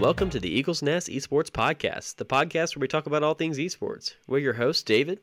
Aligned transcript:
and 0.00 0.06
welcome 0.06 0.30
to 0.30 0.40
the 0.40 0.48
Eagles 0.48 0.82
Nest 0.82 1.08
Esports 1.08 1.50
Podcast, 1.50 2.16
the 2.16 2.24
podcast 2.24 2.74
where 2.74 2.80
we 2.80 2.88
talk 2.88 3.04
about 3.06 3.22
all 3.22 3.34
things 3.34 3.58
esports. 3.58 4.14
We're 4.26 4.38
your 4.38 4.54
hosts, 4.54 4.82
David. 4.82 5.20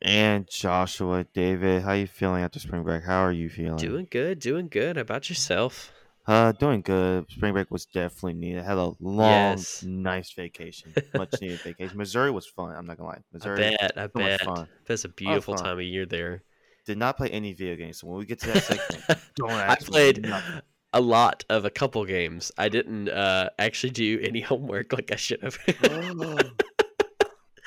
And 0.00 0.48
Joshua, 0.48 1.24
David, 1.34 1.82
how 1.82 1.92
you 1.92 2.06
feeling 2.06 2.42
after 2.42 2.58
spring 2.58 2.82
break? 2.84 3.04
How 3.04 3.22
are 3.22 3.32
you 3.32 3.50
feeling? 3.50 3.76
Doing 3.76 4.08
good, 4.10 4.38
doing 4.38 4.68
good. 4.68 4.96
How 4.96 5.02
about 5.02 5.28
yourself? 5.28 5.92
Uh, 6.26 6.52
doing 6.52 6.80
good. 6.80 7.26
Spring 7.30 7.52
break 7.52 7.70
was 7.70 7.84
definitely 7.84 8.34
needed. 8.34 8.62
I 8.62 8.66
had 8.66 8.78
a 8.78 8.92
long, 8.98 9.30
Yes. 9.58 9.82
nice 9.82 10.32
vacation, 10.32 10.94
much 11.14 11.34
needed 11.42 11.60
vacation. 11.60 11.98
Missouri 11.98 12.30
was 12.30 12.46
fun. 12.46 12.74
I'm 12.74 12.86
not 12.86 12.96
gonna 12.96 13.10
lie. 13.10 13.18
Missouri 13.32 13.66
I 13.66 13.70
bet, 13.76 13.92
I 13.98 14.02
so 14.04 14.08
bet. 14.14 14.40
fun. 14.40 14.68
That's 14.86 15.04
a 15.04 15.08
beautiful 15.10 15.54
time 15.54 15.78
of 15.78 15.84
year 15.84 16.06
there. 16.06 16.42
did 16.86 16.96
not 16.96 17.18
play 17.18 17.28
any 17.28 17.52
video 17.52 17.76
games. 17.76 17.98
So 18.00 18.06
when 18.06 18.18
we 18.18 18.24
get 18.24 18.40
to 18.40 18.46
that 18.52 18.62
segment, 18.62 19.20
don't 19.36 19.50
ask 19.50 19.82
I 19.82 19.84
played 19.90 20.22
nothing. 20.22 20.62
A 20.94 21.00
lot 21.00 21.44
of 21.50 21.64
a 21.66 21.70
couple 21.70 22.04
games. 22.06 22.50
I 22.56 22.70
didn't 22.70 23.08
uh, 23.10 23.50
actually 23.58 23.90
do 23.90 24.18
any 24.22 24.40
homework 24.40 24.92
like 24.94 25.10
I 25.12 25.16
should 25.16 25.42
have. 25.42 25.58
Oh, 25.84 26.50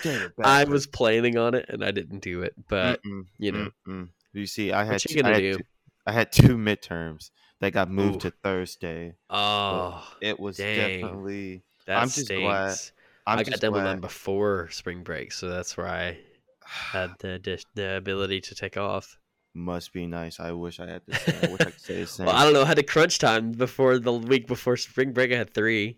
I 0.43 0.63
was 0.65 0.87
planning 0.87 1.37
on 1.37 1.53
it 1.55 1.65
and 1.69 1.83
I 1.83 1.91
didn't 1.91 2.19
do 2.19 2.41
it, 2.43 2.53
but 2.67 3.01
Mm-mm, 3.03 3.25
you 3.37 3.51
know, 3.51 3.69
mm-mm. 3.87 4.09
You 4.33 4.45
see, 4.45 4.71
I 4.71 4.83
had 4.85 4.99
two- 4.99 5.21
I 5.23 5.29
had 5.29 5.41
two- 5.57 5.59
I 6.05 6.11
had 6.13 6.31
two 6.31 6.57
midterms 6.57 7.31
that 7.59 7.73
got 7.73 7.89
moved 7.89 8.17
Ooh. 8.17 8.29
to 8.29 8.31
Thursday. 8.43 9.15
Oh, 9.29 10.07
It 10.21 10.39
was 10.39 10.57
dang. 10.57 11.01
definitely. 11.01 11.63
that 11.85 11.97
I'm 12.01 12.09
just 12.09 12.27
glad- 12.29 12.77
I'm 13.25 13.39
I 13.39 13.43
got 13.43 13.59
done 13.59 13.73
with 13.73 13.83
mine 13.83 13.99
before 13.99 14.69
spring 14.71 15.03
break, 15.03 15.33
so 15.33 15.49
that's 15.49 15.75
where 15.75 15.87
I 15.87 16.17
had 16.63 17.11
the 17.19 17.59
the 17.75 17.97
ability 17.97 18.39
to 18.41 18.55
take 18.55 18.77
off. 18.77 19.17
Must 19.57 19.91
be 19.91 20.05
nice. 20.05 20.39
I 20.39 20.51
wish 20.51 20.79
I 20.79 20.85
had 20.85 21.01
the 21.07 21.15
same. 21.15 21.35
I 21.41 21.47
wish 21.51 21.61
I 21.61 21.71
could 21.71 21.81
say 21.81 22.01
the 22.01 22.05
same. 22.07 22.25
Well, 22.27 22.35
I 22.35 22.43
don't 22.43 22.53
know. 22.53 22.61
I 22.61 22.65
had 22.65 22.77
a 22.77 22.83
crunch 22.83 23.17
time 23.17 23.51
before 23.51 23.97
the 23.97 24.13
week 24.13 24.45
before 24.45 24.77
spring 24.77 25.13
break. 25.13 25.31
I 25.31 25.35
had 25.37 25.51
three, 25.51 25.97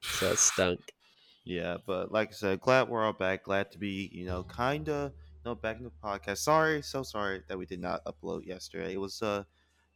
so 0.00 0.30
it 0.30 0.38
stunk. 0.38 0.80
Yeah, 1.44 1.78
but 1.84 2.12
like 2.12 2.28
I 2.28 2.32
said, 2.32 2.60
glad 2.60 2.88
we're 2.88 3.04
all 3.04 3.12
back. 3.12 3.44
Glad 3.44 3.72
to 3.72 3.78
be, 3.78 4.08
you 4.12 4.24
know, 4.26 4.44
kind 4.44 4.88
of, 4.88 5.10
you 5.10 5.40
know, 5.44 5.54
back 5.56 5.78
in 5.78 5.82
the 5.84 5.90
podcast. 6.02 6.38
Sorry, 6.38 6.82
so 6.82 7.02
sorry 7.02 7.42
that 7.48 7.58
we 7.58 7.66
did 7.66 7.80
not 7.80 8.04
upload 8.04 8.46
yesterday. 8.46 8.92
It 8.92 9.00
was 9.00 9.20
uh, 9.22 9.42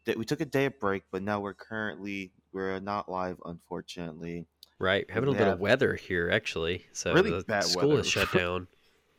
that 0.07 0.19
we 0.19 0.25
took 0.25 0.41
a 0.41 0.45
day 0.45 0.65
of 0.65 0.81
break, 0.81 1.05
but 1.13 1.23
now 1.23 1.39
we're 1.39 1.55
currently 1.55 2.33
we're 2.53 2.81
not 2.81 3.09
live, 3.09 3.37
unfortunately. 3.45 4.47
Right, 4.81 5.07
having 5.09 5.29
a 5.29 5.31
little 5.31 5.47
bit 5.47 5.53
of 5.55 5.61
weather 5.61 5.95
here 5.95 6.31
actually. 6.33 6.85
So 6.93 7.15
Really 7.15 7.31
the 7.31 7.45
bad 7.45 7.65
school 7.65 7.91
weather. 7.91 8.01
is 8.01 8.09
shut 8.09 8.33
down. 8.35 8.67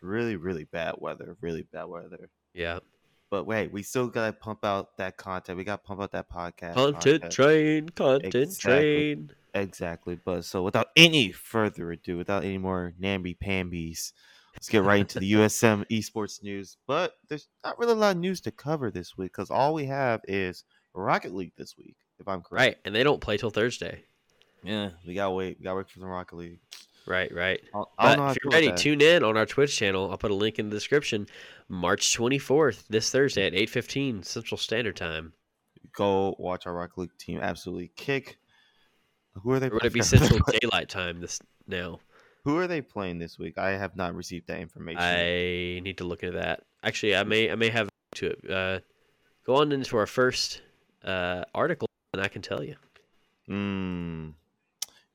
Really, 0.01 0.35
really 0.35 0.65
bad 0.65 0.95
weather. 0.97 1.37
Really 1.39 1.63
bad 1.63 1.85
weather. 1.85 2.29
Yeah, 2.53 2.79
But 3.29 3.45
wait, 3.45 3.71
we 3.71 3.83
still 3.83 4.07
gotta 4.07 4.33
pump 4.33 4.65
out 4.65 4.97
that 4.97 5.17
content. 5.17 5.57
We 5.57 5.63
gotta 5.63 5.81
pump 5.83 6.01
out 6.01 6.11
that 6.11 6.29
podcast. 6.29 6.73
content 6.73 7.21
content. 7.21 7.31
train, 7.31 7.89
content 7.89 8.35
Exactly. 8.35 8.81
train. 9.15 9.31
Exactly. 9.53 10.19
But 10.23 10.45
so 10.45 10.63
without 10.63 10.87
any 10.95 11.31
further 11.31 11.91
ado, 11.91 12.17
without 12.17 12.43
any 12.43 12.57
more 12.57 12.93
namby 12.99 13.33
pambies, 13.35 14.13
let's 14.55 14.69
get 14.69 14.83
right 14.83 15.01
into 15.01 15.19
the 15.19 15.31
USM 15.33 15.85
esports 15.89 16.41
news. 16.43 16.77
But 16.87 17.13
there's 17.27 17.47
not 17.63 17.77
really 17.79 17.93
a 17.93 17.95
lot 17.95 18.15
of 18.15 18.21
news 18.21 18.41
to 18.41 18.51
cover 18.51 18.89
this 18.91 19.17
week 19.17 19.31
because 19.31 19.51
all 19.51 19.73
we 19.73 19.85
have 19.85 20.21
is 20.27 20.63
Rocket 20.93 21.33
League 21.33 21.53
this 21.55 21.77
week, 21.77 21.97
if 22.19 22.27
I'm 22.27 22.41
correct. 22.41 22.61
Right, 22.65 22.77
and 22.85 22.93
they 22.95 23.03
don't 23.03 23.21
play 23.21 23.37
till 23.37 23.51
Thursday. 23.51 24.03
Yeah, 24.63 24.89
we 25.07 25.13
gotta 25.13 25.31
wait. 25.31 25.57
We 25.59 25.63
gotta 25.63 25.77
wait 25.77 25.89
for 25.89 25.99
the 25.99 26.05
Rocket 26.07 26.35
League. 26.35 26.59
Right, 27.09 27.33
right. 27.33 27.59
I, 27.73 27.79
I 27.79 27.83
But 27.97 28.15
know 28.17 28.27
if 28.27 28.37
you're 28.43 28.51
ready, 28.51 28.71
tune 28.71 29.01
in 29.01 29.23
on 29.23 29.35
our 29.35 29.47
Twitch 29.47 29.75
channel. 29.75 30.11
I'll 30.11 30.17
put 30.17 30.29
a 30.29 30.35
link 30.35 30.59
in 30.59 30.69
the 30.69 30.75
description. 30.75 31.25
March 31.67 32.15
24th, 32.15 32.85
this 32.87 33.09
Thursday 33.09 33.47
at 33.47 33.53
8:15 33.53 34.23
Central 34.23 34.59
Standard 34.59 34.95
Time. 34.95 35.33
Go 35.91 36.35
watch 36.37 36.67
our 36.67 36.73
Rocket 36.73 36.99
League 36.99 37.17
team 37.17 37.39
absolutely 37.41 37.91
kick. 37.95 38.37
Who 39.33 39.51
are 39.51 39.59
they? 39.59 39.69
Would 39.69 39.85
it 39.85 39.91
be 39.93 40.03
Central 40.03 40.39
Daylight 40.61 40.87
Time 40.87 41.19
this 41.19 41.39
now? 41.67 41.99
Who 42.45 42.57
are 42.59 42.67
they 42.67 42.81
playing 42.81 43.17
this 43.17 43.39
week? 43.39 43.57
I 43.57 43.71
have 43.71 43.95
not 43.95 44.13
received 44.13 44.47
that 44.47 44.59
information. 44.59 45.01
I 45.01 45.79
need 45.83 45.97
to 45.97 46.03
look 46.03 46.21
into 46.21 46.37
that. 46.37 46.61
Actually, 46.83 47.15
I 47.15 47.23
may 47.23 47.51
I 47.51 47.55
may 47.55 47.69
have 47.69 47.89
to 48.15 48.27
it. 48.27 48.51
Uh, 48.51 48.79
go 49.47 49.55
on 49.55 49.71
into 49.71 49.97
our 49.97 50.05
first 50.05 50.61
uh, 51.03 51.43
article, 51.55 51.87
and 52.13 52.21
I 52.21 52.27
can 52.27 52.43
tell 52.43 52.63
you. 52.63 52.75
Mm. 53.49 54.33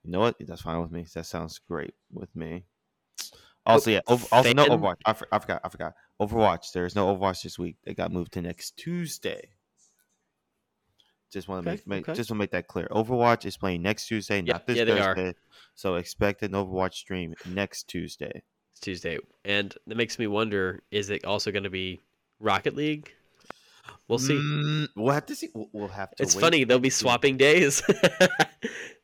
You 0.04 0.10
know 0.10 0.20
what? 0.20 0.36
That's 0.38 0.60
fine 0.60 0.80
with 0.80 0.92
me. 0.92 1.06
That 1.14 1.26
sounds 1.26 1.58
great 1.58 1.94
with 2.12 2.34
me. 2.36 2.64
Oh, 3.66 3.72
also, 3.72 3.90
yeah. 3.90 4.00
Over, 4.06 4.26
also, 4.30 4.52
no 4.52 4.66
Overwatch. 4.66 4.96
I, 5.06 5.14
for, 5.14 5.26
I 5.32 5.38
forgot. 5.38 5.62
I 5.64 5.68
forgot. 5.70 5.94
Overwatch. 6.20 6.72
There's 6.72 6.94
no 6.94 7.14
Overwatch 7.16 7.42
this 7.42 7.58
week. 7.58 7.76
They 7.84 7.94
got 7.94 8.12
moved 8.12 8.32
to 8.32 8.42
next 8.42 8.76
Tuesday. 8.76 9.48
Just 11.32 11.48
want 11.48 11.64
to 11.64 11.70
Okay, 11.70 11.76
make, 11.78 11.86
make 11.86 12.08
okay. 12.08 12.16
just 12.16 12.30
want 12.30 12.38
to 12.38 12.42
make 12.42 12.50
that 12.52 12.68
clear. 12.68 12.86
Overwatch 12.90 13.44
is 13.46 13.56
playing 13.56 13.82
next 13.82 14.06
Tuesday, 14.06 14.42
Yeah, 14.42 14.52
not 14.52 14.66
this 14.66 14.76
yeah, 14.76 14.84
they 14.84 15.00
are. 15.00 15.16
Thursday. 15.16 15.38
So 15.74 15.94
expect 15.96 16.42
an 16.42 16.52
Overwatch 16.52 16.94
stream 16.94 17.34
next 17.46 17.88
Tuesday. 17.88 18.42
It's 18.72 18.80
Tuesday, 18.80 19.18
and 19.44 19.74
that 19.86 19.96
makes 19.96 20.18
me 20.18 20.26
wonder: 20.26 20.82
is 20.92 21.10
it 21.10 21.24
also 21.24 21.50
going 21.50 21.64
to 21.64 21.70
be 21.70 22.00
Rocket 22.38 22.76
League? 22.76 23.12
We'll 24.08 24.18
see. 24.18 24.34
Mm, 24.34 24.88
we'll 24.96 25.12
have 25.12 25.26
to 25.26 25.34
see. 25.34 25.48
We'll, 25.54 25.68
we'll 25.72 25.88
have 25.88 26.10
to. 26.16 26.22
it's 26.22 26.34
wait 26.34 26.40
funny 26.40 26.64
they'll 26.64 26.78
be 26.78 26.90
swapping 26.90 27.36
days. 27.36 27.82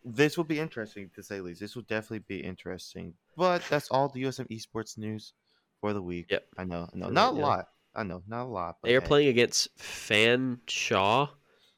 This 0.05 0.37
will 0.37 0.45
be 0.45 0.59
interesting 0.59 1.11
to 1.15 1.23
say 1.23 1.37
the 1.37 1.43
least. 1.43 1.61
This 1.61 1.77
will 1.77 1.83
definitely 1.83 2.21
be 2.21 2.41
interesting. 2.41 3.15
But 3.37 3.63
that's 3.69 3.91
all 3.91 4.09
the 4.09 4.23
USM 4.23 4.49
esports 4.49 4.97
news 4.97 5.35
for 5.81 5.93
the 5.93 6.01
week. 6.01 6.27
Yep. 6.31 6.47
I 6.57 6.65
know. 6.65 6.89
I 6.93 6.97
know. 6.97 7.11
Not 7.11 7.35
a 7.35 7.37
lot. 7.37 7.69
I 7.95 8.03
know. 8.05 8.23
Not 8.27 8.45
a 8.45 8.49
lot. 8.49 8.77
They 8.83 8.97
are 8.97 9.01
hey. 9.01 9.07
playing 9.07 9.29
against 9.29 9.77
Fanshawe. 9.79 11.29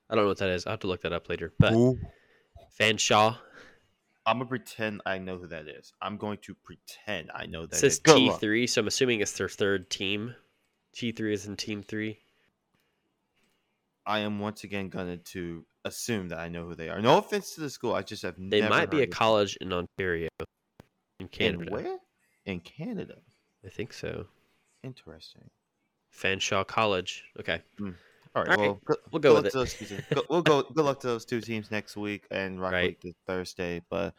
I 0.09 0.15
don't 0.15 0.25
know 0.25 0.29
what 0.29 0.39
that 0.39 0.51
is. 0.51 0.67
I'll 0.67 0.75
have 0.75 0.81
to 0.81 0.87
look 0.87 1.03
that 1.03 1.13
up 1.13 1.29
later. 1.29 1.53
But 1.59 1.73
Who? 1.73 1.99
Fan 2.71 2.97
Shaw 2.97 3.37
I'm 4.25 4.39
gonna 4.39 4.49
pretend 4.49 5.03
I 5.05 5.19
know 5.19 5.37
who 5.37 5.49
that 5.49 5.67
is. 5.67 5.93
I'm 6.01 6.17
going 6.17 6.39
to 6.43 6.55
pretend 6.55 7.31
I 7.35 7.47
know 7.47 7.67
that. 7.67 7.77
it 7.77 7.79
says 7.79 7.99
T 7.99 8.31
three, 8.31 8.69
so 8.69 8.81
I'm 8.81 8.87
assuming 8.87 9.21
it's 9.21 9.33
their 9.33 9.49
third 9.49 9.91
team. 9.91 10.35
T 10.95 11.11
three 11.11 11.35
is 11.35 11.47
in 11.47 11.57
Team 11.57 11.83
Three. 11.83 12.21
I 14.07 14.21
am 14.21 14.39
once 14.41 14.65
again 14.65 14.89
going 14.89 15.21
to 15.27 15.65
assume 15.85 16.29
that 16.29 16.39
I 16.39 16.49
know 16.49 16.67
who 16.67 16.75
they 16.75 16.89
are. 16.89 17.01
No 17.01 17.19
offense 17.19 17.55
to 17.55 17.61
the 17.61 17.71
school. 17.71 17.95
I 17.95 18.03
just 18.03 18.23
have 18.23 18.35
They 18.39 18.67
might 18.69 18.91
be 18.91 18.99
a 18.99 19.03
of 19.05 19.11
them. 19.11 19.13
college 19.13 19.57
in 19.61 19.73
Ontario, 19.73 20.29
in 21.21 21.27
In 21.27 21.29
Canada. 21.29 21.71
where? 21.71 21.99
In 22.45 22.61
Canada. 22.61 23.17
I 23.65 23.69
think 23.69 23.93
so. 23.93 24.27
Interesting. 24.83 25.51
Fanshawe 26.13 26.67
College. 26.67 27.25
Okay. 27.39 27.63
All 27.81 27.87
right. 27.87 27.95
All 28.35 28.45
right, 28.45 28.59
Well, 28.59 28.81
good, 28.85 28.97
we'll 29.13 29.21
go 29.21 29.35
good 29.35 29.45
with 29.45 29.45
luck 29.45 29.47
it. 29.47 29.51
to 29.53 29.59
those 29.59 29.75
two 29.75 29.85
teams. 29.87 30.03
Go- 30.15 30.23
we'll 30.31 30.43
go. 30.43 30.63
Good 30.63 30.85
luck 30.85 31.01
to 31.01 31.07
those 31.07 31.25
two 31.25 31.41
teams 31.41 31.71
next 31.71 31.97
week 31.97 32.27
and 32.31 32.61
Rocket 32.61 32.75
Right. 32.75 32.85
League 32.89 32.99
this 33.03 33.15
Thursday. 33.27 33.83
But 33.91 34.15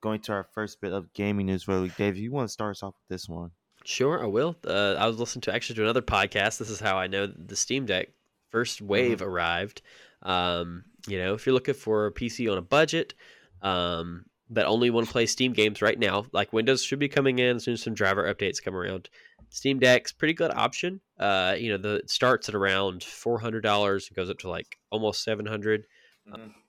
going 0.00 0.20
to 0.22 0.32
our 0.32 0.44
first 0.54 0.80
bit 0.80 0.92
of 0.92 1.12
gaming 1.12 1.46
news 1.46 1.62
for 1.62 1.74
the 1.76 1.82
week, 1.82 1.96
Dave, 1.96 2.16
you 2.16 2.32
want 2.32 2.48
to 2.48 2.52
start 2.52 2.72
us 2.76 2.82
off 2.82 2.94
with 2.94 3.08
this 3.16 3.28
one? 3.28 3.50
Sure, 3.84 4.22
I 4.22 4.26
will. 4.26 4.56
Uh, 4.66 4.94
I 4.98 5.06
was 5.06 5.18
listening 5.18 5.42
to 5.42 5.54
actually 5.54 5.76
to 5.76 5.82
another 5.82 6.02
podcast. 6.02 6.58
This 6.58 6.70
is 6.70 6.80
how 6.80 6.96
I 6.96 7.06
know 7.06 7.26
the 7.26 7.56
Steam 7.56 7.86
Deck 7.86 8.08
first 8.50 8.80
wave 8.80 9.22
arrived. 9.22 9.82
Um, 10.22 10.84
you 11.06 11.18
know, 11.18 11.34
if 11.34 11.46
you're 11.46 11.54
looking 11.54 11.74
for 11.74 12.06
a 12.06 12.12
PC 12.12 12.50
on 12.50 12.58
a 12.58 12.62
budget, 12.62 13.14
um, 13.62 14.24
but 14.50 14.66
only 14.66 14.90
want 14.90 15.06
to 15.06 15.12
play 15.12 15.26
Steam 15.26 15.52
games 15.52 15.82
right 15.82 15.98
now, 15.98 16.26
like 16.32 16.52
Windows 16.52 16.82
should 16.82 16.98
be 16.98 17.08
coming 17.08 17.38
in 17.38 17.56
as 17.56 17.64
soon 17.64 17.74
as 17.74 17.82
some 17.82 17.94
driver 17.94 18.32
updates 18.32 18.62
come 18.62 18.74
around. 18.74 19.08
Steam 19.50 19.78
Deck's 19.78 20.12
pretty 20.12 20.34
good 20.34 20.50
option. 20.50 21.00
Uh, 21.18 21.54
you 21.58 21.70
know, 21.70 21.78
the 21.78 21.96
it 21.96 22.10
starts 22.10 22.48
at 22.48 22.54
around 22.54 23.02
four 23.02 23.38
hundred 23.38 23.62
dollars, 23.62 24.08
and 24.08 24.16
goes 24.16 24.28
up 24.30 24.38
to 24.40 24.48
like 24.50 24.78
almost 24.90 25.22
seven 25.24 25.46
hundred. 25.46 25.84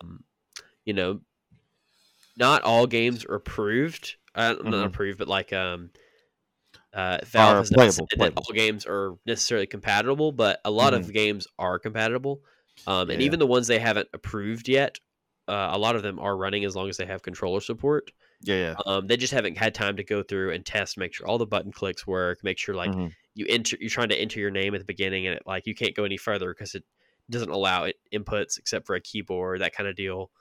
Um, 0.01 0.23
you 0.85 0.93
know, 0.93 1.19
not 2.37 2.61
all 2.63 2.87
games 2.87 3.25
are 3.25 3.35
approved. 3.35 4.15
Uh, 4.35 4.55
Not 4.61 4.65
Mhm. 4.73 4.85
approved, 4.85 5.17
but 5.19 5.27
like 5.27 5.51
um, 5.51 5.89
uh, 6.93 7.19
Valve 7.25 7.57
has 7.57 7.71
not 7.71 7.79
playable, 7.79 8.09
said 8.09 8.19
that 8.21 8.33
all 8.37 8.53
games 8.53 8.85
are 8.85 9.15
necessarily 9.25 9.67
compatible, 9.67 10.31
but 10.31 10.59
a 10.65 10.71
lot 10.71 10.93
of 10.93 11.11
games 11.13 11.47
are 11.59 11.79
compatible. 11.79 12.43
Um, 12.87 13.09
and 13.09 13.21
Yeah. 13.21 13.21
even 13.21 13.39
the 13.39 13.47
ones 13.47 13.67
they 13.67 13.79
haven't 13.79 14.09
approved 14.13 14.67
yet, 14.69 14.99
uh, 15.47 15.69
a 15.73 15.77
lot 15.77 15.95
of 15.95 16.03
them 16.03 16.19
are 16.19 16.37
running 16.37 16.65
as 16.65 16.75
long 16.75 16.89
as 16.89 16.97
they 16.97 17.05
have 17.05 17.21
controller 17.23 17.61
support. 17.61 18.11
Yeah, 18.41 18.55
yeah. 18.55 18.77
Um, 18.85 19.07
they 19.07 19.17
just 19.17 19.33
haven't 19.33 19.57
had 19.57 19.73
time 19.75 19.97
to 19.97 20.03
go 20.03 20.23
through 20.23 20.51
and 20.53 20.65
test, 20.65 20.97
make 20.97 21.13
sure 21.13 21.27
all 21.27 21.37
the 21.37 21.45
button 21.45 21.71
clicks 21.71 22.07
work, 22.07 22.39
make 22.43 22.57
sure 22.57 22.75
like 22.75 22.97
Mhm. 22.97 23.15
you 23.35 23.45
enter, 23.49 23.77
you're 23.79 23.89
trying 23.89 24.09
to 24.09 24.15
enter 24.19 24.39
your 24.39 24.51
name 24.51 24.73
at 24.75 24.79
the 24.79 24.85
beginning, 24.85 25.27
and 25.27 25.35
it 25.35 25.43
like 25.45 25.67
you 25.67 25.75
can't 25.75 25.95
go 25.95 26.03
any 26.05 26.17
further 26.17 26.53
because 26.53 26.75
it 26.75 26.85
doesn't 27.29 27.49
allow 27.49 27.83
it 27.83 27.97
inputs 28.13 28.57
except 28.57 28.85
for 28.87 28.95
a 28.95 29.01
keyboard, 29.01 29.61
that 29.61 29.73
kind 29.73 29.89
of 29.89 29.95
deal. 29.95 30.31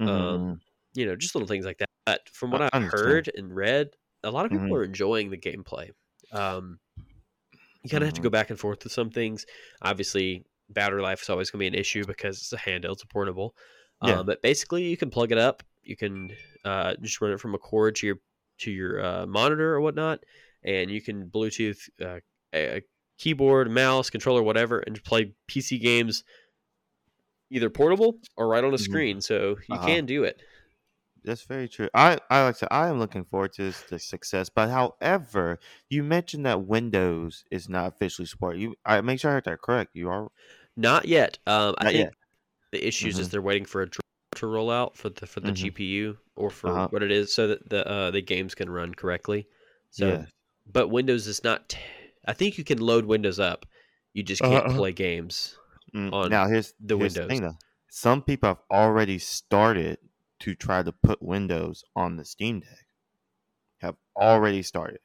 Mhm. 0.00 0.26
Um, 0.26 0.60
you 0.94 1.06
know, 1.06 1.16
just 1.16 1.34
little 1.34 1.48
things 1.48 1.66
like 1.66 1.78
that. 1.78 1.90
But 2.06 2.28
from 2.30 2.52
what 2.52 2.62
I 2.62 2.68
I've 2.72 2.72
understand. 2.72 2.90
heard 2.92 3.30
and 3.36 3.54
read, 3.54 3.90
a 4.22 4.30
lot 4.30 4.44
of 4.46 4.50
people 4.50 4.66
Mhm. 4.66 4.78
are 4.78 4.84
enjoying 4.84 5.30
the 5.30 5.38
gameplay. 5.38 5.90
Um, 6.32 6.78
you 7.82 7.90
kind 7.90 8.02
of 8.02 8.08
have 8.08 8.14
to 8.14 8.20
go 8.22 8.30
back 8.30 8.50
and 8.50 8.58
forth 8.58 8.82
with 8.84 8.92
some 8.92 9.10
things. 9.10 9.46
Obviously, 9.82 10.44
battery 10.70 11.02
life 11.02 11.22
is 11.22 11.30
always 11.30 11.50
going 11.50 11.58
to 11.60 11.70
be 11.70 11.76
an 11.76 11.80
issue 11.80 12.04
because 12.04 12.38
it's 12.38 12.52
a 12.52 12.56
handheld, 12.56 12.92
it's 12.94 13.02
a 13.04 13.06
portable. 13.06 13.54
Yeah. 14.02 14.18
Um, 14.20 14.26
but 14.26 14.42
basically, 14.42 14.84
you 14.84 14.96
can 14.96 15.10
plug 15.10 15.30
it 15.32 15.38
up. 15.38 15.62
You 15.82 15.96
can 15.96 16.32
uh, 16.64 16.94
just 17.00 17.20
run 17.20 17.30
it 17.32 17.40
from 17.40 17.54
a 17.54 17.58
cord 17.58 17.94
to 17.96 18.06
your 18.06 18.16
to 18.58 18.70
your 18.70 19.04
uh, 19.04 19.26
monitor 19.26 19.74
or 19.74 19.80
whatnot, 19.80 20.24
and 20.64 20.90
you 20.90 21.00
can 21.00 21.28
Bluetooth 21.30 21.78
uh, 22.00 22.18
a, 22.52 22.78
a 22.78 22.82
keyboard, 23.18 23.70
mouse, 23.70 24.10
controller, 24.10 24.42
whatever, 24.42 24.80
and 24.80 25.02
play 25.04 25.32
PC 25.48 25.80
games 25.80 26.24
either 27.50 27.70
portable 27.70 28.18
or 28.36 28.48
right 28.48 28.64
on 28.64 28.74
a 28.74 28.76
Mhm. 28.76 28.80
screen. 28.82 29.20
So 29.20 29.56
you 29.68 29.76
Uh-huh. 29.76 29.86
can 29.86 30.06
do 30.06 30.24
it. 30.24 30.40
That's 31.26 31.42
very 31.42 31.68
true. 31.68 31.88
I, 31.92 32.18
I 32.30 32.44
like 32.44 32.56
to. 32.58 32.72
I 32.72 32.88
am 32.88 32.98
looking 33.00 33.24
forward 33.24 33.52
to 33.54 33.64
this, 33.64 33.82
the 33.82 33.98
success. 33.98 34.48
But 34.48 34.70
however, 34.70 35.58
you 35.90 36.04
mentioned 36.04 36.46
that 36.46 36.66
Windows 36.66 37.44
is 37.50 37.68
not 37.68 37.88
officially 37.92 38.26
supported. 38.26 38.60
You, 38.62 38.76
I 38.86 39.00
make 39.02 39.20
sure 39.20 39.32
I 39.32 39.34
heard 39.34 39.44
that 39.46 39.60
correct. 39.60 39.90
You 39.94 40.08
are 40.08 40.28
Not 40.76 41.06
yet. 41.06 41.38
Um, 41.46 41.74
I 41.78 41.84
not 41.84 41.92
think 41.92 42.04
yet. 42.04 42.14
the 42.72 42.86
issues 42.86 43.18
is 43.18 43.28
Mhm. 43.28 43.30
they're 43.30 43.42
waiting 43.42 43.64
for 43.66 43.82
a 43.82 43.90
to 44.36 44.46
roll 44.46 44.70
out 44.70 44.96
for 44.96 45.08
the 45.10 45.26
for 45.26 45.40
the 45.40 45.50
Mhm. 45.50 45.52
GPU 45.52 46.18
or 46.36 46.50
for 46.50 46.70
Uh-huh. 46.70 46.88
what 46.90 47.02
it 47.02 47.10
is, 47.10 47.32
so 47.34 47.48
that 47.48 47.68
the 47.70 47.86
uh, 47.88 48.10
the 48.10 48.22
games 48.22 48.54
can 48.54 48.70
run 48.70 48.94
correctly. 48.94 49.48
So, 49.90 50.20
Yeah. 50.20 50.26
but 50.66 50.88
Windows 50.88 51.26
is 51.26 51.42
not. 51.44 51.70
T- 51.70 51.78
I 52.26 52.32
think 52.34 52.58
you 52.58 52.64
can 52.64 52.78
load 52.80 53.06
Windows 53.06 53.40
up. 53.40 53.66
You 54.14 54.22
just 54.22 54.42
Uh-huh, 54.42 54.54
can't 54.54 54.68
uh-huh. 54.68 54.76
play 54.76 54.92
games 54.92 55.58
Mm, 55.94 56.12
on 56.12 56.30
now 56.30 56.46
here's 56.48 56.74
the 56.80 56.96
here's 56.98 57.14
the 57.16 57.20
Windows. 57.20 57.28
thing 57.28 57.42
though. 57.42 57.56
Some 57.88 58.22
people 58.22 58.48
have 58.48 58.62
already 58.70 59.18
started 59.18 59.98
to 60.40 60.54
try 60.54 60.82
to 60.82 60.92
put 60.92 61.22
Windows 61.22 61.84
on 61.94 62.16
the 62.16 62.24
Steam 62.24 62.60
Deck. 62.60 62.86
Have 63.80 63.96
ah. 64.16 64.22
already 64.22 64.62
started. 64.62 65.00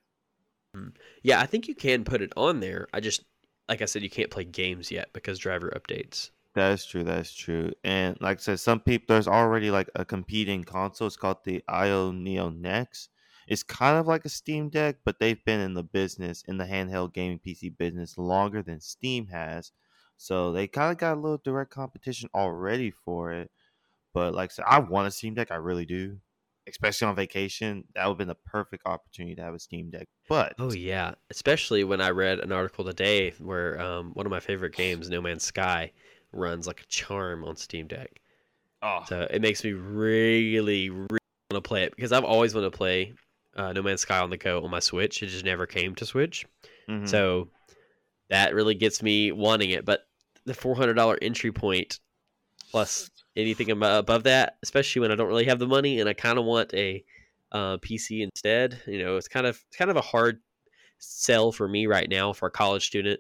Hmm. 0.75 0.89
Yeah, 1.24 1.39
I 1.39 1.45
think 1.45 1.68
you 1.68 1.75
can 1.75 2.04
put 2.04 2.22
it 2.22 2.33
on 2.38 2.60
there. 2.60 2.88
I 2.94 3.00
just, 3.00 3.24
like 3.68 3.81
I 3.81 3.86
said, 3.86 4.04
you 4.04 4.10
can't 4.10 4.31
play 4.31 4.44
games 4.44 4.92
yet 4.92 5.12
because 5.13 5.39
driver 5.39 5.72
updates. 5.75 6.30
That 6.54 6.74
is 6.74 6.86
true. 6.86 7.04
That 7.04 7.19
is 7.19 7.33
true. 7.33 7.72
And 7.83 8.18
like 8.19 8.39
I 8.39 8.42
said, 8.42 8.60
some 8.60 8.81
people 8.81 9.13
there's 9.13 9.28
already 9.28 9.72
like 9.72 9.89
a 9.95 10.04
competing 10.04 10.63
console. 10.63 11.07
It's 11.07 11.16
called 11.16 11.38
the 11.45 11.63
AYANEO 11.69 12.57
Next. 12.57 13.10
It's 13.48 13.63
kind 13.63 13.98
of 13.98 14.07
like 14.07 14.25
a 14.25 14.30
Steam 14.30 14.69
Deck, 14.69 14.98
but 15.04 15.19
they've 15.19 15.44
been 15.45 15.60
in 15.60 15.74
the 15.74 15.84
business 15.84 16.44
in 16.48 16.57
the 16.57 16.66
handheld 16.66 17.13
gaming 17.13 17.39
PC 17.39 17.77
business 17.77 18.18
longer 18.18 18.62
than 18.62 18.80
Steam 18.80 19.27
has. 19.27 19.72
So 20.18 20.51
they 20.51 20.68
kind 20.68 20.92
of 20.92 20.98
got 20.98 21.18
a 21.18 21.19
little 21.19 21.42
direct 21.44 21.72
competition 21.72 22.30
already 22.36 22.92
for 22.92 23.31
it. 23.31 23.51
But 24.13 24.34
like 24.34 24.52
I 24.52 24.54
said, 24.54 24.66
I 24.68 24.80
want 24.80 25.08
a 25.08 25.12
Steam 25.12 25.34
Deck. 25.34 25.52
I 25.52 25.56
really 25.56 25.86
do. 25.86 26.18
Especially 26.68 27.08
on 27.08 27.16
vacation, 27.16 27.84
that 27.96 28.06
would 28.06 28.12
have 28.12 28.18
been 28.19 28.28
the 28.28 28.36
perfect 28.36 28.84
opportunity 28.86 29.36
to 29.36 29.42
have 29.42 29.54
a 29.56 29.60
Steam 29.60 29.90
Deck. 29.90 30.08
But 30.30 30.54
Oh 30.60 30.72
yeah, 30.72 31.16
especially 31.31 31.84
when 31.84 32.02
I 32.02 32.10
read 32.12 32.40
an 32.40 32.52
article 32.52 32.86
today 32.86 33.31
where 33.40 33.81
um, 33.81 34.12
one 34.13 34.25
of 34.28 34.31
my 34.31 34.40
favorite 34.40 34.75
games, 34.75 35.10
No 35.10 35.22
Man's 35.22 35.44
Sky, 35.44 35.92
runs 36.31 36.68
like 36.68 36.81
a 36.81 36.86
charm 36.86 37.44
on 37.46 37.56
Steam 37.56 37.88
Deck. 37.88 38.22
oh, 38.84 39.04
So 39.08 39.28
it 39.31 39.42
makes 39.42 39.63
me 39.63 39.72
really, 39.74 40.90
really 40.92 41.08
want 41.50 41.63
to 41.63 41.68
play 41.68 41.84
it 41.84 41.96
because 41.96 42.12
I've 42.12 42.24
always 42.24 42.54
wanted 42.54 42.72
to 42.72 42.78
play 42.78 43.13
uh, 43.56 43.74
No 43.74 43.81
Man's 43.81 44.02
Sky 44.02 44.19
on 44.19 44.30
the 44.30 44.38
go 44.38 44.63
on 44.63 44.69
my 44.69 44.80
Switch. 44.80 45.24
It 45.24 45.28
just 45.28 45.44
never 45.44 45.66
came 45.66 45.96
to 45.96 46.06
Switch. 46.06 46.46
mhm. 46.88 47.08
So 47.08 47.50
that 48.30 48.54
really 48.54 48.75
gets 48.75 49.02
me 49.02 49.31
wanting 49.31 49.72
it. 49.72 49.84
But 49.84 50.02
the 50.46 50.54
four 50.54 50.75
hundred 50.75 50.94
dollar 50.94 51.18
entry 51.22 51.52
point 51.52 52.00
plus 52.72 53.10
anything 53.36 53.72
above 53.72 54.24
that, 54.24 54.57
especially 54.63 55.01
when 55.01 55.12
I 55.12 55.16
don't 55.16 55.28
really 55.28 55.45
have 55.45 55.60
the 55.60 55.68
money 55.68 56.00
and 56.00 56.10
I 56.10 56.13
kind 56.13 56.38
of 56.38 56.45
want 56.45 56.74
a 56.74 57.04
uh, 57.51 57.78
PC 57.78 58.22
instead. 58.22 58.81
You 58.88 59.04
know, 59.04 59.18
it's 59.18 59.28
kind 59.28 59.45
of 59.45 59.62
it's 59.68 59.78
kind 59.78 59.92
of 59.92 59.98
a 59.98 60.01
hard 60.01 60.39
sell 60.98 61.51
for 61.51 61.68
me 61.68 61.88
right 61.88 62.10
now 62.10 62.33
for 62.33 62.48
a 62.48 62.51
college 62.51 62.88
student. 62.88 63.19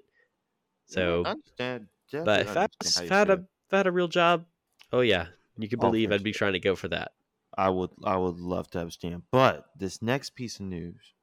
So, 0.87 1.23
understand. 1.25 1.87
but 2.11 2.41
if 2.41 2.57
I, 2.57 2.63
understand 2.63 2.79
was- 2.81 2.95
how 2.97 3.03
if 3.03 3.11
I 3.11 3.17
had 3.17 3.29
a 3.29 3.33
if 3.33 3.73
I 3.73 3.77
had 3.77 3.87
a 3.87 3.91
real 3.91 4.07
job, 4.07 4.45
oh 4.91 5.01
yeah, 5.01 5.27
you 5.57 5.69
could 5.69 5.79
Oh, 5.79 5.87
believe 5.87 6.11
I'd 6.11 6.23
be 6.23 6.33
trying 6.33 6.53
to 6.53 6.59
go 6.59 6.75
for 6.75 6.87
that. 6.89 7.11
I 7.57 7.69
would 7.69 7.91
I 8.03 8.17
would 8.17 8.37
love 8.37 8.69
to 8.71 8.79
have 8.79 8.87
a 8.87 8.91
Steam. 8.91 9.23
But 9.31 9.65
this 9.77 10.01
next 10.01 10.31
piece 10.31 10.59
of 10.59 10.65
news 10.65 11.13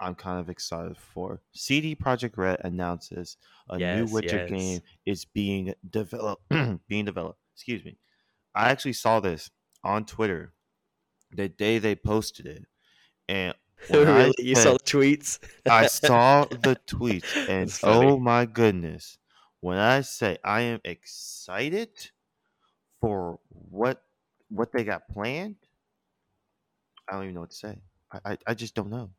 I'm 0.00 0.14
kind 0.14 0.40
of 0.40 0.50
excited 0.50 0.96
for. 0.96 1.40
CD 1.52 1.94
Projekt 1.94 2.36
Red 2.36 2.60
announces 2.64 3.36
a 3.68 3.78
new 3.78 4.06
Witcher 4.06 4.46
yes. 4.48 4.50
game 4.50 4.80
is 5.06 5.24
being 5.24 5.74
developed 5.88 6.42
being 6.88 7.04
developed. 7.04 7.38
Excuse 7.54 7.84
me. 7.84 7.96
I 8.54 8.70
actually 8.70 8.92
saw 8.94 9.20
this 9.20 9.50
on 9.82 10.04
Twitter 10.04 10.54
the 11.30 11.48
day 11.48 11.78
they 11.78 11.94
posted 11.96 12.46
it. 12.46 12.64
And 13.28 13.54
when 13.88 14.08
I 14.08 14.18
really, 14.18 14.34
you 14.38 14.54
saw 14.54 14.74
the 14.74 14.78
tweets. 14.78 15.38
I 15.66 15.86
saw 15.88 16.44
the 16.44 16.76
tweets 16.86 17.48
and 17.48 17.72
oh 17.82 18.18
my 18.18 18.46
goodness. 18.46 19.18
When 19.60 19.78
I 19.78 20.02
say 20.02 20.38
I 20.44 20.62
am 20.62 20.80
excited 20.84 22.10
for 23.00 23.40
what 23.48 24.02
what 24.48 24.72
they 24.72 24.84
got 24.84 25.08
planned, 25.08 25.56
I 27.08 27.14
don't 27.14 27.24
even 27.24 27.34
know 27.34 27.40
what 27.40 27.50
to 27.50 27.56
say. 27.56 27.78
I 28.12 28.32
I, 28.32 28.38
I 28.48 28.54
just 28.54 28.74
don't 28.74 28.90
know. 28.90 29.10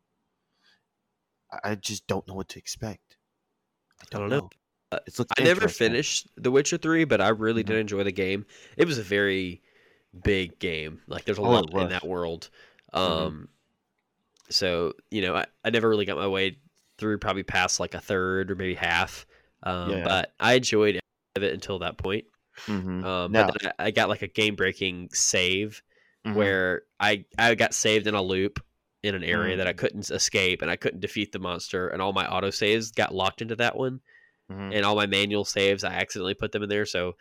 I, 1.52 1.72
I 1.72 1.76
just 1.76 2.08
don't 2.08 2.28
know 2.28 2.36
what 2.36 2.50
to 2.50 2.60
expect. 2.60 3.18
I 4.02 4.06
don't 4.10 4.30
know. 4.30 4.38
Uh, 4.38 4.50
It's 5.06 5.20
I 5.20 5.44
never 5.44 5.68
finished 5.68 6.28
The 6.38 6.52
Witcher 6.52 6.78
3, 6.78 7.06
but 7.06 7.22
I 7.22 7.30
really 7.30 7.64
did 7.64 7.78
enjoy 7.78 8.04
the 8.04 8.12
game. 8.12 8.46
It 8.78 8.86
was 8.88 8.98
a 8.98 9.04
very 9.04 9.62
big 10.24 10.58
game. 10.60 11.02
Like 11.08 11.26
there's 11.26 11.38
a 11.38 11.42
Oh, 11.42 11.50
lot 11.50 11.74
in 11.74 11.90
that 11.90 12.06
world. 12.08 12.50
Mhm. 12.94 13.00
Um 13.00 13.50
so, 14.50 14.94
you 15.10 15.22
know, 15.22 15.36
I, 15.36 15.46
I 15.64 15.70
never 15.72 15.90
really 15.90 16.06
got 16.06 16.18
my 16.18 16.28
way 16.28 16.60
through 16.98 17.18
probably 17.18 17.44
past 17.44 17.80
like 17.80 17.94
a 17.94 18.00
third 18.00 18.52
or 18.52 18.56
maybe 18.56 18.76
half. 18.76 19.26
Um 19.64 19.90
Yeah. 19.92 20.04
but 20.04 20.34
I 20.40 20.54
enjoyed 20.54 20.96
it 21.36 21.44
until 21.54 21.80
that 21.80 21.98
point. 21.98 22.26
Mhm. 22.68 23.04
Um 23.04 23.32
Now- 23.32 23.48
but 23.48 23.66
I, 23.66 23.86
I 23.88 23.92
got 23.92 24.10
like 24.10 24.22
a 24.22 24.28
game 24.28 24.56
breaking 24.56 25.10
save 25.12 25.82
Mhm. 26.26 26.36
where 26.36 26.84
I 27.00 27.26
I 27.38 27.56
got 27.56 27.74
saved 27.74 28.08
in 28.08 28.16
a 28.16 28.22
loop 28.22 28.64
in 29.04 29.14
an 29.16 29.24
area 29.24 29.54
Mm. 29.56 29.58
that 29.58 29.68
I 29.68 29.74
couldn't 29.74 30.10
escape 30.10 30.62
and 30.64 30.72
I 30.72 30.76
couldn't 30.76 31.00
defeat 31.02 31.32
the 31.32 31.38
monster 31.40 31.90
and 31.90 32.02
all 32.02 32.14
my 32.14 32.28
auto 32.28 32.50
saves 32.50 32.92
got 32.92 33.14
locked 33.14 33.42
into 33.42 33.56
that 33.58 33.76
one 33.76 34.00
Mhm. 34.50 34.76
and 34.76 34.86
all 34.86 34.96
my 34.96 35.06
manual 35.08 35.46
saves 35.46 35.84
I 35.84 35.94
accidentally 35.94 36.34
put 36.36 36.52
them 36.52 36.64
in 36.64 36.70
there 36.70 36.86
so 36.86 37.14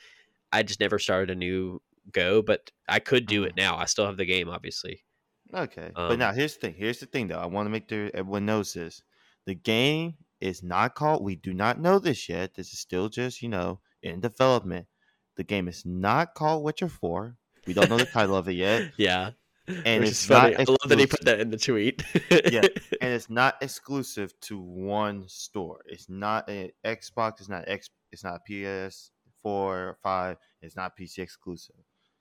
I 0.52 0.62
just 0.62 0.80
never 0.80 0.98
started 0.98 1.30
a 1.30 1.34
new 1.34 1.82
go 2.12 2.42
but 2.42 2.70
I 2.88 3.00
could 3.00 3.26
do 3.26 3.44
it 3.44 3.56
now 3.56 3.76
I 3.76 3.86
still 3.86 4.06
have 4.06 4.16
the 4.18 4.26
game 4.26 4.48
obviously 4.50 5.04
Okay, 5.52 5.92
Um, 5.94 6.08
but 6.08 6.18
now 6.18 6.32
here's 6.32 6.54
the 6.54 6.60
thing. 6.60 6.74
Here's 6.74 6.98
the 7.00 7.06
thing, 7.06 7.28
though. 7.28 7.38
I 7.38 7.46
want 7.46 7.66
to 7.66 7.70
make 7.70 7.88
sure 7.88 8.10
everyone 8.14 8.46
knows 8.46 8.72
this. 8.72 9.02
The 9.46 9.54
game 9.54 10.16
is 10.40 10.62
not 10.62 10.94
called. 10.94 11.22
We 11.22 11.36
do 11.36 11.52
not 11.54 11.78
know 11.80 11.98
this 11.98 12.28
yet. 12.28 12.54
This 12.54 12.72
is 12.72 12.80
still 12.80 13.08
just 13.08 13.42
you 13.42 13.48
know 13.48 13.80
in 14.02 14.20
development. 14.20 14.88
The 15.36 15.44
game 15.44 15.68
is 15.68 15.84
not 15.86 16.34
called 16.34 16.64
Witcher 16.64 16.88
Four. 16.88 17.36
We 17.66 17.74
don't 17.74 17.88
know 17.88 17.98
the 17.98 18.06
title 18.06 18.36
of 18.36 18.48
it 18.48 18.54
yet, 18.54 18.88
yeah 18.96 19.32
And 19.66 20.00
which 20.00 20.10
it's 20.10 20.28
not 20.28 20.54
I 20.60 20.64
love 20.64 20.78
that 20.88 20.98
he 20.98 21.06
put 21.06 21.24
that 21.24 21.40
in 21.40 21.50
the 21.50 21.56
tweet 21.56 22.02
Yeah. 22.30 22.60
and 23.00 23.12
it's 23.14 23.30
not 23.30 23.56
exclusive 23.62 24.38
to 24.42 24.60
one 24.60 25.24
store. 25.26 25.80
It's 25.86 26.08
not 26.08 26.48
a 26.50 26.72
Xbox. 26.84 27.40
It's 27.40 27.48
not 27.48 27.64
X. 27.66 27.88
It's 28.12 28.24
not 28.24 28.40
PS 28.44 29.10
four 29.42 29.88
or 29.88 29.98
five. 30.02 30.36
It's 30.60 30.76
not 30.76 30.96
PC 30.98 31.18
exclusive 31.18 31.76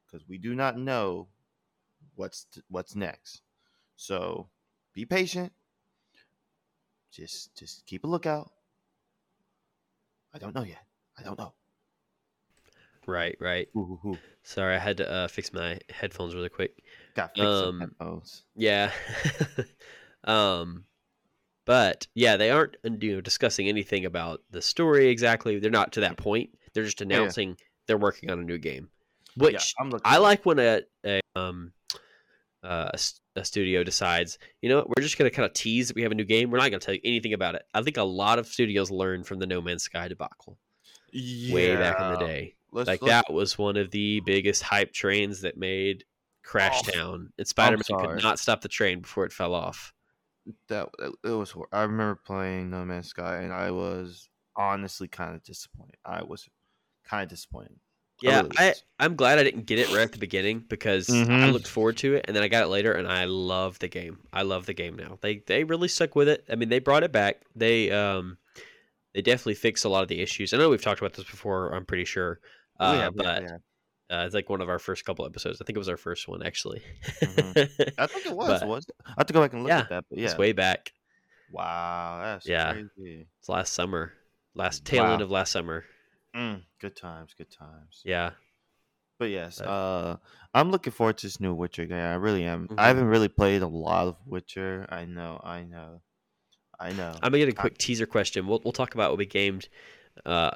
because 0.06 0.28
we 0.28 0.38
do 0.38 0.56
not 0.56 0.78
know 0.78 1.28
what's 2.16 2.46
what's 2.70 2.96
next. 2.96 3.42
So 3.96 4.50
be 4.94 5.06
patient. 5.06 5.52
Just 7.12 7.56
just 7.58 7.86
keep 7.86 8.04
a 8.04 8.08
lookout. 8.08 8.52
I 10.34 10.40
don't 10.40 10.56
know 10.56 10.64
yet. 10.64 10.86
I 11.18 11.24
don't 11.24 11.38
know. 11.38 11.54
Right 13.08 13.36
right 13.40 13.68
Ooh, 13.76 14.00
ooh, 14.04 14.10
ooh. 14.10 14.18
sorry 14.44 14.76
I 14.76 14.80
had 14.80 14.98
to 14.98 15.10
uh, 15.10 15.28
fix 15.28 15.54
my 15.54 15.80
headphones 15.90 16.36
really 16.36 16.50
quick 16.50 16.84
Got 17.16 17.36
fix 17.36 17.46
Um, 17.46 17.80
headphones. 17.80 18.44
Yeah. 18.56 18.92
um 20.24 20.86
but 21.66 22.08
yeah, 22.14 22.36
they 22.36 22.52
aren't 22.52 22.76
uh, 22.86 22.90
you 23.00 23.16
know 23.16 23.22
discussing 23.22 23.70
anything 23.70 24.06
about 24.06 24.42
the 24.52 24.62
story 24.62 25.08
exactly. 25.10 25.60
They're 25.60 25.72
not 25.72 25.94
to 25.94 26.02
that 26.02 26.18
point. 26.18 26.50
They're 26.74 26.84
just 26.84 27.00
yeah. 27.00 27.06
announcing 27.06 27.58
they're 27.88 27.98
working 27.98 28.30
on 28.30 28.40
a 28.40 28.44
new 28.44 28.58
game. 28.58 28.90
Which 29.36 29.74
yeah. 29.82 30.00
I 30.04 30.18
like 30.18 30.46
when 30.46 30.60
a, 30.60 30.82
a 31.06 31.22
um 31.36 31.72
uh, 32.64 32.90
a, 32.94 33.40
a 33.40 33.46
studio 33.46 33.84
decides, 33.84 34.40
you 34.62 34.70
know 34.70 34.78
what, 34.78 34.90
we're 34.90 35.04
just 35.04 35.18
going 35.18 35.30
to 35.30 35.36
kind 35.36 35.46
of 35.46 35.54
tease 35.54 35.90
that 35.90 35.96
we 35.96 36.02
have 36.02 36.14
a 36.14 36.16
new 36.16 36.24
game. 36.24 36.50
We're 36.50 36.60
not 36.60 36.70
going 36.70 36.80
to 36.80 36.86
tell 36.86 36.96
you 36.96 37.02
anything 37.04 37.34
about 37.34 37.56
it. 37.56 37.64
I 37.74 37.82
think 37.82 37.98
a 37.98 38.04
lot 38.04 38.40
of 38.40 38.48
studios 38.48 38.90
learned 38.90 39.28
from 39.28 39.40
the 39.40 39.48
No 39.48 39.62
Man's 39.62 39.84
Sky 39.84 40.08
debacle 40.08 40.58
way 41.14 41.76
back 41.76 42.00
in 42.00 42.10
the 42.12 42.18
day. 42.26 42.56
Let's, 42.72 42.88
like 42.88 43.02
let's- 43.02 43.28
that 43.28 43.34
was 43.34 43.58
one 43.58 43.78
of 43.78 43.92
the 43.92 44.20
biggest 44.22 44.64
hype 44.64 44.92
trains 44.94 45.42
that 45.42 45.58
made 45.58 46.06
Crash 46.44 46.82
Oh, 46.88 46.92
Town, 46.92 47.34
and 47.38 47.48
Spider 47.48 47.78
Man 47.78 48.00
could 48.00 48.24
not 48.24 48.40
stop 48.40 48.62
the 48.62 48.68
train 48.68 49.00
before 49.02 49.26
it 49.26 49.32
fell 49.32 49.54
off. 49.54 49.94
that 50.68 50.90
it 51.24 51.30
was 51.30 51.52
hor- 51.52 51.70
I 51.72 51.84
remember 51.84 52.20
playing 52.26 52.70
No 52.70 52.84
Man's 52.84 53.08
Sky 53.08 53.38
and 53.44 53.54
I 53.54 53.72
was 53.72 54.28
honestly 54.58 55.08
kind 55.08 55.36
of 55.36 55.44
disappointed. 55.44 55.96
I 56.04 56.24
was 56.24 56.50
kind 57.06 57.24
of 57.24 57.30
disappointed. 57.30 57.78
Yeah, 58.22 58.42
really 58.42 58.52
I 58.58 58.74
I'm 59.00 59.16
glad 59.16 59.40
I 59.40 59.44
didn't 59.44 59.66
get 59.66 59.80
it 59.80 59.88
right 59.90 60.02
at 60.04 60.12
the 60.12 60.18
beginning 60.18 60.60
because 60.68 61.10
I 61.10 61.14
Mhm. 61.14 61.54
looked 61.54 61.68
forward 61.68 61.98
to 61.98 62.16
it, 62.16 62.26
and 62.28 62.36
then 62.36 62.44
I 62.44 62.48
got 62.50 62.64
it 62.64 62.68
later, 62.68 62.92
and 62.94 63.08
I 63.08 63.26
love 63.26 63.80
the 63.80 63.88
game. 63.88 64.20
I 64.34 64.42
love 64.44 64.66
the 64.66 64.74
game 64.74 64.96
now. 64.96 65.18
They 65.22 65.38
they 65.38 65.64
really 65.64 65.88
stuck 65.88 66.16
with 66.16 66.28
it. 66.28 66.44
I 66.50 66.56
mean, 66.56 66.70
they 66.70 66.80
brought 66.80 67.04
it 67.04 67.12
back. 67.12 67.42
They 67.56 67.90
um 67.92 68.38
they 69.14 69.22
definitely 69.22 69.56
fixed 69.56 69.86
a 69.86 69.90
lot 69.90 70.02
of 70.04 70.08
the 70.10 70.20
issues. 70.22 70.54
I 70.54 70.58
know 70.58 70.70
we've 70.70 70.82
talked 70.82 71.00
about 71.02 71.14
this 71.14 71.26
before. 71.26 71.74
I'm 71.74 71.86
pretty 71.86 72.06
sure, 72.06 72.40
uh, 72.80 72.96
have- 73.00 73.14
we 73.14 73.24
but 73.24 73.44
have. 73.44 73.62
uh, 74.10 74.24
it's 74.26 74.36
like 74.36 74.50
one 74.50 74.62
of 74.62 74.70
our 74.70 74.80
first 74.80 75.06
couple 75.06 75.26
episodes. 75.26 75.62
I 75.62 75.66
think 75.66 75.76
it 75.76 75.80
was 75.80 75.90
our 75.90 75.98
first 75.98 76.28
one 76.28 76.44
actually. 76.44 76.82
Mhm. 77.22 77.94
I 77.98 78.08
think 78.08 78.26
it 78.26 78.36
was. 78.36 78.60
but 78.62 78.68
was 78.68 78.86
it? 78.90 78.96
I 79.06 79.14
have 79.18 79.28
to 79.28 79.34
go 79.34 79.42
back 79.42 79.54
and 79.54 79.64
look 79.64 79.70
Yeah, 79.70 79.80
at 79.80 79.90
that. 79.90 80.06
But 80.10 80.20
yeah, 80.20 80.26
It's 80.26 80.38
way 80.38 80.52
back. 80.52 80.92
wow, 81.52 82.20
that's 82.24 82.48
Yeah. 82.48 82.74
crazy. 82.74 83.28
It's 83.40 83.50
last 83.50 83.74
summer, 83.74 84.14
last 84.56 84.86
tail 84.86 85.06
end 85.06 85.22
of 85.22 85.30
last 85.32 85.52
summer. 85.52 85.86
Mm, 86.36 86.64
good 86.82 86.96
times, 86.96 87.34
good 87.38 87.52
times. 87.52 88.02
Yeah. 88.04 88.32
But 89.20 89.26
yes, 89.30 89.60
But- 89.60 89.68
uh, 89.68 90.18
I'm 90.56 90.72
looking 90.72 90.92
forward 90.92 91.18
to 91.20 91.28
this 91.28 91.40
new 91.40 91.54
Witcher 91.54 91.86
game. 91.86 91.98
I 92.00 92.16
really 92.16 92.44
am. 92.46 92.68
Mhm. 92.68 92.76
I 92.80 92.88
haven't 92.88 93.06
really 93.06 93.28
played 93.30 93.62
a 93.62 93.68
lot 93.68 94.08
of 94.08 94.18
Witcher. 94.26 94.88
I 94.90 95.06
know, 95.06 95.40
I 95.44 95.64
know, 95.64 96.02
I 96.80 96.92
know. 96.94 97.12
I'm 97.22 97.32
gonna 97.32 97.46
get 97.46 97.50
a 97.50 97.54
quick 97.54 97.78
teaser 97.78 98.06
question. 98.06 98.48
We'll 98.48 98.62
we'll 98.64 98.74
talk 98.74 98.94
about 98.94 99.12
what 99.12 99.18
we 99.18 99.26
gamed. 99.26 99.70
Uh, 100.26 100.52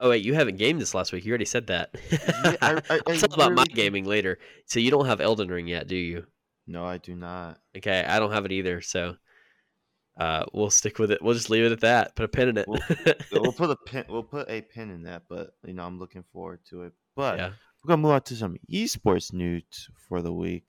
oh 0.00 0.10
wait, 0.10 0.24
you 0.24 0.34
haven't 0.34 0.56
gamed 0.56 0.80
this 0.80 0.94
last 0.94 1.12
week. 1.12 1.24
You 1.24 1.30
already 1.32 1.44
said 1.44 1.66
that. 1.68 1.90
I- 2.12 2.56
I- 2.62 2.82
I 2.90 3.00
will 3.06 3.16
talk 3.18 3.34
about 3.34 3.52
my 3.54 3.64
gaming 3.64 4.04
later. 4.04 4.38
So 4.66 4.80
you 4.80 4.90
don't 4.90 5.06
have 5.06 5.20
Elden 5.20 5.48
Ring 5.48 5.66
yet, 5.66 5.86
do 5.86 5.96
you? 5.96 6.26
no, 6.66 6.84
I 6.84 6.98
do 6.98 7.14
not. 7.14 7.58
Okay, 7.76 8.04
I 8.06 8.18
don't 8.18 8.32
have 8.32 8.44
it 8.44 8.52
either. 8.52 8.82
So 8.82 9.16
uh, 10.18 10.44
we'll 10.52 10.70
stick 10.70 10.98
with 10.98 11.10
it. 11.10 11.22
We'll 11.22 11.34
just 11.34 11.48
leave 11.48 11.64
it 11.64 11.72
at 11.72 11.80
that. 11.80 12.14
Put 12.14 12.24
a 12.24 12.28
pin 12.28 12.48
in 12.50 12.58
it. 12.58 12.68
we'll 13.32 13.52
put 13.52 13.70
a 13.70 13.76
pin. 13.76 14.04
We'll 14.08 14.22
put 14.22 14.50
a 14.50 14.60
pin 14.60 14.90
in 14.90 15.04
that. 15.04 15.22
But 15.28 15.52
you 15.64 15.72
know, 15.74 15.84
I'm 15.84 15.98
looking 15.98 16.24
forward 16.32 16.60
to 16.70 16.82
it. 16.82 16.92
But 17.16 17.38
yeah. 17.38 17.50
we're 17.82 17.88
gonna 17.88 18.02
move 18.02 18.12
on 18.12 18.22
to 18.22 18.36
some 18.36 18.56
esports 18.70 19.32
news 19.32 19.88
for 20.08 20.20
the 20.20 20.32
week. 20.32 20.64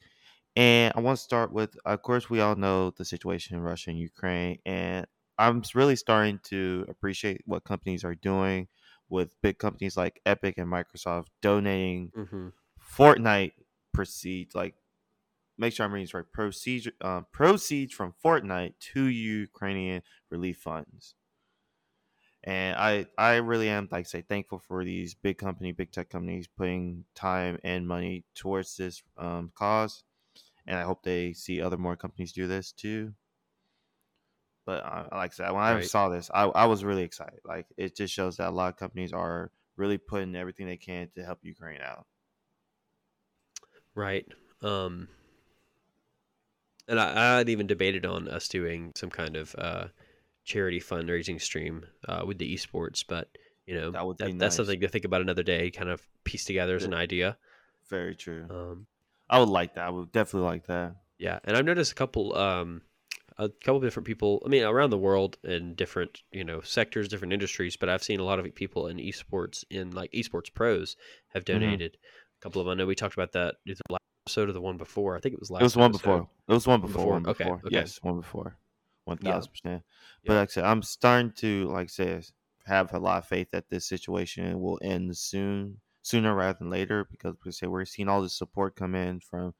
And 0.55 0.93
I 0.95 0.99
want 1.01 1.17
to 1.17 1.23
start 1.23 1.51
with, 1.53 1.77
of 1.85 2.01
course, 2.01 2.29
we 2.29 2.41
all 2.41 2.55
know 2.55 2.91
the 2.91 3.05
situation 3.05 3.55
in 3.55 3.61
Russia 3.63 3.91
and 3.91 3.99
Ukraine, 3.99 4.59
and 4.65 5.07
I'm 5.37 5.63
really 5.73 5.95
starting 5.95 6.39
to 6.45 6.85
appreciate 6.89 7.41
what 7.45 7.63
companies 7.63 8.03
are 8.03 8.15
doing 8.15 8.67
with 9.09 9.39
big 9.41 9.57
companies 9.57 9.95
like 9.95 10.21
Epic 10.25 10.57
and 10.57 10.67
Microsoft 10.71 11.27
donating 11.41 12.11
hmm 12.13 12.49
Fortnite 12.81 13.53
proceeds, 13.93 14.55
like 14.55 14.75
make 15.57 15.73
sure 15.73 15.85
I'm 15.85 15.93
reading 15.93 16.05
this 16.05 16.13
right, 16.15 16.31
proceeds, 16.31 16.87
uh, 17.01 17.21
proceeds 17.31 17.93
from 17.93 18.13
Fortnite 18.23 18.75
to 18.93 19.03
Ukrainian 19.05 20.03
relief 20.31 20.57
funds. 20.59 21.15
And 22.43 22.77
I, 22.77 23.05
I 23.17 23.35
really 23.35 23.67
am, 23.69 23.89
like 23.91 23.99
I 24.01 24.03
say, 24.03 24.21
thankful 24.21 24.59
for 24.59 24.83
these 24.85 25.13
big 25.13 25.37
company, 25.37 25.71
big 25.73 25.91
tech 25.91 26.09
companies 26.09 26.47
putting 26.47 27.05
time 27.13 27.59
and 27.63 27.87
money 27.87 28.25
towards 28.33 28.77
this 28.77 29.03
um, 29.17 29.51
cause. 29.55 30.03
And 30.69 30.79
I 30.79 30.83
hope 30.83 31.03
they 31.03 31.33
see 31.33 31.61
other 31.61 31.77
more 31.77 31.97
companies 31.97 32.31
do 32.33 32.47
this 32.47 32.71
too. 32.71 33.15
But 34.65 34.85
uh, 34.85 35.09
like 35.11 35.31
I 35.31 35.33
said, 35.33 35.51
when 35.51 35.63
I 35.63 35.79
Right. 35.79 35.81
saw 35.81 36.07
this, 36.09 36.29
I, 36.33 36.43
I 36.43 36.65
was 36.65 36.83
really 36.85 37.03
excited. 37.03 37.39
Like 37.43 37.67
it 37.77 37.95
just 37.95 38.13
shows 38.13 38.37
that 38.37 38.49
a 38.49 38.51
lot 38.51 38.69
of 38.73 38.77
companies 38.77 39.11
are 39.13 39.51
really 39.75 39.97
putting 39.97 40.35
everything 40.35 40.67
they 40.67 40.77
can 40.77 41.09
to 41.15 41.23
help 41.25 41.39
Ukraine 41.43 41.81
out. 41.81 42.07
Right. 43.95 44.27
Um, 44.61 45.07
and 46.87 46.99
I, 46.99 47.39
I'd 47.39 47.49
even 47.49 47.67
debated 47.67 48.05
on 48.05 48.27
us 48.27 48.47
doing 48.47 48.91
some 48.95 49.09
kind 49.09 49.35
of 49.35 49.55
uh, 49.57 49.87
charity 50.43 50.79
fundraising 50.79 51.41
stream 51.41 51.85
uh, 52.07 52.23
with 52.25 52.37
the 52.37 52.53
esports, 52.53 53.03
but 53.07 53.29
you 53.65 53.75
know 53.75 53.91
That 53.91 54.05
would 54.05 54.17
be 54.17 54.31
that's 54.33 54.55
something 54.55 54.79
to 54.81 54.87
think 54.87 55.05
about 55.05 55.21
another 55.21 55.43
day. 55.43 55.71
Kind 55.71 55.89
of 55.89 56.07
piece 56.23 56.45
together 56.45 56.75
as 56.75 56.85
an 56.85 56.93
idea. 56.93 57.37
Very 57.89 58.15
true. 58.15 58.45
Um, 58.49 58.87
I 59.29 59.39
would 59.39 59.49
like 59.49 59.75
that. 59.75 59.85
I 59.85 59.89
would 59.89 60.11
definitely 60.11 60.47
like 60.47 60.65
that. 60.67 60.95
Yeah, 61.17 61.39
and 61.43 61.55
I've 61.57 61.65
noticed 61.65 61.91
a 61.91 61.95
couple, 61.95 62.35
um, 62.37 62.81
a 63.37 63.49
couple 63.49 63.79
different 63.81 64.07
people. 64.07 64.41
I 64.45 64.49
mean, 64.49 64.63
around 64.63 64.89
the 64.89 64.97
world 64.97 65.37
in 65.43 65.75
different, 65.75 66.23
you 66.31 66.43
know, 66.43 66.61
sectors, 66.61 67.07
different 67.07 67.33
industries. 67.33 67.75
But 67.75 67.89
I've 67.89 68.03
seen 68.03 68.19
a 68.19 68.23
lot 68.23 68.39
of 68.39 68.55
people 68.55 68.87
in 68.87 68.97
esports, 68.97 69.63
in 69.69 69.91
like 69.91 70.11
esports 70.13 70.53
pros, 70.53 70.95
have 71.29 71.43
Mm-hmm. 71.45 71.59
donated. 71.59 71.97
A 72.39 72.41
couple 72.41 72.61
of 72.61 72.65
them. 72.65 72.71
I 72.71 72.75
know 72.75 72.85
we 72.85 72.95
talked 72.95 73.15
about 73.15 73.33
that 73.33 73.55
the 73.65 73.75
last 73.89 73.99
episode 74.25 74.49
or 74.49 74.53
the 74.53 74.61
one 74.61 74.77
before. 74.77 75.17
I 75.17 75.19
think 75.19 75.33
it 75.33 75.39
was 75.39 75.51
last. 75.51 75.61
It 75.61 75.65
was 75.65 75.75
one 75.75 75.89
episode. 75.91 76.01
before. 76.01 76.29
It 76.47 76.53
was 76.53 76.67
one 76.67 76.81
One 76.81 76.91
before. 76.91 77.03
before? 77.03 77.13
One 77.13 77.23
before. 77.23 77.61
okay. 77.65 77.75
Yes, 77.75 77.99
one 78.01 78.15
before. 78.21 78.57
One 79.05 79.17
Yeah. 79.21 79.31
thousand 79.33 79.51
percent. 79.51 79.83
But 80.25 80.33
Yeah. 80.33 80.39
like 80.39 80.49
I 80.49 80.51
said, 80.51 80.63
I'm 80.63 80.81
starting 80.83 81.31
to 81.33 81.67
like 81.67 81.85
I 81.85 81.87
say 81.87 82.21
have 82.65 82.93
a 82.93 82.99
lot 82.99 83.17
of 83.19 83.25
faith 83.27 83.49
that 83.51 83.69
this 83.69 83.85
situation 83.85 84.59
will 84.61 84.79
end 84.81 85.17
soon, 85.17 85.81
sooner 86.09 86.33
rather 86.35 86.57
than 86.59 86.69
later, 86.69 87.05
because 87.11 87.35
we 87.45 87.51
say 87.51 87.67
we're 87.67 87.85
seeing 87.85 88.09
all 88.09 88.21
this 88.21 88.37
support 88.37 88.75
come 88.75 88.95
in 88.95 89.19
from 89.19 89.53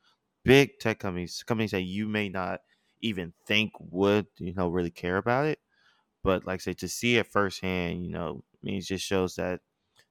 big 0.44 0.80
tech 0.80 1.00
companies, 1.00 1.44
companies 1.44 1.72
that 1.72 1.82
you 1.84 2.08
may 2.08 2.30
not 2.30 2.62
even 3.02 3.34
think 3.46 3.72
would, 3.80 4.28
you 4.38 4.54
know, 4.54 4.70
really 4.70 4.92
care 4.92 5.18
about 5.18 5.46
it. 5.48 5.60
But 6.24 6.46
like 6.46 6.62
I 6.62 6.64
say, 6.64 6.74
to 6.76 6.90
see 6.90 7.18
it 7.18 7.28
firsthand, 7.28 8.06
you 8.06 8.12
know, 8.12 8.44
means 8.64 8.88
just 8.88 9.06
shows 9.06 9.36
that 9.36 9.62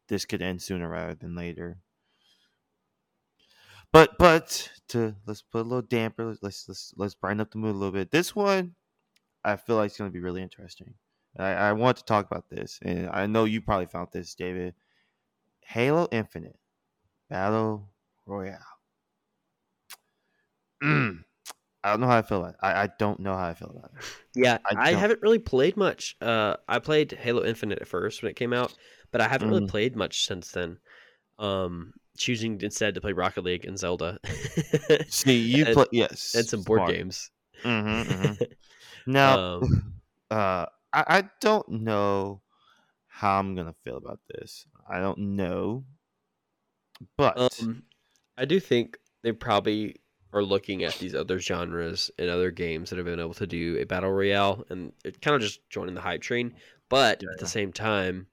this 0.09 0.25
could 0.27 0.43
end 0.43 0.63
sooner 0.63 0.89
rather 0.89 1.15
than 1.17 1.37
later. 1.37 1.81
But 3.93 4.19
but 4.19 4.71
to 4.89 5.17
let's 5.27 5.43
put 5.43 5.61
a 5.61 5.69
little 5.69 5.83
damper. 5.83 6.37
Let's 6.43 6.69
let's 6.69 6.93
let's 6.97 7.15
brighten 7.15 7.41
up 7.41 7.51
the 7.51 7.59
mood 7.59 7.75
a 7.75 7.79
little 7.79 7.93
bit. 7.93 8.11
This 8.11 8.35
one, 8.35 8.75
I 9.45 9.57
feel 9.57 9.77
like 9.77 9.89
it's 9.89 9.99
going 9.99 10.11
to 10.11 10.15
be 10.15 10.21
really 10.21 10.43
interesting. 10.43 10.95
I, 11.39 11.51
I 11.53 11.73
want 11.75 11.99
to 11.99 12.05
talk 12.05 12.27
about 12.27 12.51
this, 12.51 12.79
and 12.83 13.09
I 13.11 13.27
know 13.27 13.45
you 13.47 13.63
probably 13.63 13.87
found 13.87 14.09
this, 14.13 14.35
David. 14.35 14.75
Halo 15.69 16.09
Infinite 16.11 16.59
Battle 17.29 17.91
Royale. 18.25 18.59
Mm, 20.83 21.25
I 21.85 21.91
don't 21.91 22.01
know 22.01 22.07
how 22.07 22.17
I 22.17 22.23
feel 22.23 22.39
about 22.39 22.55
it. 22.55 22.61
I, 22.63 22.85
I 22.85 22.89
don't 22.99 23.21
know 23.21 23.35
how 23.35 23.49
I 23.49 23.55
feel 23.55 23.71
about 23.77 23.91
it. 23.99 24.05
Yeah, 24.35 24.59
I 24.65 24.91
I, 24.91 24.93
haven't 24.95 25.21
really 25.21 25.39
played 25.39 25.77
much. 25.77 26.17
Uh, 26.23 26.57
I 26.69 26.79
played 26.79 27.13
Halo 27.13 27.45
Infinite 27.45 27.81
at 27.81 27.89
first 27.89 28.23
when 28.23 28.31
it 28.31 28.37
came 28.37 28.53
out, 28.53 28.73
but 29.11 29.21
I 29.21 29.29
haven't 29.29 29.49
really 29.49 29.67
Mhm. 29.67 29.69
played 29.69 29.97
much 29.97 30.25
since 30.25 30.53
then. 30.53 30.79
Um, 31.39 31.93
choosing 32.17 32.61
instead 32.63 32.95
to 32.95 33.01
play 33.01 33.13
Rocket 33.13 33.43
League 33.45 33.65
and 33.67 33.79
Zelda. 33.79 34.19
See, 35.09 35.39
you 35.39 35.67
And- 35.67 35.75
play 35.75 35.87
yes, 35.93 36.35
and 36.35 36.47
some 36.47 36.63
board 36.63 36.79
smart. 36.81 36.95
games. 36.95 37.31
Mm-hmm, 37.65 38.13
mhm. 38.13 38.53
Now, 39.07 39.39
Um, 39.59 39.95
uh, 40.31 40.67
I, 40.93 41.05
I 41.19 41.31
don't 41.41 41.69
know 41.69 42.41
how 43.09 43.39
I'm 43.39 43.55
gonna 43.55 43.75
feel 43.85 43.97
about 43.99 44.21
this. 44.29 44.67
I 44.89 45.01
don't 45.01 45.37
know, 45.37 45.85
but 47.17 47.61
Um, 47.63 47.85
I 48.37 48.45
do 48.45 48.61
think 48.61 48.99
they 49.23 49.33
probably 49.33 49.97
are 50.33 50.43
looking 50.43 50.85
at 50.85 50.95
these 50.99 51.15
other 51.15 51.39
genres 51.39 52.11
and 52.19 52.29
other 52.29 52.51
games 52.51 52.91
that 52.91 52.97
have 52.97 53.07
been 53.07 53.21
able 53.21 53.35
to 53.35 53.47
do 53.47 53.79
a 53.79 53.85
battle 53.85 54.11
royale, 54.11 54.65
and 54.69 54.93
it 55.05 55.21
kind 55.21 55.35
of 55.35 55.41
just 55.43 55.69
joining 55.71 55.95
the 55.95 56.01
hype 56.01 56.23
train. 56.23 56.55
But 56.89 57.23
Yeah, 57.23 57.31
at 57.33 57.39
the 57.39 57.47
same 57.47 57.73
time, 57.73 58.29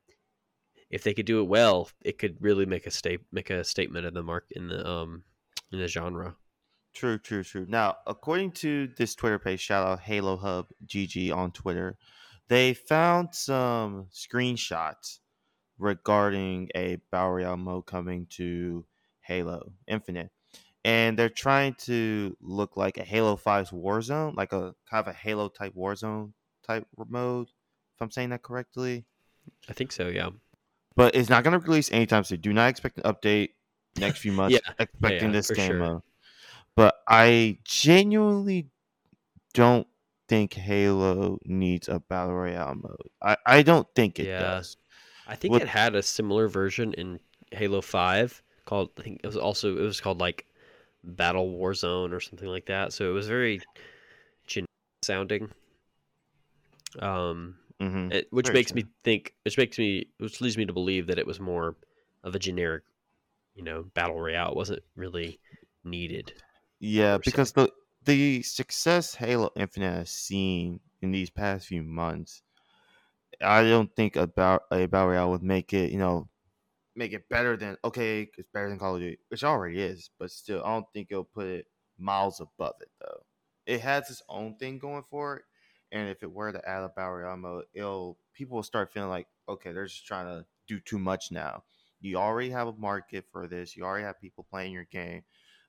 if 0.90 1.04
they 1.04 1.14
could 1.14 1.26
do 1.26 1.42
it 1.42 1.48
well, 1.48 1.90
it 2.02 2.18
could 2.18 2.38
really 2.42 2.66
make 2.66 2.86
a 2.88 2.92
state 2.92 3.22
make 3.32 3.50
a 3.50 3.64
statement 3.64 4.06
in 4.06 4.14
the 4.14 4.24
mark 4.24 4.48
in 4.52 4.68
the 4.68 4.88
um 4.88 5.24
in 5.72 5.80
the 5.80 5.88
genre. 5.88 6.36
True, 6.94 7.18
true, 7.20 7.44
true. 7.44 7.66
Now, 7.68 7.98
according 8.08 8.52
to 8.54 8.88
this 8.88 9.16
Twitter 9.16 9.38
page, 9.40 9.60
shout 9.60 9.86
out 9.86 10.00
Halo 10.00 10.38
Hub 10.38 10.68
GG 10.86 11.32
on 11.32 11.52
Twitter, 11.52 11.98
they 12.48 12.74
found 12.74 13.36
some 13.36 14.06
screenshots 14.14 15.20
regarding 15.78 16.70
a 16.76 16.98
Battle 17.12 17.32
Royale 17.32 17.58
mode 17.58 17.86
coming 17.86 18.28
to 18.32 18.86
Halo 19.22 19.74
Infinite. 19.88 20.32
And 20.84 21.18
they're 21.18 21.30
trying 21.30 21.74
to 21.86 22.38
look 22.42 22.78
like 22.78 22.98
a 22.98 23.04
Halo 23.04 23.36
5's 23.36 23.72
Warzone, 23.72 24.36
like 24.36 24.54
a 24.54 24.76
kind 24.90 25.06
of 25.06 25.08
a 25.08 25.14
Halo 25.14 25.50
type 25.50 25.74
Warzone 25.76 26.34
type 26.66 26.86
mode, 27.10 27.48
if 27.48 28.02
I'm 28.02 28.12
saying 28.12 28.30
that 28.30 28.44
correctly. 28.44 29.06
I 29.68 29.74
think 29.74 29.92
so. 29.92 30.08
Yeah. 30.10 30.30
But 30.96 31.16
it's 31.16 31.30
not 31.30 31.44
going 31.44 31.60
to 31.60 31.66
release 31.66 31.92
anytime 31.92 32.24
soon. 32.24 32.40
Do 32.40 32.54
not 32.54 32.70
expect 32.70 33.00
an 33.00 33.04
update 33.04 33.50
next 33.98 34.20
few 34.20 34.32
months 34.32 34.60
Yeah, 34.68 34.74
expecting 34.80 35.30
yeah, 35.30 35.34
this 35.34 35.50
game 35.52 35.72
sure. 35.72 35.80
mode. 35.80 36.02
But 36.76 36.96
I 37.08 37.58
genuinely 37.64 38.70
don't 39.54 39.88
think 40.28 40.54
Halo 40.54 41.40
needs 41.46 41.88
a 41.90 42.00
battle 42.00 42.36
royale 42.36 42.76
mode. 42.76 43.10
I, 43.22 43.38
I 43.46 43.62
don't 43.64 43.88
think 43.96 44.20
it 44.20 44.28
Yeah. 44.28 44.40
does. 44.40 44.78
I 45.28 45.36
think 45.36 45.52
What- 45.52 45.62
it 45.62 45.68
had 45.68 45.96
a 45.96 46.04
similar 46.04 46.48
version 46.48 46.94
in 46.94 47.20
Halo 47.52 47.82
Five 47.82 48.42
called. 48.66 48.92
I 48.98 49.02
think 49.02 49.22
it 49.24 49.28
was 49.28 49.38
also 49.38 49.78
it 49.78 49.82
was 49.82 50.02
called 50.02 50.20
like 50.20 50.46
Battle 51.04 51.48
Warzone 51.52 52.12
or 52.14 52.20
something 52.20 52.48
like 52.48 52.66
that. 52.68 52.94
So 52.94 53.10
it 53.10 53.14
was 53.14 53.28
very 53.28 53.62
generic 54.48 54.70
sounding. 55.04 55.52
Um, 57.00 57.56
hmm 57.80 58.10
it, 58.10 58.28
which 58.32 58.48
Very 58.48 58.56
makes 58.60 58.74
me 58.74 58.86
think, 59.04 59.34
which 59.44 59.58
makes 59.58 59.78
me, 59.78 60.08
which 60.18 60.42
leads 60.42 60.58
me 60.58 60.66
to 60.66 60.74
believe 60.74 61.08
that 61.08 61.20
it 61.20 61.28
was 61.28 61.40
more 61.40 61.76
of 62.24 62.36
a 62.36 62.40
generic, 62.40 62.84
you 63.56 63.64
know, 63.64 63.84
battle 63.94 64.20
royale. 64.20 64.52
It 64.52 64.56
wasn't 64.56 64.84
really 64.96 65.40
needed. 65.84 66.34
Yeah, 66.80 67.18
because 67.18 67.52
the 67.52 67.72
the 68.06 68.44
success 68.44 69.16
Halo 69.16 69.52
Infinite 69.56 69.92
has 69.92 70.10
seen 70.12 70.80
in 71.02 71.12
these 71.12 71.30
past 71.30 71.68
few 71.68 71.84
months, 71.84 72.44
I 73.42 73.64
don't 73.64 73.94
think 73.96 74.16
about 74.16 74.64
a 74.72 74.88
battle 74.88 75.10
royale 75.10 75.32
would 75.32 75.44
make 75.44 75.74
it, 75.74 75.92
you 75.92 75.98
know, 76.00 76.30
make 76.96 77.14
it 77.14 77.28
better 77.30 77.58
than 77.58 77.78
okay, 77.84 78.30
it's 78.38 78.50
better 78.54 78.70
than 78.70 78.80
Call 78.80 78.96
of 78.96 79.02
Duty, 79.02 79.20
which 79.30 79.44
already 79.44 79.82
is, 79.82 80.10
but 80.20 80.32
still, 80.32 80.64
I 80.64 80.74
don't 80.74 80.86
think 80.94 81.10
it'll 81.12 81.24
put 81.24 81.48
it 81.48 81.68
miles 81.98 82.40
above 82.40 82.76
it 82.82 82.90
though. 83.00 83.26
It 83.66 83.82
has 83.82 84.10
its 84.10 84.22
own 84.30 84.58
thing 84.58 84.80
going 84.80 85.04
for 85.10 85.38
it, 85.38 85.44
and 85.92 86.10
if 86.10 86.24
it 86.24 86.32
were 86.32 86.52
to 86.52 86.70
add 86.70 86.84
a 86.84 86.90
battle 86.90 87.14
royale 87.14 87.38
mode, 87.38 87.66
it'll 87.74 88.18
people 88.34 88.56
will 88.56 88.64
start 88.64 88.92
feeling 88.92 89.10
like 89.10 89.28
okay, 89.50 89.72
they're 89.72 89.86
just 89.86 90.06
trying 90.06 90.28
to 90.28 90.46
do 90.68 90.80
too 90.80 91.00
much 91.00 91.32
now. 91.32 91.64
You 92.02 92.18
already 92.18 92.50
have 92.52 92.68
a 92.68 92.74
market 92.74 93.26
for 93.32 93.48
this. 93.48 93.76
You 93.76 93.84
already 93.84 94.06
have 94.06 94.20
people 94.20 94.46
playing 94.50 94.74
your 94.74 94.86
game 94.86 95.24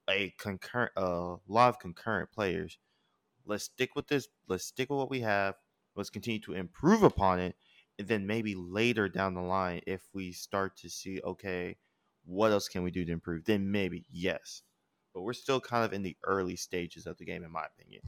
a 0.09 0.31
concurrent 0.39 0.93
a 0.97 1.37
lot 1.49 1.69
of 1.69 1.79
concurrent 1.79 2.31
players. 2.33 2.79
Let's 3.45 3.65
stick 3.65 3.95
with 3.95 4.09
this. 4.09 4.29
Let's 4.49 4.65
stick 4.65 4.91
with 4.91 4.99
what 4.99 5.11
we 5.11 5.21
have. 5.21 5.57
Let's 5.97 6.11
continue 6.11 6.41
to 6.41 6.55
improve 6.55 7.03
upon 7.03 7.41
it. 7.41 7.57
And 7.99 8.09
then 8.09 8.27
maybe 8.27 8.55
later 8.55 9.09
down 9.09 9.35
the 9.35 9.41
line, 9.41 9.81
if 9.87 10.03
we 10.13 10.33
start 10.33 10.77
to 10.79 10.91
see, 10.91 11.21
okay, 11.25 11.77
what 12.25 12.53
else 12.53 12.69
can 12.69 12.83
we 12.83 12.91
do 12.91 13.05
to 13.05 13.13
improve? 13.13 13.45
Then 13.45 13.71
maybe 13.71 14.05
yes, 14.11 14.63
but 15.15 15.23
we're 15.23 15.33
still 15.33 15.61
kind 15.61 15.85
of 15.85 15.93
in 15.93 16.03
the 16.03 16.17
early 16.25 16.57
stages 16.57 17.07
of 17.07 17.17
the 17.17 17.25
game, 17.25 17.43
in 17.45 17.51
my 17.51 17.65
opinion. 17.65 18.03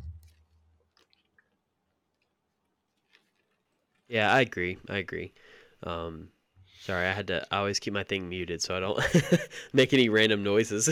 Yeah, 4.09 4.33
I 4.33 4.40
agree. 4.40 4.78
I 4.88 4.99
agree. 4.99 5.33
Um, 5.83 6.30
sorry, 6.80 7.06
I 7.06 7.12
had 7.12 7.26
to. 7.28 7.47
I 7.52 7.58
always 7.58 7.78
keep 7.78 7.92
my 7.92 8.04
thing 8.04 8.28
muted 8.28 8.62
so 8.62 8.76
I 8.76 8.80
don't 8.80 9.00
make 9.73 9.92
any 9.92 10.08
random 10.08 10.42
noises. 10.42 10.88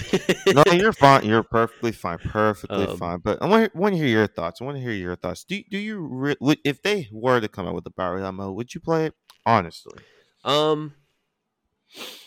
no, 0.47 0.63
you're 0.73 0.93
fine. 0.93 1.25
You're 1.25 1.43
perfectly 1.43 1.93
fine. 1.93 2.19
Perfectly 2.19 2.87
Um, 2.87 2.97
fine. 2.99 3.19
But 3.19 3.41
I 3.43 3.47
want 3.47 3.73
to, 3.73 3.79
want 3.79 3.95
to 3.95 3.99
hear 3.99 4.07
your 4.09 4.27
thoughts. 4.27 4.61
I 4.61 4.65
want 4.65 4.77
to 4.77 4.83
hear 4.83 4.93
your 4.93 5.17
thoughts. 5.17 5.45
Do 5.45 5.61
do 5.71 5.79
you 5.79 5.99
re- 6.01 6.37
would, 6.41 6.59
if 6.65 6.83
they 6.83 7.09
were 7.13 7.41
to 7.41 7.49
come 7.49 7.67
out 7.67 7.75
with 7.75 7.85
the 7.85 7.91
battle 7.91 8.17
royale 8.17 8.33
mode, 8.33 8.57
would 8.57 8.75
you 8.75 8.81
play 8.81 9.07
it? 9.07 9.15
Honestly, 9.45 9.99
Um, 10.45 10.95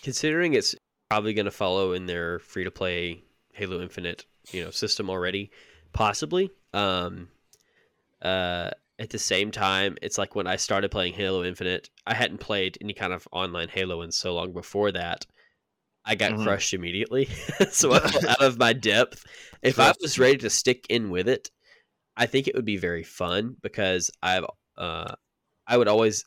considering 0.01 0.53
it's 0.53 0.75
probably 1.09 1.33
going 1.33 1.45
to 1.45 1.51
follow 1.51 1.93
in 1.93 2.05
their 2.05 2.39
free 2.39 2.63
to 2.63 2.71
play 2.71 3.23
Halo 3.53 3.81
Infinite, 3.81 4.25
you 4.51 4.63
know, 4.63 4.71
system 4.71 5.09
already, 5.09 5.51
possibly. 5.91 6.49
Um, 6.73 7.29
uh, 8.21 8.71
at 8.99 9.09
the 9.11 9.19
same 9.19 9.51
time, 9.51 9.97
it's 10.01 10.17
like 10.17 10.35
when 10.35 10.47
I 10.47 10.57
started 10.57 10.91
playing 10.91 11.13
Halo 11.13 11.43
Infinite, 11.43 11.89
I 12.05 12.13
hadn't 12.13 12.39
played 12.39 12.77
any 12.81 12.93
kind 12.93 13.13
of 13.13 13.27
online 13.31 13.69
Halo 13.69 14.01
in 14.01 14.11
so 14.11 14.35
long 14.35 14.53
before 14.53 14.91
that. 14.91 15.25
I 16.05 16.15
got 16.15 16.33
Mhm. 16.33 16.43
crushed 16.43 16.73
immediately, 16.73 17.25
so 17.71 17.93
I 17.93 17.99
fell 17.99 18.29
out 18.29 18.41
of 18.41 18.57
my 18.59 18.73
depth. 18.73 19.25
If 19.63 19.79
I 19.79 19.93
was 20.01 20.19
ready 20.19 20.37
to 20.39 20.49
stick 20.49 20.85
in 20.89 21.09
with 21.09 21.27
it, 21.29 21.51
I 22.17 22.25
think 22.27 22.47
it 22.47 22.55
would 22.55 22.65
be 22.65 22.77
very 22.77 23.03
fun 23.03 23.57
because 23.61 24.11
I've 24.21 24.45
uh, 24.77 25.15
I 25.67 25.77
would 25.77 25.87
always 25.87 26.25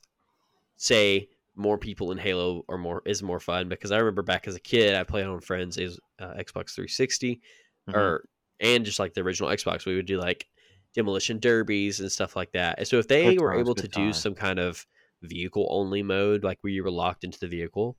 say 0.77 1.29
more 1.55 1.79
people 1.79 2.13
in 2.13 2.19
Halo 2.19 2.65
are 2.69 2.79
more 2.79 3.03
is 3.07 3.23
more 3.23 3.41
fun 3.41 3.69
because 3.69 3.93
I 3.93 3.99
remember 3.99 4.23
back 4.23 4.49
as 4.49 4.55
a 4.57 4.61
kid 4.61 4.95
I 4.95 5.05
played 5.05 5.27
on 5.27 5.41
friends 5.41 5.77
is 5.79 5.99
uh, 6.19 6.35
Xbox 6.35 6.75
360 6.75 7.41
Mhm. 7.89 7.95
or 7.95 8.25
and 8.61 8.85
just 8.85 8.99
like 8.99 9.15
the 9.15 9.21
original 9.23 9.51
Xbox 9.51 9.85
we 9.87 9.97
would 9.97 10.07
do 10.07 10.19
like 10.19 10.47
demolition 10.95 11.39
derbies 11.39 12.01
and 12.01 12.11
stuff 12.11 12.37
like 12.37 12.53
that. 12.53 12.79
And 12.79 12.87
so 12.87 12.99
if 12.99 13.09
they 13.09 13.35
Good 13.35 13.41
were 13.41 13.53
times, 13.53 13.61
able 13.61 13.75
to 13.77 13.83
good 13.83 13.93
do 13.93 14.13
some 14.13 14.35
kind 14.35 14.59
of 14.59 14.87
vehicle 15.23 15.67
only 15.71 16.03
mode 16.03 16.45
like 16.45 16.59
where 16.63 16.73
you 16.73 16.83
were 16.83 16.91
locked 16.91 17.25
into 17.25 17.39
the 17.39 17.47
vehicle 17.47 17.97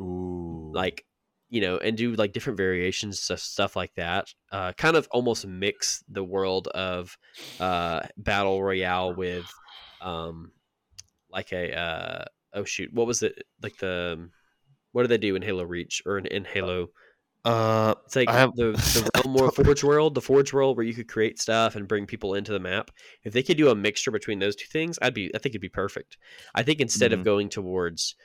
Ooh, 0.00 0.70
like 0.74 1.04
you 1.48 1.60
know 1.60 1.78
and 1.78 1.96
do 1.96 2.14
like 2.14 2.32
different 2.32 2.56
variations 2.56 3.20
stuff, 3.20 3.40
stuff 3.40 3.74
like 3.74 3.94
that 3.94 4.28
uh 4.52 4.72
kind 4.74 4.96
of 4.96 5.08
almost 5.10 5.46
mix 5.46 6.04
the 6.08 6.22
world 6.22 6.68
of 6.68 7.16
uh 7.58 8.00
battle 8.18 8.62
royale 8.62 9.14
with 9.14 9.50
um 10.02 10.52
like 11.30 11.52
a 11.52 11.74
uh 11.74 12.24
oh 12.54 12.64
shoot 12.64 12.92
what 12.92 13.06
was 13.06 13.22
it 13.22 13.42
like 13.62 13.76
the 13.78 14.28
what 14.92 15.02
do 15.02 15.08
they 15.08 15.18
do 15.18 15.36
in 15.36 15.42
halo 15.42 15.64
reach 15.64 16.02
or 16.04 16.18
in, 16.18 16.26
in 16.26 16.44
halo 16.44 16.88
uh, 17.44 17.94
it's 18.04 18.16
like 18.16 18.28
I 18.28 18.32
have- 18.38 18.54
the 18.56 18.72
the 18.72 19.10
realm 19.26 19.50
forge 19.52 19.84
world 19.84 20.14
the 20.14 20.20
forge 20.20 20.52
world 20.52 20.76
where 20.76 20.84
you 20.86 20.94
could 20.94 21.08
create 21.08 21.40
stuff 21.40 21.76
and 21.76 21.86
bring 21.88 22.06
people 22.06 22.34
into 22.34 22.52
the 22.52 22.58
map 22.60 22.90
if 23.24 23.32
they 23.32 23.42
could 23.42 23.56
do 23.56 23.70
a 23.70 23.74
mixture 23.74 24.10
between 24.10 24.38
those 24.38 24.56
two 24.56 24.66
things 24.66 24.98
i'd 25.02 25.14
be 25.14 25.26
i 25.34 25.38
think 25.38 25.52
it'd 25.52 25.60
be 25.60 25.68
perfect 25.68 26.18
i 26.54 26.62
think 26.62 26.80
instead 26.80 27.10
Mhm. 27.12 27.14
of 27.14 27.24
going 27.24 27.48
towards 27.48 28.16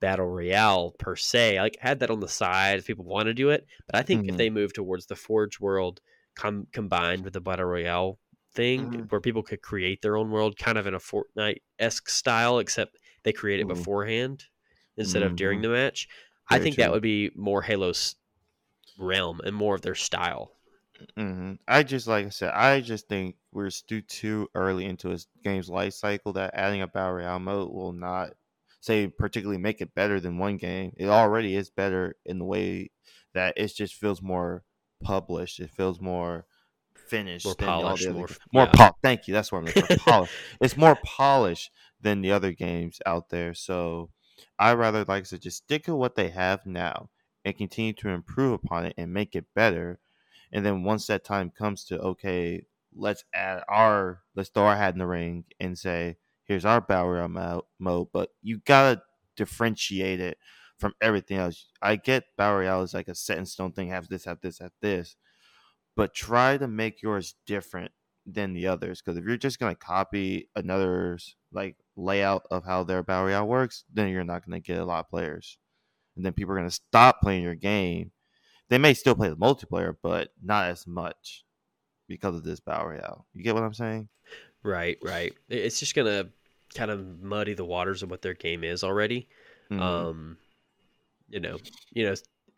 battle 0.00 0.26
royale 0.26 0.94
per 0.98 1.16
se 1.16 1.60
like 1.60 1.76
had 1.80 1.98
that 2.00 2.10
on 2.10 2.20
the 2.20 2.28
side 2.28 2.78
if 2.78 2.86
people 2.86 3.04
want 3.04 3.26
to 3.26 3.34
do 3.34 3.50
it 3.50 3.66
but 3.86 3.96
i 3.96 4.02
think 4.02 4.28
if 4.28 4.34
Mhm. 4.34 4.38
they 4.38 4.50
move 4.50 4.72
towards 4.72 5.06
the 5.06 5.16
forge 5.16 5.58
world 5.58 6.00
com- 6.36 6.66
combined 6.72 7.24
with 7.24 7.32
the 7.32 7.40
battle 7.40 7.66
royale 7.66 8.18
thing 8.54 8.90
Mhm. 8.90 9.10
where 9.10 9.20
people 9.20 9.42
could 9.42 9.60
create 9.62 10.02
their 10.02 10.16
own 10.16 10.30
world 10.30 10.56
kind 10.56 10.78
of 10.78 10.86
in 10.86 10.94
a 10.94 10.98
fortnite-esque 11.00 12.08
style 12.08 12.58
except 12.60 12.98
they 13.24 13.32
create 13.32 13.60
it 13.60 13.64
Mhm. 13.66 13.68
beforehand 13.68 14.44
instead 14.96 15.22
of 15.22 15.34
during 15.36 15.58
Mhm. 15.58 15.62
the 15.62 15.68
match 15.70 16.06
i 16.50 16.58
think 16.58 16.74
true. 16.76 16.84
that 16.84 16.92
would 16.92 17.02
be 17.02 17.30
more 17.34 17.62
halo's 17.62 18.14
realm 18.98 19.40
and 19.44 19.56
more 19.56 19.74
of 19.76 19.82
their 19.82 19.94
style 19.94 20.52
hmm 21.16 21.54
I 21.66 21.82
just 21.82 22.06
like 22.06 22.26
I 22.26 22.28
said, 22.30 22.50
I 22.54 22.80
just 22.80 23.08
think 23.08 23.36
we're 23.52 23.70
still 23.70 24.00
too 24.08 24.48
early 24.54 24.84
into 24.84 25.12
a 25.12 25.18
game's 25.44 25.68
life 25.68 25.94
cycle 25.94 26.32
that 26.34 26.54
adding 26.54 26.82
a 26.82 26.88
battle 26.88 27.14
royale 27.14 27.38
mode 27.38 27.70
will 27.72 27.92
not 27.92 28.30
say 28.80 29.06
particularly 29.08 29.60
make 29.60 29.80
it 29.80 29.94
better 29.94 30.20
than 30.20 30.38
one 30.38 30.56
game. 30.56 30.92
It 30.96 31.06
already 31.06 31.54
is 31.54 31.70
better 31.70 32.16
in 32.24 32.38
the 32.38 32.44
way 32.44 32.90
that 33.34 33.54
it 33.56 33.68
just 33.76 33.94
feels 33.94 34.22
more 34.22 34.64
published. 35.02 35.60
It 35.60 35.70
feels 35.70 36.00
more 36.00 36.46
finished, 36.94 37.46
More 37.46 37.54
than 37.54 37.68
all 37.68 37.96
the 37.96 38.06
polished, 38.06 38.08
more 38.10 38.28
more 38.52 38.66
yeah. 38.66 38.72
pop. 38.74 38.96
Thank 39.02 39.28
you. 39.28 39.34
That's 39.34 39.52
what 39.52 39.58
I'm 39.58 39.66
looking 39.66 39.84
for. 39.84 39.96
Polished. 39.96 40.34
It's 40.60 40.76
more 40.76 40.96
polished 40.96 41.70
than 42.00 42.22
the 42.22 42.32
other 42.32 42.52
games 42.52 43.00
out 43.06 43.28
there. 43.30 43.54
So 43.54 44.10
I 44.58 44.72
rather 44.74 45.04
like 45.04 45.26
said, 45.26 45.42
just 45.42 45.58
stick 45.58 45.84
to 45.84 45.94
what 45.94 46.14
they 46.16 46.28
have 46.30 46.66
now 46.66 47.10
and 47.48 47.58
continue 47.58 47.92
to 47.94 48.10
improve 48.10 48.52
upon 48.52 48.86
it 48.86 48.94
and 48.96 49.12
make 49.12 49.34
it 49.34 49.46
better. 49.54 49.98
And 50.52 50.64
then 50.64 50.84
once 50.84 51.06
that 51.06 51.24
time 51.24 51.50
comes 51.50 51.84
to 51.86 51.98
okay, 52.00 52.64
let's 52.94 53.24
add 53.34 53.62
our 53.68 54.20
let's 54.34 54.50
throw 54.50 54.64
our 54.64 54.76
hat 54.76 54.94
in 54.94 54.98
the 54.98 55.06
ring 55.06 55.44
and 55.60 55.78
say, 55.78 56.16
here's 56.44 56.64
our 56.64 56.80
battle 56.80 57.10
royale 57.10 57.66
mode, 57.78 58.08
but 58.12 58.30
you 58.42 58.58
gotta 58.64 59.02
differentiate 59.36 60.20
it 60.20 60.38
from 60.78 60.94
everything 61.00 61.38
else. 61.38 61.66
I 61.82 61.96
get 61.96 62.24
battle 62.36 62.58
royale 62.60 62.82
is 62.82 62.94
like 62.94 63.08
a 63.08 63.14
set 63.14 63.38
in 63.38 63.46
stone 63.46 63.72
thing, 63.72 63.88
have 63.88 64.08
this, 64.08 64.24
have 64.24 64.40
this, 64.40 64.58
have 64.60 64.72
this, 64.80 65.16
but 65.96 66.14
try 66.14 66.56
to 66.58 66.68
make 66.68 67.02
yours 67.02 67.34
different 67.46 67.92
than 68.26 68.52
the 68.52 68.66
others. 68.66 69.00
Because 69.00 69.18
if 69.18 69.24
you're 69.24 69.36
just 69.36 69.58
gonna 69.58 69.74
copy 69.74 70.48
another's 70.56 71.36
like 71.52 71.76
layout 71.96 72.46
of 72.50 72.64
how 72.64 72.84
their 72.84 73.02
battle 73.02 73.26
royale 73.26 73.48
works, 73.48 73.84
then 73.92 74.08
you're 74.08 74.24
not 74.24 74.44
gonna 74.46 74.60
get 74.60 74.78
a 74.78 74.84
lot 74.84 75.00
of 75.00 75.10
players, 75.10 75.58
and 76.18 76.26
then 76.26 76.34
people 76.34 76.52
are 76.52 76.56
gonna 76.58 76.70
stop 76.70 77.22
playing 77.22 77.42
your 77.42 77.54
game. 77.54 78.10
They 78.68 78.76
may 78.76 78.92
still 78.92 79.14
play 79.14 79.30
the 79.30 79.36
multiplayer, 79.36 79.96
but 80.02 80.32
not 80.42 80.68
as 80.68 80.86
much 80.86 81.44
because 82.06 82.34
of 82.34 82.44
this 82.44 82.60
battle 82.60 82.88
royale. 82.88 83.26
You 83.32 83.42
get 83.42 83.54
what 83.54 83.62
I'm 83.64 83.72
saying? 83.72 84.08
Right, 84.62 84.98
right. 85.02 85.32
It's 85.48 85.80
just 85.80 85.94
gonna 85.94 86.28
kind 86.74 86.90
of 86.90 87.22
muddy 87.22 87.54
the 87.54 87.64
waters 87.64 88.02
of 88.02 88.10
what 88.10 88.20
their 88.20 88.34
game 88.34 88.64
is 88.64 88.84
already. 88.84 89.28
Mhm. 89.70 89.80
Um, 89.80 90.38
you 91.28 91.40
know, 91.40 91.58
you 91.92 92.04
know, 92.04 92.14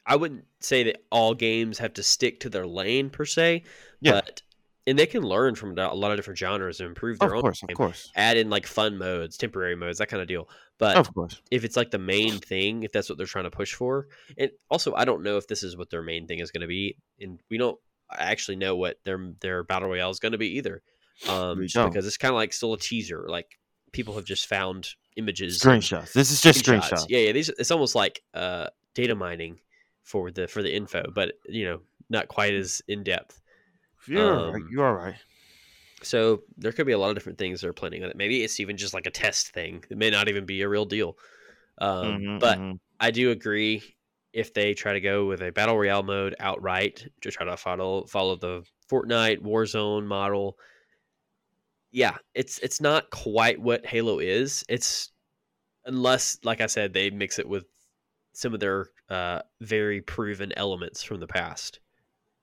I 0.07 0.17
wouldn't 0.17 0.47
say 0.61 0.83
that 0.85 1.03
all 1.11 1.35
games 1.35 1.79
have 1.79 1.93
to 1.95 2.03
stick 2.03 2.41
to 2.41 2.49
their 2.49 2.67
lane 2.67 3.11
per 3.11 3.25
se, 3.25 3.63
Yeah. 4.01 4.13
but 4.13 4.43
and 4.91 4.99
they 4.99 5.07
can 5.07 5.23
learn 5.23 5.55
from 5.55 5.79
a 5.79 5.95
lot 5.95 6.11
of 6.11 6.19
different 6.19 6.39
genres 6.39 6.81
and 6.81 6.89
improve 6.89 7.19
their 7.19 7.31
of 7.31 7.37
own. 7.37 7.43
course, 7.43 7.63
of 7.63 7.75
course, 7.77 8.11
Add 8.17 8.37
in 8.37 8.51
like 8.51 8.67
fun 8.67 8.99
modes, 8.99 9.37
temporary 9.37 9.77
modes, 9.77 9.99
that 9.99 10.09
kind 10.09 10.21
of 10.21 10.29
deal. 10.29 10.49
But 10.79 10.97
of 10.97 11.15
course. 11.15 11.41
if 11.51 11.65
it's 11.65 11.77
like 11.77 11.91
the 11.91 11.99
main 11.99 12.39
thing, 12.39 12.83
if 12.83 12.93
that's 12.93 13.09
what 13.09 13.17
they're 13.19 13.27
trying 13.27 13.45
to 13.45 13.51
push 13.51 13.75
for, 13.75 14.09
and 14.37 14.51
also 14.71 14.95
I 14.95 15.05
don't 15.05 15.23
know 15.23 15.37
if 15.37 15.47
this 15.47 15.63
is 15.63 15.77
what 15.77 15.91
their 15.91 16.03
main 16.03 16.27
thing 16.27 16.41
is 16.41 16.51
going 16.51 16.63
to 16.63 16.67
be, 16.67 16.97
and 17.21 17.41
we 17.51 17.59
don't 17.59 17.79
actually 18.13 18.57
know 18.57 18.75
what 18.77 18.99
their 19.05 19.33
their 19.41 19.63
battle 19.63 19.89
royale 19.89 20.11
is 20.11 20.19
going 20.19 20.33
to 20.33 20.39
be 20.39 20.57
either, 20.57 20.83
um, 21.29 21.59
We 21.59 21.65
just 21.67 21.75
don't. 21.77 21.91
because 21.91 22.07
it's 22.07 22.17
kind 22.17 22.33
of 22.33 22.37
like 22.37 22.53
still 22.53 22.73
a 22.75 22.79
teaser. 22.79 23.27
Like 23.29 23.59
people 23.93 24.15
have 24.15 24.25
just 24.25 24.47
found 24.47 24.89
images, 25.17 25.61
Screenshots. 25.61 26.13
This 26.13 26.31
is 26.31 26.41
just 26.41 26.65
screenshots. 26.65 27.07
Yeah, 27.09 27.19
yeah. 27.19 27.33
These 27.33 27.51
it's 27.51 27.71
almost 27.71 27.95
like 27.95 28.23
uh, 28.35 28.69
data 28.95 29.15
mining 29.15 29.61
for 30.03 30.31
the 30.31 30.49
for 30.49 30.63
the 30.63 30.75
info, 30.75 31.05
but 31.15 31.35
you 31.47 31.65
know, 31.67 31.81
not 32.09 32.29
quite 32.29 32.55
as 32.55 32.83
in 32.89 33.05
depth. 33.05 33.41
You're 34.07 34.51
right. 34.51 34.63
Um, 34.63 34.69
You 34.71 34.83
are 34.83 34.95
right. 34.95 35.17
So 36.03 36.43
there 36.57 36.73
could 36.73 36.87
be 36.87 36.93
a 36.93 36.99
lot 36.99 37.11
of 37.11 37.17
different 37.17 37.39
things 37.39 37.61
they're 37.61 37.73
planning 37.73 38.03
on 38.03 38.11
it. 38.11 38.17
Maybe 38.17 38.43
it's 38.43 38.59
even 38.61 38.77
just 38.77 38.95
like 38.95 39.07
a 39.07 39.11
test 39.11 39.49
thing. 39.53 39.85
It 39.91 39.99
may 39.99 40.11
not 40.11 40.29
even 40.29 40.47
be 40.47 40.63
a 40.63 40.69
real 40.69 40.87
deal. 40.87 41.19
Um, 41.79 42.25
Mhm, 42.25 42.41
but 42.41 42.59
mhm. 42.59 42.81
I 43.01 43.11
do 43.11 43.31
agree 43.31 43.83
if 44.33 44.55
they 44.55 44.75
try 44.75 44.95
to 44.95 45.01
go 45.01 45.27
with 45.27 45.43
a 45.43 45.53
battle 45.53 45.77
royale 45.79 46.03
mode 46.03 46.37
outright 46.41 47.07
to 47.23 47.31
try 47.31 47.47
to 47.47 47.57
follow 47.57 48.07
follow 48.07 48.37
the 48.37 48.63
Fortnite 48.91 49.41
Warzone 49.43 50.07
model. 50.07 50.59
Yeah, 51.93 52.19
it's 52.35 52.59
it's 52.61 52.81
not 52.81 53.11
quite 53.11 53.61
what 53.61 53.85
Halo 53.87 54.19
is. 54.21 54.65
It's 54.69 55.11
unless, 55.87 56.39
like 56.45 56.61
I 56.61 56.67
said, 56.67 56.93
they 56.93 57.11
mix 57.11 57.39
it 57.39 57.49
with 57.49 57.67
some 58.35 58.55
of 58.55 58.61
their 58.61 58.89
uh, 59.11 59.43
very 59.61 60.03
proven 60.03 60.53
elements 60.57 61.03
from 61.03 61.21
the 61.21 61.27
past, 61.29 61.81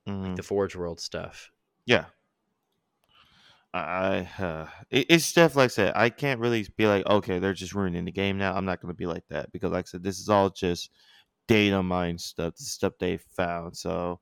Mhm. 0.08 0.36
the 0.36 0.44
Forge 0.44 0.76
World 0.76 1.00
stuff. 1.00 1.52
Yeah. 1.86 2.06
I 3.74 4.28
uh, 4.40 4.68
it, 4.90 5.08
it's 5.10 5.26
stuff 5.26 5.56
like 5.56 5.66
I 5.66 5.68
said. 5.68 5.94
I 5.96 6.10
can't 6.10 6.40
really 6.40 6.66
be 6.78 6.88
like, 6.88 7.06
okay, 7.06 7.38
they're 7.40 7.54
just 7.54 7.76
ruining 7.76 8.06
the 8.06 8.12
game 8.12 8.38
now. 8.38 8.56
I'm 8.56 8.66
not 8.66 8.82
going 8.82 8.94
to 8.94 8.98
be 8.98 9.06
like 9.06 9.28
that 9.30 9.52
because, 9.52 9.72
like 9.72 9.86
I 9.86 9.90
said, 9.90 10.04
this 10.04 10.20
is 10.20 10.30
all 10.30 10.50
just 10.50 10.90
data 11.48 11.84
mine 11.84 12.18
stuff, 12.18 12.56
the 12.56 12.64
stuff 12.64 12.94
they 13.00 13.18
found. 13.18 13.76
So 13.78 14.20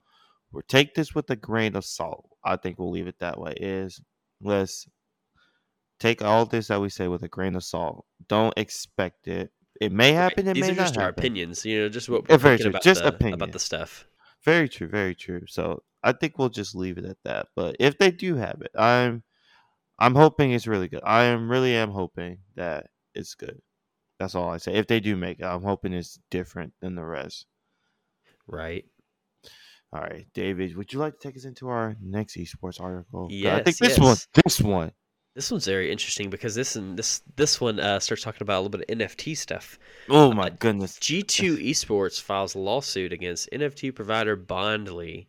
we 0.51 0.61
take 0.67 0.93
this 0.95 1.13
with 1.15 1.29
a 1.29 1.35
grain 1.35 1.75
of 1.75 1.85
salt. 1.85 2.27
I 2.43 2.55
think 2.57 2.79
we'll 2.79 2.91
leave 2.91 3.07
it 3.07 3.19
that 3.19 3.39
way. 3.39 3.53
Is 3.57 4.01
let's 4.41 4.87
take 5.99 6.23
all 6.23 6.45
this 6.45 6.67
that 6.67 6.81
we 6.81 6.89
say 6.89 7.07
with 7.07 7.23
a 7.23 7.29
grain 7.29 7.55
of 7.55 7.63
salt. 7.63 8.05
Don't 8.27 8.53
expect 8.57 9.27
it. 9.27 9.51
It 9.79 9.91
may 9.91 10.11
happen. 10.11 10.47
It 10.47 10.53
These 10.55 10.65
may 10.65 10.71
are 10.71 10.75
just 10.75 10.95
not 10.95 11.01
our 11.01 11.07
happen. 11.09 11.19
opinions, 11.19 11.65
you 11.65 11.81
know, 11.81 11.89
just 11.89 12.09
what 12.09 12.27
we're 12.27 12.37
thinking 12.37 12.67
about, 12.67 12.81
Just 12.81 13.03
the, 13.03 13.09
opinion. 13.09 13.35
about 13.35 13.51
the 13.51 13.59
stuff. 13.59 14.05
Very 14.45 14.69
true, 14.69 14.87
very 14.87 15.15
true. 15.15 15.41
So 15.47 15.83
I 16.03 16.11
think 16.13 16.37
we'll 16.37 16.49
just 16.49 16.75
leave 16.75 16.97
it 16.97 17.05
at 17.05 17.17
that. 17.23 17.47
But 17.55 17.75
if 17.79 17.97
they 17.97 18.11
do 18.11 18.35
have 18.35 18.61
it, 18.61 18.71
I'm 18.77 19.23
I'm 19.99 20.15
hoping 20.15 20.51
it's 20.51 20.67
really 20.67 20.87
good. 20.89 21.01
I 21.05 21.23
am 21.25 21.49
really 21.51 21.75
am 21.75 21.91
hoping 21.91 22.39
that 22.55 22.87
it's 23.15 23.35
good. 23.35 23.61
That's 24.19 24.35
all 24.35 24.49
I 24.49 24.57
say. 24.57 24.75
If 24.75 24.87
they 24.87 24.99
do 25.01 25.15
make 25.17 25.39
it, 25.39 25.45
I'm 25.45 25.63
hoping 25.63 25.93
it's 25.93 26.19
different 26.31 26.73
than 26.81 26.95
the 26.95 27.05
rest. 27.05 27.47
Right. 28.47 28.85
All 29.93 30.01
right, 30.01 30.27
David, 30.33 30.75
would 30.75 30.91
you 30.91 30.99
like 30.99 31.19
to 31.19 31.27
take 31.27 31.37
us 31.37 31.45
into 31.45 31.69
our 31.69 31.95
next 32.01 32.35
esports 32.35 32.81
article? 32.81 33.35
'Cause 33.41 33.51
I 33.53 33.59
Yes, 33.59 33.63
think 33.63 33.77
this 33.77 33.99
one, 33.99 34.17
this 34.45 34.61
one. 34.61 34.91
This 35.35 35.51
one's 35.51 35.65
very 35.65 35.91
interesting 35.91 36.29
because 36.29 36.55
this 36.55 36.77
and 36.77 36.97
this 36.97 37.21
this 37.35 37.59
one 37.59 37.77
uh, 37.79 37.99
starts 37.99 38.23
talking 38.23 38.41
about 38.41 38.59
a 38.59 38.61
little 38.61 38.79
bit 38.79 38.89
of 38.89 38.97
NFT 38.97 39.35
stuff. 39.35 39.77
Oh 40.09 40.31
my 40.33 40.47
Uh, 40.47 40.49
goodness. 40.51 40.97
G2 40.97 41.57
Esports 41.57 42.21
files 42.21 42.55
a 42.55 42.59
lawsuit 42.59 43.11
against 43.11 43.49
NFT 43.51 43.93
provider 43.93 44.37
Bondly. 44.37 45.27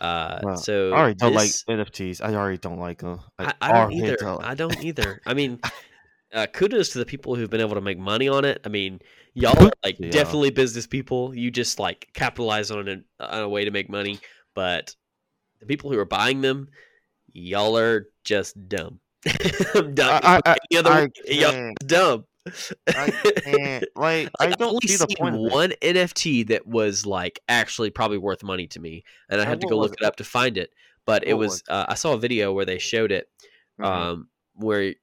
Uh, 0.00 0.40
Well, 0.42 0.56
so 0.56 0.92
I 0.92 0.98
already 0.98 1.14
don't 1.14 1.34
like 1.34 1.50
NFTs. 1.68 2.20
I 2.20 2.34
already 2.34 2.58
don't 2.58 2.80
like 2.80 2.98
them. 2.98 3.20
I, 3.38 3.52
I 3.60 3.72
don't 3.72 3.92
either. 3.92 4.18
I 4.40 4.54
don't 4.56 4.82
either. 4.82 5.20
I 5.24 5.34
mean, 5.34 5.60
uh, 6.32 6.46
kudos 6.46 6.90
to 6.90 6.98
the 6.98 7.06
people 7.06 7.36
who've 7.36 7.50
been 7.50 7.60
able 7.60 7.74
to 7.76 7.80
make 7.80 7.98
money 7.98 8.28
on 8.28 8.44
it. 8.44 8.60
I 8.64 8.68
mean, 8.68 9.00
y'all 9.34 9.56
are 9.66 9.70
like 9.84 9.98
Yeah. 10.00 10.10
definitely 10.10 10.50
business 10.50 10.86
people. 10.88 11.32
You 11.32 11.52
just 11.52 11.78
like 11.78 12.08
capitalize 12.12 12.72
on 12.72 12.88
it 12.88 13.04
on 13.20 13.42
a 13.42 13.48
way 13.48 13.64
to 13.64 13.70
make 13.70 13.88
money. 13.88 14.18
But 14.54 14.96
the 15.60 15.66
people 15.66 15.92
who 15.92 15.98
are 15.98 16.04
buying 16.04 16.40
them, 16.40 16.68
y'all 17.32 17.78
are 17.78 18.08
just 18.24 18.68
dumb. 18.68 19.00
I'm 19.74 19.94
dumb. 19.94 20.20
I, 20.22 20.40
I, 20.46 20.56
Any 20.70 20.78
other 20.78 20.90
I 20.90 21.08
y'all 21.28 21.50
can't. 21.52 21.78
dumb. 21.86 22.24
I 22.88 23.10
can't. 23.44 23.84
Like, 23.96 24.30
I 24.40 24.46
Like, 24.46 24.58
don't 24.58 24.68
only 24.74 24.86
see 24.86 24.96
the 24.96 25.06
seen 25.08 25.16
point 25.16 25.34
it. 25.36 25.52
one 25.52 25.70
NFT 25.82 26.48
that 26.48 26.66
was 26.66 27.04
like 27.04 27.40
actually 27.48 27.90
probably 27.90 28.18
worth 28.18 28.42
money 28.42 28.66
to 28.68 28.80
me, 28.80 29.04
and 29.28 29.40
I 29.40 29.44
had 29.44 29.60
to 29.60 29.66
go 29.66 29.76
look 29.78 29.94
it 29.94 30.02
up 30.04 30.16
to 30.16 30.24
find 30.24 30.56
it. 30.56 30.70
But 31.04 31.26
it 31.26 31.34
was 31.34 31.50
was 31.50 31.62
uh, 31.68 31.86
I 31.88 31.94
saw 31.94 32.12
a 32.14 32.18
video 32.18 32.52
where 32.52 32.64
they 32.66 32.78
showed 32.78 33.12
it, 33.12 33.28
Mhm. 33.80 33.84
um, 33.86 34.28
where 34.54 34.94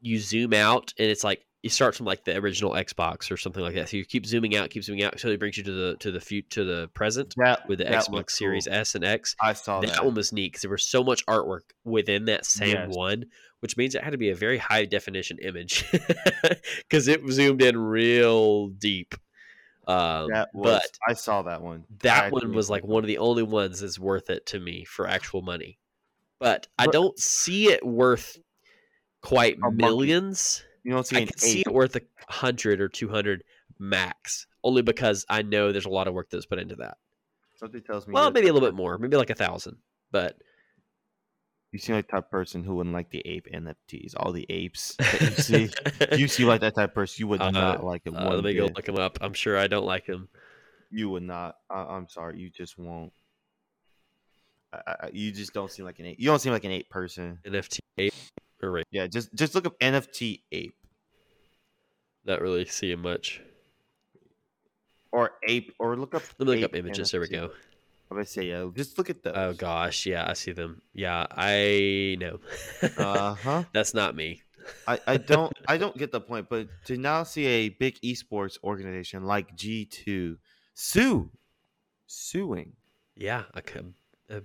you 0.00 0.18
zoom 0.18 0.52
out 0.52 0.92
and 0.98 1.08
it's 1.08 1.24
like 1.24 1.45
you 1.66 1.70
start 1.70 1.96
from 1.96 2.06
like 2.06 2.24
the 2.24 2.36
original 2.36 2.70
Xbox 2.74 3.28
or 3.32 3.36
something 3.36 3.60
like 3.60 3.74
that. 3.74 3.88
So 3.88 3.96
you 3.96 4.04
keep 4.04 4.24
zooming 4.24 4.54
out, 4.54 4.70
keep 4.70 4.84
zooming 4.84 5.02
out 5.02 5.14
until 5.14 5.32
it 5.32 5.40
brings 5.40 5.58
you 5.58 5.64
to 5.64 5.72
the 5.72 5.96
to 5.96 6.12
the 6.12 6.20
fut 6.20 6.48
to 6.50 6.62
the 6.62 6.88
present 6.94 7.34
that 7.38 7.68
with 7.68 7.78
the 7.80 7.86
Xbox 7.86 8.10
looked 8.10 8.30
Series. 8.30 8.68
S 8.68 8.94
and 8.94 9.04
X. 9.04 9.34
I 9.42 9.52
saw 9.52 9.80
that, 9.80 9.94
that. 9.94 10.04
one 10.04 10.14
was 10.14 10.32
neat 10.32 10.52
because 10.52 10.62
there 10.62 10.70
was 10.70 10.84
so 10.84 11.02
much 11.02 11.26
artwork 11.26 11.62
within 11.84 12.26
that 12.26 12.46
same 12.46 12.76
Yes. 12.76 12.88
one, 12.96 13.24
which 13.58 13.76
means 13.76 13.96
it 13.96 14.04
had 14.04 14.10
to 14.10 14.16
be 14.16 14.30
a 14.30 14.36
very 14.36 14.58
high 14.58 14.84
definition 14.84 15.38
image 15.42 15.84
because 16.88 17.08
it 17.08 17.20
zoomed 17.28 17.62
in 17.62 17.76
real 17.76 18.68
deep. 18.68 19.16
Um, 19.88 20.30
That 20.30 20.50
was. 20.54 20.80
but 20.82 20.98
I 21.08 21.14
saw 21.14 21.42
that 21.42 21.62
one. 21.62 21.82
that 22.02 22.24
I 22.26 22.28
one 22.30 22.52
was 22.54 22.70
like 22.70 22.84
one 22.84 23.02
of 23.02 23.08
the 23.08 23.18
only 23.18 23.42
ones 23.42 23.80
that's 23.80 23.98
worth 23.98 24.30
it 24.30 24.46
to 24.46 24.60
me 24.60 24.84
for 24.84 25.08
actual 25.08 25.42
money. 25.42 25.78
But 26.38 26.68
I 26.78 26.86
don't 26.86 27.18
see 27.18 27.72
it 27.72 27.84
worth 27.84 28.38
quite 29.22 29.58
monkey. 29.58 29.82
You 30.86 30.92
don't 30.92 31.04
see 31.04 31.16
I 31.16 31.20
an 31.22 31.26
could 31.26 31.40
see 31.40 31.60
it 31.62 31.72
worth 31.72 31.96
a 31.96 32.00
hundred 32.28 32.80
or 32.80 32.88
two 32.88 33.08
hundred 33.08 33.42
max, 33.80 34.46
only 34.62 34.82
because 34.82 35.26
I 35.28 35.42
know 35.42 35.72
there's 35.72 35.84
a 35.84 35.88
lot 35.90 36.06
of 36.06 36.14
work 36.14 36.28
that's 36.30 36.46
put 36.46 36.60
into 36.60 36.76
that. 36.76 36.96
Something 37.56 37.82
tells 37.82 38.06
me. 38.06 38.12
Well, 38.14 38.30
maybe 38.30 38.46
a 38.46 38.52
little 38.52 38.68
bit 38.68 38.76
more, 38.76 38.96
maybe 38.96 39.16
like 39.16 39.30
a 39.30 39.34
thousand. 39.34 39.78
But 40.12 40.36
You 41.72 41.80
seem 41.80 41.96
like 41.96 42.06
the 42.06 42.12
type 42.12 42.24
of 42.26 42.30
person 42.30 42.62
who 42.62 42.76
wouldn't 42.76 42.94
like 42.94 43.10
the 43.10 43.20
ape 43.26 43.48
NFTs. 43.52 44.14
All 44.16 44.30
the 44.30 44.46
apes 44.48 44.94
that 44.98 45.20
you 45.20 45.30
see. 45.30 45.70
you 46.20 46.28
seem 46.36 46.46
like 46.46 46.60
that 46.60 46.76
type 46.76 46.90
of 46.90 46.94
person. 46.94 47.16
You 47.18 47.26
would 47.28 47.40
Uh, 47.42 47.50
not 47.50 47.82
like 47.82 48.02
it 48.04 48.14
uh, 48.14 48.34
let 48.36 48.44
me 48.44 48.54
go 48.54 48.68
bit. 48.68 48.76
look 48.76 48.88
him 48.88 48.96
up. 48.96 49.18
I'm 49.20 49.34
sure 49.34 49.58
I 49.58 49.66
don't 49.66 49.86
like 49.86 50.06
him. 50.06 50.28
You 50.92 51.10
would 51.10 51.24
not. 51.24 51.56
I, 51.68 51.80
I'm 51.80 52.08
sorry. 52.08 52.38
You 52.38 52.48
just 52.48 52.78
won't. 52.78 53.12
I, 54.72 54.78
I, 54.86 55.10
you 55.12 55.32
just 55.32 55.52
don't 55.52 55.70
seem 55.72 55.84
like 55.84 55.98
an 55.98 56.06
ape. 56.06 56.20
You 56.20 56.26
don't 56.26 56.38
seem 56.38 56.52
like 56.52 56.64
an 56.64 56.70
ape 56.70 56.88
person. 56.90 57.38
NFT 57.44 57.78
ape 57.98 58.14
or 58.62 58.70
right, 58.70 58.84
Yeah, 58.90 59.06
just 59.06 59.34
just 59.34 59.54
look 59.54 59.66
up 59.66 59.78
NFT 59.80 60.40
ape 60.52 60.74
not 62.24 62.40
really 62.40 62.64
seeing 62.66 63.00
much. 63.00 63.40
or 65.12 65.32
ape 65.48 65.72
or 65.78 65.96
look 65.96 66.14
up. 66.14 66.22
Let 66.38 66.48
me 66.48 66.54
look 66.56 66.64
up 66.70 66.74
images. 66.76 67.10
There 67.10 67.20
we 67.20 67.28
go. 67.28 67.50
I'm 68.10 68.16
gonna 68.16 68.24
say 68.26 68.44
yeah. 68.46 68.68
Just 68.74 68.98
look 68.98 69.10
at 69.10 69.22
those. 69.22 69.32
Oh 69.36 69.52
gosh, 69.52 70.06
yeah, 70.06 70.26
I 70.28 70.32
see 70.34 70.52
them. 70.52 70.80
Yeah, 70.92 71.26
I 71.30 72.16
know. 72.18 72.38
Uh 72.96 73.34
huh. 73.34 73.64
That's 73.72 73.94
not 73.94 74.14
me. 74.16 74.42
I, 74.86 74.98
I 75.06 75.16
don't 75.16 75.52
I 75.68 75.76
don't 75.76 75.96
get 75.96 76.10
the 76.12 76.20
point, 76.20 76.48
but 76.48 76.68
to 76.86 76.96
now 76.96 77.22
see 77.22 77.46
a 77.46 77.68
big 77.68 78.00
esports 78.02 78.58
organization 78.64 79.24
like 79.24 79.56
G2 79.56 80.38
sue 80.74 81.30
suing 82.06 82.72
Yeah, 83.14 83.44
a 83.54 83.62
a, 84.28 84.42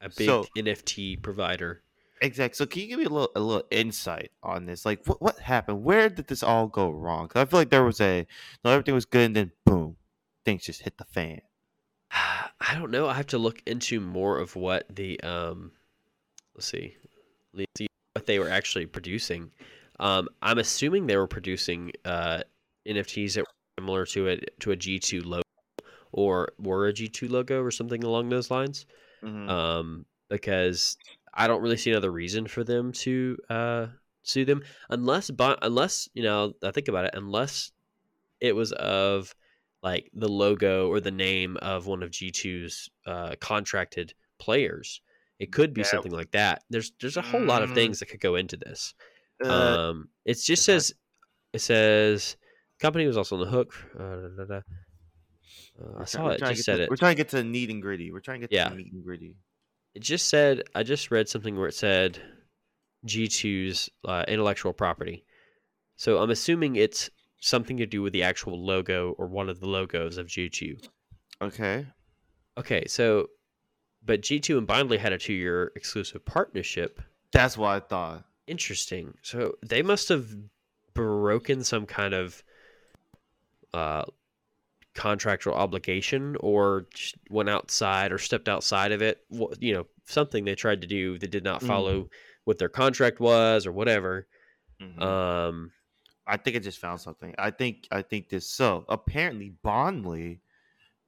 a 0.00 0.08
big 0.08 0.26
So- 0.26 0.46
NFT 0.56 1.20
provider. 1.22 1.82
Exactly. 2.22 2.54
So 2.56 2.66
can 2.66 2.82
you 2.82 2.88
give 2.88 2.98
me 3.00 3.04
a 3.06 3.08
little 3.08 3.32
a 3.34 3.40
little 3.40 3.66
insight 3.72 4.30
on 4.44 4.64
this? 4.66 4.86
Like 4.86 5.04
what 5.06 5.20
what 5.20 5.38
happened? 5.40 5.82
Where 5.82 6.08
did 6.08 6.28
this 6.28 6.42
all 6.44 6.68
go 6.68 6.88
wrong? 6.90 7.28
'Cause 7.28 7.42
I 7.42 7.44
feel 7.46 7.60
like 7.60 7.70
there 7.70 7.84
was 7.84 8.00
a 8.00 8.26
no 8.64 8.70
everything 8.70 8.94
was 8.94 9.04
good 9.06 9.26
and 9.26 9.36
then 9.36 9.52
boom, 9.66 9.96
things 10.44 10.62
just 10.64 10.82
hit 10.82 10.98
the 10.98 11.04
fan. 11.04 11.40
I 12.12 12.74
don't 12.74 12.92
know. 12.92 13.08
I 13.08 13.14
have 13.14 13.26
to 13.28 13.38
look 13.38 13.60
into 13.66 14.00
more 14.00 14.38
of 14.38 14.56
what 14.56 14.86
the 14.94 15.20
um. 15.22 15.72
Let's 16.54 16.66
see, 16.68 16.96
let's 17.54 17.66
see 17.78 17.88
what 18.14 18.26
they 18.26 18.38
were 18.38 18.50
actually 18.50 18.86
producing. 18.86 19.52
Um, 20.00 20.28
I'm 20.42 20.58
assuming 20.58 21.06
they 21.06 21.16
were 21.16 21.28
producing 21.28 21.92
uh 22.04 22.42
NFTs 22.88 23.34
that 23.34 23.42
were 23.42 23.46
similar 23.80 24.06
to 24.06 24.28
it 24.28 24.60
to 24.60 24.72
a 24.72 24.76
G2 24.76 25.22
logo 25.24 25.42
or 26.12 26.52
were 26.58 26.88
a 26.88 26.92
G2 26.94 27.28
logo 27.28 27.62
or 27.62 27.70
something 27.72 28.04
along 28.04 28.30
those 28.30 28.50
lines. 28.50 28.86
Mhm. 29.24 29.48
um, 29.50 30.06
because 30.30 30.96
I 31.34 31.46
don't 31.46 31.62
really 31.62 31.76
see 31.76 31.90
another 31.90 32.10
reason 32.12 32.46
for 32.46 32.62
them 32.64 32.92
to 32.92 33.36
uh, 33.48 33.86
sue 34.22 34.44
them 34.44 34.62
unless, 34.90 35.30
unless 35.38 36.08
you 36.14 36.22
know, 36.22 36.52
I 36.62 36.70
think 36.70 36.88
about 36.88 37.04
it, 37.06 37.14
unless 37.14 37.72
it 38.40 38.54
was 38.54 38.72
of 38.72 39.34
like 39.82 40.10
the 40.14 40.28
logo 40.28 40.88
or 40.88 41.00
the 41.00 41.10
name 41.10 41.56
of 41.62 41.86
one 41.86 42.02
of 42.02 42.10
G2's 42.10 42.90
uh, 43.06 43.34
contracted 43.40 44.14
players. 44.38 45.00
It 45.38 45.50
could 45.50 45.74
be 45.74 45.80
Yeah. 45.80 45.86
something 45.88 46.12
like 46.12 46.30
that. 46.32 46.62
There's 46.70 46.92
there's 47.00 47.16
a 47.16 47.22
whole 47.22 47.42
lot 47.44 47.62
of 47.62 47.70
Mm. 47.70 47.74
things 47.74 47.98
that 47.98 48.06
could 48.06 48.20
go 48.20 48.36
into 48.36 48.56
this. 48.56 48.94
Uh, 49.44 49.48
um, 49.50 50.08
it 50.24 50.34
just 50.34 50.64
says 50.64 50.92
it 51.52 51.60
says 51.60 52.36
company 52.78 53.06
was 53.06 53.16
also 53.16 53.36
on 53.36 53.42
the 53.44 53.50
hook. 53.50 53.74
Uh, 53.98 54.02
da, 54.16 54.28
da, 54.36 54.44
da. 54.44 54.60
Uh, 55.82 56.00
I 56.02 56.04
saw 56.04 56.28
it. 56.28 56.38
Just 56.38 56.64
said 56.64 56.76
to- 56.76 56.82
it. 56.84 56.90
We're 56.90 56.96
trying 56.96 57.16
to 57.16 57.20
get 57.20 57.30
to 57.30 57.36
the 57.36 57.44
neat 57.44 57.70
and 57.70 57.82
gritty. 57.82 58.12
We're 58.12 58.20
trying 58.20 58.40
to 58.40 58.46
get 58.46 58.54
Yeah. 58.54 58.68
to 58.68 58.74
the 58.76 58.82
and 58.84 59.02
gritty. 59.02 59.34
It 59.94 60.00
just 60.00 60.28
said 60.28 60.62
I 60.74 60.82
just 60.82 61.10
read 61.10 61.28
something 61.28 61.56
where 61.56 61.68
it 61.68 61.74
said 61.74 62.18
G2's 63.06 63.90
uh, 64.04 64.24
intellectual 64.28 64.72
property. 64.72 65.24
So 65.96 66.18
I'm 66.18 66.30
assuming 66.30 66.76
it's 66.76 67.10
something 67.40 67.76
to 67.76 67.86
do 67.86 68.02
with 68.02 68.12
the 68.12 68.22
actual 68.22 68.64
logo 68.64 69.14
or 69.18 69.26
one 69.26 69.48
of 69.48 69.60
the 69.60 69.66
logos 69.66 70.16
of 70.16 70.28
G2. 70.28 70.86
Okay. 71.42 71.86
Okay, 72.56 72.84
so 72.86 73.28
but 74.04 74.22
G2 74.22 74.58
and 74.58 74.66
Bondly 74.66 74.98
had 74.98 75.12
a 75.12 75.18
2-year 75.18 75.72
exclusive 75.76 76.24
partnership. 76.24 77.00
That's 77.32 77.56
what 77.56 77.68
I 77.68 77.80
thought. 77.80 78.24
Interesting. 78.46 79.14
So 79.22 79.54
they 79.64 79.82
must 79.82 80.08
have 80.08 80.26
broken 80.94 81.64
some 81.64 81.86
kind 81.86 82.14
of 82.14 82.42
uh 83.72 84.04
contractual 84.94 85.54
obligation 85.54 86.36
or 86.40 86.86
went 87.30 87.48
outside 87.48 88.12
or 88.12 88.18
stepped 88.18 88.48
outside 88.48 88.92
of 88.92 89.00
it 89.02 89.24
you 89.58 89.72
know 89.72 89.86
something 90.06 90.44
they 90.44 90.54
tried 90.54 90.80
to 90.82 90.86
do 90.86 91.18
that 91.18 91.30
did 91.30 91.44
not 91.44 91.62
follow 91.62 92.08
what 92.44 92.58
their 92.58 92.68
contract 92.68 93.18
was 93.20 93.66
or 93.66 93.72
whatever 93.72 94.28
Mhm. 94.80 95.02
um 95.02 95.72
I 96.26 96.36
think 96.36 96.56
I 96.56 96.60
just 96.60 96.78
found 96.78 97.00
something. 97.00 97.34
I 97.38 97.50
think 97.50 97.88
I 97.90 98.02
think 98.02 98.28
this. 98.28 98.48
So 98.48 98.84
apparently 98.88 99.50
Bondly 99.50 100.40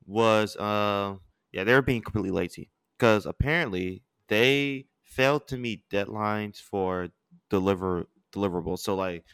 was 0.07 0.57
uh 0.57 1.17
yeah 1.53 1.65
they 1.65 1.75
were 1.75 1.83
being 1.83 2.03
completely 2.03 2.31
lazy 2.31 2.71
because 2.99 3.27
apparently 3.27 4.03
they 4.29 4.87
failed 5.05 5.47
to 5.49 5.57
meet 5.57 5.89
deadlines 5.91 6.59
for 6.59 7.09
deliver 7.51 8.07
deliverables. 8.33 8.81
So 8.81 8.95
like 8.97 9.25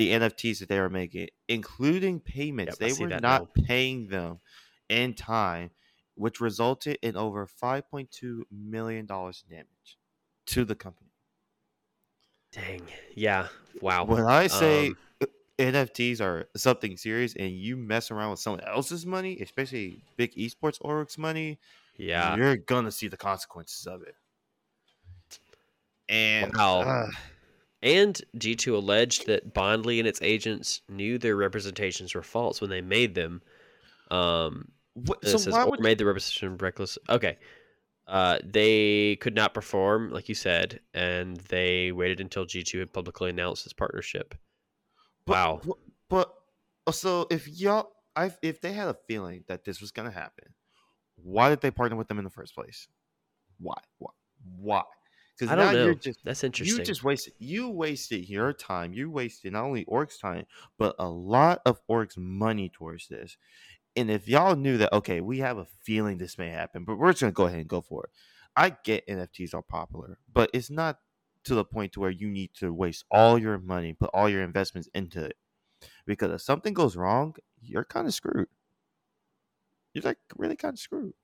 the 0.00 0.12
NFTs 0.12 0.60
that 0.60 0.68
they 0.68 0.80
were 0.80 0.90
making, 0.90 1.28
including 1.48 2.20
payments, 2.20 2.78
Yep, 2.78 2.78
they 2.78 2.92
were 2.94 3.10
not 3.10 3.54
paying 3.54 4.08
them 4.08 4.40
in 4.88 5.14
time, 5.14 5.70
which 6.14 6.40
resulted 6.40 6.98
in 7.02 7.16
over 7.16 7.46
five 7.46 7.88
point 7.90 8.10
two 8.10 8.46
million 8.50 9.06
dollars 9.06 9.44
in 9.48 9.56
damage 9.56 9.98
to 10.46 10.64
the 10.64 10.74
company. 10.76 11.12
dang 12.52 12.88
yeah 13.14 13.48
wow 13.80 14.04
When 14.04 14.24
I 14.28 14.46
say 14.46 14.94
Um, 14.94 15.36
NFTs 15.58 16.20
are 16.20 16.48
something 16.56 16.96
serious 16.96 17.34
and 17.36 17.50
you 17.52 17.76
mess 17.76 18.10
around 18.10 18.30
with 18.30 18.40
someone 18.40 18.62
else's 18.64 19.04
money, 19.06 19.38
especially 19.40 20.04
big 20.16 20.32
esports 20.34 20.80
orgs 20.80 21.18
money, 21.18 21.60
yeah 21.96 22.36
you're 22.36 22.56
gonna 22.56 22.92
see 22.92 23.08
the 23.08 23.16
consequences 23.16 23.86
of 23.86 24.02
it. 24.02 24.16
And 26.08 26.52
Wow. 26.54 26.80
uh, 26.80 27.06
and 27.82 28.20
G2 28.36 28.74
alleged 28.74 29.26
that 29.26 29.54
Bondly 29.54 29.98
and 29.98 30.08
its 30.08 30.20
agents 30.22 30.82
knew 30.88 31.18
their 31.18 31.36
representations 31.36 32.14
were 32.14 32.22
false 32.22 32.60
when 32.60 32.70
they 32.70 32.80
made 32.80 33.14
them 33.14 33.42
um 34.10 34.72
what, 34.94 35.24
so 35.24 35.36
says 35.36 35.52
why 35.52 35.64
would 35.64 35.80
made 35.80 35.98
the 35.98 36.04
representation 36.04 36.56
reckless. 36.56 36.98
Okay. 37.08 37.38
Uh, 38.06 38.38
they 38.44 39.16
could 39.20 39.36
not 39.36 39.54
perform, 39.54 40.10
like 40.10 40.28
you 40.28 40.34
said, 40.34 40.80
and 40.94 41.36
they 41.48 41.92
waited 41.92 42.20
until 42.20 42.44
G2 42.44 42.80
had 42.80 42.92
publicly 42.92 43.30
announced 43.30 43.64
its 43.66 43.72
partnership. 43.72 44.34
but, 45.26 45.32
wow. 45.32 45.60
But, 45.64 45.76
but 46.08 46.34
uh, 46.88 46.92
so 46.92 47.28
if 47.30 47.46
y'all 47.46 47.92
I 48.16 48.32
if 48.42 48.60
they 48.60 48.72
had 48.72 48.88
a 48.88 48.96
feeling 49.06 49.44
that 49.46 49.64
this 49.64 49.80
was 49.80 49.92
gonna 49.92 50.10
happen, 50.10 50.52
why 51.16 51.50
did 51.50 51.60
they 51.60 51.70
partner 51.70 51.96
with 51.96 52.08
them 52.08 52.18
in 52.18 52.24
the 52.24 52.30
first 52.30 52.54
place? 52.54 52.88
Why? 53.58 53.76
Why? 53.98 54.10
Why? 54.56 54.82
Because 55.40 55.56
now 55.56 55.72
know. 55.72 55.84
you're 55.84 55.94
just 55.94 56.20
That's 56.24 56.44
interesting. 56.44 56.78
you 56.78 56.84
just 56.84 57.02
wasted 57.02 57.32
you 57.38 57.70
wasted 57.70 58.28
your 58.28 58.52
time. 58.52 58.92
You 58.92 59.10
wasted 59.10 59.52
not 59.52 59.64
only 59.64 59.84
Orc's 59.84 60.18
time, 60.18 60.44
but 60.78 60.94
a 60.98 61.08
lot 61.08 61.60
of 61.64 61.80
Orc's 61.88 62.16
money 62.18 62.68
towards 62.68 63.08
this. 63.08 63.36
And 63.96 64.10
if 64.10 64.28
y'all 64.28 64.54
knew 64.54 64.78
that, 64.78 64.92
okay, 64.92 65.20
we 65.20 65.38
have 65.38 65.58
a 65.58 65.66
feeling 65.82 66.18
this 66.18 66.38
may 66.38 66.50
happen, 66.50 66.84
but 66.84 66.96
we're 66.98 67.10
just 67.12 67.22
gonna 67.22 67.32
go 67.32 67.46
ahead 67.46 67.58
and 67.58 67.68
go 67.68 67.80
for 67.80 68.04
it. 68.04 68.10
I 68.56 68.76
get 68.84 69.06
NFTs 69.06 69.54
are 69.54 69.62
popular, 69.62 70.18
but 70.32 70.50
it's 70.52 70.70
not 70.70 70.98
to 71.44 71.54
the 71.54 71.64
point 71.64 71.92
to 71.92 72.00
where 72.00 72.10
you 72.10 72.28
need 72.28 72.50
to 72.58 72.72
waste 72.72 73.04
all 73.10 73.38
your 73.38 73.58
money, 73.58 73.94
put 73.94 74.10
all 74.12 74.28
your 74.28 74.42
investments 74.42 74.88
into 74.94 75.24
it. 75.24 75.36
Because 76.06 76.30
if 76.32 76.42
something 76.42 76.74
goes 76.74 76.96
wrong, 76.96 77.34
you're 77.62 77.84
kind 77.84 78.06
of 78.06 78.14
screwed. 78.14 78.48
You're 79.94 80.02
like 80.02 80.18
really 80.36 80.56
kind 80.56 80.74
of 80.74 80.78
screwed. 80.78 81.14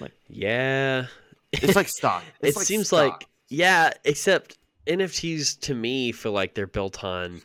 Like 0.00 0.12
yeah. 0.28 1.06
It's 1.52 1.76
like 1.76 1.88
stock. 1.96 2.22
it 2.40 2.56
like 2.56 2.66
seems 2.66 2.88
stock. 2.88 3.20
like 3.20 3.28
yeah, 3.50 3.92
except 4.04 4.58
NFTs 4.86 5.60
to 5.60 5.74
me 5.74 6.12
feel 6.12 6.32
like 6.32 6.54
they're 6.54 6.66
built 6.66 7.04
on 7.04 7.42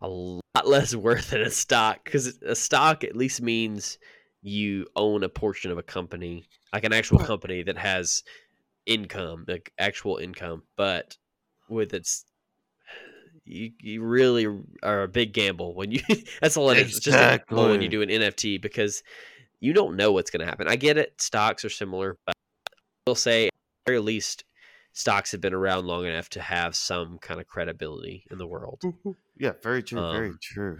a 0.00 0.08
lot 0.08 0.66
less 0.66 0.94
worth 0.96 1.30
than 1.30 1.42
a 1.42 1.50
stock 1.50 2.04
because 2.04 2.38
a 2.42 2.56
stock 2.56 3.04
at 3.04 3.14
least 3.14 3.40
means 3.40 3.98
you 4.42 4.86
own 4.96 5.22
a 5.22 5.28
portion 5.28 5.70
of 5.70 5.78
a 5.78 5.82
company, 5.82 6.44
like 6.72 6.84
an 6.84 6.92
actual 6.92 7.18
Right. 7.18 7.26
company 7.26 7.62
that 7.64 7.76
has 7.78 8.22
income, 8.86 9.44
like 9.46 9.72
actual 9.78 10.16
income. 10.16 10.62
But 10.76 11.16
with 11.68 11.92
its, 11.94 12.24
you 13.44 13.72
you 13.80 14.02
really 14.02 14.46
are 14.82 15.02
a 15.02 15.08
big 15.08 15.32
gamble 15.32 15.74
when 15.74 15.90
you. 15.92 16.00
that's 16.40 16.56
all 16.56 16.70
it 16.70 16.78
is. 16.78 16.96
It's 16.96 17.04
just 17.04 17.18
a 17.18 17.42
gamble 17.48 17.70
when 17.70 17.82
you 17.82 17.88
do 17.88 18.02
an 18.02 18.08
NFT 18.08 18.60
because 18.60 19.02
you 19.60 19.72
don't 19.72 19.96
know 19.96 20.12
what's 20.12 20.30
going 20.30 20.40
to 20.40 20.46
happen. 20.46 20.68
I 20.68 20.76
get 20.76 20.96
it; 20.96 21.20
stocks 21.20 21.64
are 21.64 21.70
similar, 21.70 22.16
but 22.26 22.34
I 23.06 23.10
will 23.10 23.14
say, 23.14 23.46
at 23.46 23.52
the 23.84 23.90
very 23.90 24.00
least, 24.00 24.44
stocks 24.98 25.30
have 25.32 25.42
been 25.42 25.52
around 25.52 25.86
long 25.86 26.06
enough 26.06 26.30
to 26.30 26.40
have 26.40 26.74
some 26.74 27.18
kind 27.18 27.38
of 27.38 27.46
credibility 27.46 28.24
in 28.30 28.38
the 28.38 28.46
world. 28.46 28.80
Yeah, 29.36 29.52
very 29.62 29.82
true. 29.82 30.00
very 30.00 30.28
Um, 30.30 30.38
true. 30.40 30.78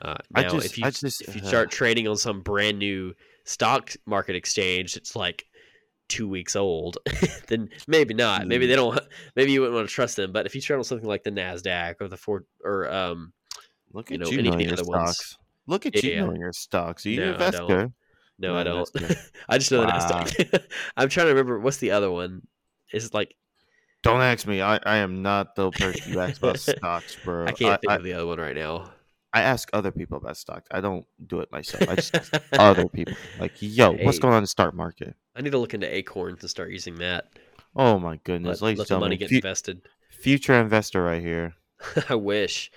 Uh, 0.00 0.16
I 0.34 0.42
now, 0.42 0.48
just- 0.50 0.66
if 0.66 0.78
you 0.78 0.84
I 0.84 0.90
just- 0.90 1.22
if 1.22 1.36
you 1.36 1.42
uh, 1.42 1.46
start 1.46 1.70
trading 1.70 2.08
on 2.08 2.16
some 2.16 2.40
brand 2.40 2.78
new 2.80 3.14
stock 3.44 3.92
market 4.06 4.34
exchange, 4.34 4.96
it's 4.96 5.14
like 5.14 5.46
two 6.08 6.28
weeks 6.28 6.56
old. 6.56 6.98
then 7.48 7.70
maybe 7.86 8.12
not. 8.12 8.46
Maybe 8.48 8.66
Mm. 8.66 8.68
they 8.70 8.76
don't. 8.76 8.98
Maybe 9.36 9.52
you 9.52 9.60
wouldn't 9.60 9.76
want 9.76 9.88
to 9.88 9.94
trust 9.94 10.16
them. 10.16 10.32
But 10.32 10.46
if 10.46 10.54
you 10.56 10.60
trade 10.60 10.76
on 10.76 10.84
something 10.84 11.06
like 11.08 11.22
the 11.22 11.30
Nasdaq 11.30 11.94
or 12.00 12.08
the 12.08 12.16
Ford 12.16 12.44
or 12.64 12.92
um, 12.92 13.32
Look 13.92 14.10
you 14.10 14.14
at 14.14 14.20
know, 14.20 14.26
you 14.30 14.38
any 14.40 14.48
of 14.48 14.54
knowing 14.54 14.58
the 14.58 14.64
your 14.64 14.72
other 14.80 14.84
ones. 14.84 15.16
stocks. 15.16 15.38
Look 15.66 15.86
at 15.86 15.94
Yeah, 15.94 16.02
you 16.02 16.10
yeah. 16.16 16.24
knowing 16.24 16.40
your 16.40 16.52
stocks. 16.52 17.06
You 17.06 17.20
No, 17.20 17.26
I 17.26 17.32
invest 17.34 17.56
don't. 17.56 17.68
no, 17.70 17.92
No, 18.38 18.56
I 18.56 18.64
don't. 18.64 18.90
I 19.48 19.58
just 19.58 19.70
know 19.70 19.80
the 19.82 19.86
Nasdaq. 19.86 20.64
I'm 20.96 21.08
trying 21.08 21.26
to 21.26 21.30
remember 21.30 21.58
what's 21.60 21.76
the 21.78 21.92
other 21.92 22.10
one. 22.10 22.42
It's 22.94 23.14
like 23.14 23.34
Don't 24.02 24.20
ask 24.20 24.46
me. 24.46 24.60
I, 24.62 24.78
I 24.84 24.96
am 24.98 25.22
not 25.22 25.56
the 25.56 25.72
person 25.72 26.02
you 26.10 26.20
ask 26.20 26.38
about 26.38 26.60
stocks, 26.60 27.16
bro. 27.16 27.46
I 27.46 27.52
can't 27.52 27.80
think 27.80 27.92
I, 27.92 27.96
of 27.96 28.04
the 28.04 28.12
other 28.14 28.26
one 28.26 28.38
right 28.38 28.54
now. 28.56 28.92
I 29.32 29.42
ask 29.42 29.68
other 29.72 29.90
people 29.90 30.18
about 30.18 30.36
stocks. 30.36 30.68
I 30.70 30.80
don't 30.80 31.06
do 31.26 31.40
it 31.40 31.50
myself. 31.50 31.84
I 31.88 31.96
just 31.96 32.14
ask 32.14 32.32
other 32.58 32.88
people. 32.88 33.18
Like, 33.36 33.56
yo, 33.60 33.92
what's 33.92 34.18
going 34.18 34.32
on 34.32 34.38
in 34.38 34.44
the 34.44 34.48
stock 34.48 34.74
market? 34.74 35.16
I 35.36 35.42
need 35.42 35.50
to 35.50 35.58
look 35.58 35.74
into 35.74 35.92
Acorns 35.92 36.42
and 36.42 36.50
start 36.50 36.70
using 36.70 36.96
that. 36.96 37.26
Oh 37.76 37.98
my 37.98 38.16
goodness, 38.24 38.60
Let, 38.62 38.78
let 38.78 38.88
the 38.88 38.96
money 38.96 39.16
get 39.16 39.30
fu- 39.30 39.36
invested. 39.36 39.82
future 40.10 40.54
investor 40.54 41.02
right 41.02 41.22
here. 41.22 41.54
I 42.08 42.14
wish. 42.14 42.70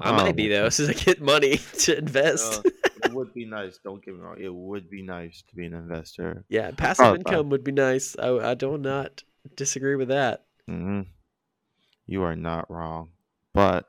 I 0.00 0.10
Oh 0.10 0.12
might 0.12 0.36
be 0.36 0.48
though, 0.48 0.68
since 0.68 0.88
I 0.88 0.92
get 0.94 1.20
money 1.20 1.58
to 1.58 1.98
invest. 1.98 2.60
Uh, 2.60 2.62
it 2.96 3.12
would 3.12 3.32
be 3.34 3.44
nice. 3.46 3.78
Don't 3.82 4.04
get 4.04 4.14
me 4.14 4.20
wrong. 4.20 4.36
It 4.40 4.54
would 4.54 4.88
be 4.90 5.02
nice 5.02 5.42
to 5.48 5.54
be 5.56 5.66
an 5.66 5.74
investor. 5.74 6.44
yeah, 6.48 6.70
passive 6.70 7.06
Oh, 7.06 7.14
income 7.14 7.48
would 7.50 7.64
be 7.64 7.72
nice. 7.72 8.16
I, 8.18 8.28
I 8.50 8.54
do 8.54 8.78
not 8.78 9.22
disagree 9.56 9.96
with 9.96 10.08
that. 10.08 10.44
hmm 10.66 11.02
You 12.06 12.22
are 12.22 12.36
not 12.36 12.70
wrong. 12.70 13.10
But 13.54 13.86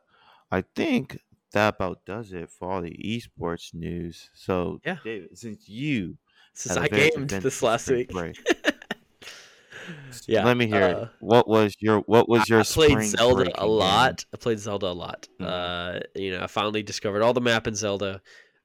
I 0.52 0.62
think 0.62 1.20
that 1.52 1.76
about 1.76 2.06
does 2.06 2.32
it 2.34 2.50
for 2.50 2.72
all 2.72 2.82
the 2.82 2.92
esports 2.92 3.74
news. 3.74 4.30
So, 4.34 4.80
Yeah. 4.86 4.98
David, 5.04 5.38
since 5.38 5.68
you 5.70 6.18
Since 6.54 6.78
I 6.78 6.88
gamed 6.88 7.30
this 7.30 7.62
last 7.64 7.88
week. 7.90 8.12
break, 8.12 8.38
yeah. 10.28 10.46
let 10.46 10.58
me 10.58 10.68
hear 10.68 10.84
uh, 10.84 11.02
it. 11.04 11.10
What 11.20 11.48
was 11.48 11.76
your 11.80 12.00
What 12.02 12.28
was 12.30 12.50
your 12.50 12.60
I 12.60 12.64
played 12.64 13.04
Zelda 13.04 13.52
a 13.56 13.66
game? 13.66 13.70
lot. 13.70 14.26
I 14.34 14.38
played 14.38 14.60
Zelda 14.60 14.88
a 14.88 14.94
lot. 14.94 15.28
Mhm. 15.40 15.46
Uh, 15.46 16.00
you 16.16 16.32
know, 16.32 16.44
I 16.44 16.48
finally 16.48 16.84
discovered 16.84 17.22
all 17.22 17.34
the 17.34 17.42
map 17.42 17.68
in 17.68 17.76
Zelda, 17.76 18.22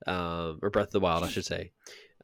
um, 0.07 0.59
or 0.63 0.71
Breath 0.71 0.89
of 0.89 0.93
the 0.93 1.01
Wild, 1.01 1.25
I 1.25 1.29
should 1.29 1.45
say. 1.45 1.73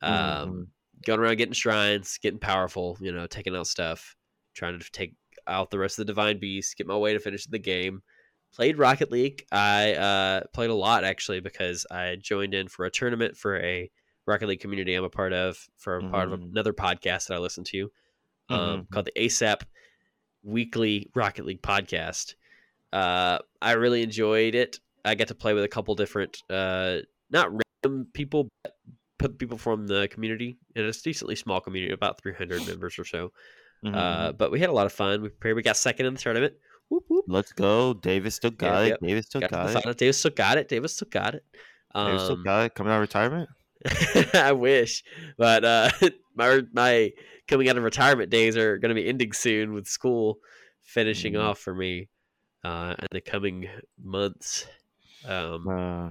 Um, 0.02 0.12
Mhm. 0.12 0.66
going 1.04 1.20
around 1.20 1.36
getting 1.36 1.52
shrines, 1.54 2.18
getting 2.18 2.40
powerful. 2.40 2.96
You 3.00 3.12
know, 3.12 3.26
taking 3.26 3.54
out 3.56 3.66
stuff, 3.66 4.16
trying 4.60 4.78
to 4.78 4.90
take 4.92 5.14
out 5.46 5.70
the 5.70 5.78
rest 5.78 5.98
of 5.98 6.06
the 6.06 6.12
divine 6.12 6.38
beasts, 6.38 6.74
get 6.74 6.86
my 6.86 6.96
way 6.96 7.14
to 7.14 7.18
finish 7.18 7.46
the 7.46 7.58
game. 7.58 8.02
Played 8.52 8.76
Rocket 8.78 9.10
League. 9.10 9.46
I 9.50 9.94
uh, 9.94 10.40
played 10.52 10.68
a 10.70 10.74
lot 10.74 11.02
actually 11.02 11.40
because 11.40 11.86
I 11.90 12.16
joined 12.20 12.52
in 12.52 12.68
for 12.68 12.84
a 12.84 12.90
tournament 12.90 13.36
for 13.38 13.58
a 13.58 13.90
Rocket 14.26 14.48
League 14.48 14.60
community 14.60 14.94
I'm 14.94 15.04
a 15.04 15.08
part 15.08 15.32
of 15.32 15.56
for 15.78 15.96
a 15.96 16.10
part 16.10 16.30
of 16.30 16.38
Mhm. 16.40 16.50
another 16.50 16.72
podcast 16.74 17.28
that 17.28 17.34
I 17.36 17.38
listen 17.38 17.64
to 17.64 17.90
um, 18.50 18.58
Mhm. 18.58 18.90
called 18.90 19.06
the 19.06 19.12
ASAP 19.24 19.62
Weekly 20.42 21.08
Rocket 21.14 21.46
League 21.46 21.62
Podcast. 21.62 22.34
Uh, 22.92 23.38
I 23.62 23.72
really 23.72 24.02
enjoyed 24.02 24.54
it. 24.54 24.78
I 25.04 25.14
got 25.14 25.28
to 25.28 25.34
play 25.34 25.54
with 25.54 25.64
a 25.64 25.68
couple 25.68 25.94
different, 25.94 26.42
uh, 26.50 26.98
not 27.30 27.50
random 27.50 28.08
people, 28.12 28.48
but 28.62 28.74
put 29.18 29.38
people 29.38 29.58
from 29.58 29.86
the 29.86 30.08
community, 30.08 30.58
and 30.74 30.84
it's 30.86 31.00
a 31.00 31.02
decently 31.02 31.36
small 31.36 31.60
community, 31.60 31.92
about 31.94 32.20
300 32.20 32.66
members 32.66 32.98
or 32.98 33.04
so. 33.04 33.32
Mhm. 33.84 33.94
Uh, 33.94 34.32
but 34.32 34.50
we 34.50 34.60
had 34.60 34.68
a 34.68 34.72
lot 34.72 34.86
of 34.86 34.92
fun. 34.92 35.22
We 35.22 35.28
prepared. 35.30 35.56
We 35.56 35.62
got 35.62 35.76
second 35.76 36.06
in 36.06 36.14
the 36.14 36.20
tournament. 36.20 36.54
Whoop, 36.88 37.04
whoop. 37.08 37.24
Let's 37.28 37.52
go. 37.52 37.94
David 37.94 38.32
still 38.32 38.50
got 38.50 38.80
Yeah, 38.80 38.80
it. 38.82 38.88
yep. 38.88 38.98
David 39.00 39.24
still 39.24 39.40
Got 39.40 39.50
got, 39.50 39.70
it. 39.70 39.72
final. 39.74 39.94
Davis 39.94 40.18
still 40.18 40.30
got 40.32 40.58
it. 40.58 40.68
Davis 40.68 40.94
still 40.96 41.08
got 41.10 41.34
it. 41.34 41.44
David 41.94 42.20
still 42.20 42.32
Um, 42.36 42.42
got 42.44 42.64
it. 42.66 42.74
Coming 42.74 42.92
out 42.92 42.96
of 42.96 43.00
retirement. 43.02 43.48
I 44.34 44.52
wish, 44.52 45.02
but 45.38 45.64
uh, 45.64 45.90
my 46.34 46.62
my 46.72 47.12
coming 47.48 47.68
out 47.68 47.78
of 47.78 47.82
retirement 47.84 48.28
days 48.30 48.56
are 48.56 48.76
going 48.76 48.90
to 48.90 48.94
be 49.00 49.08
ending 49.08 49.32
soon 49.32 49.72
with 49.72 49.86
school 49.86 50.38
finishing 50.82 51.32
Mhm. 51.34 51.40
off 51.42 51.58
for 51.58 51.74
me 51.74 52.08
uh, 52.64 52.94
in 52.98 53.06
the 53.12 53.20
coming 53.22 53.68
months. 54.02 54.66
Um, 55.24 55.66
Uh, 55.68 56.10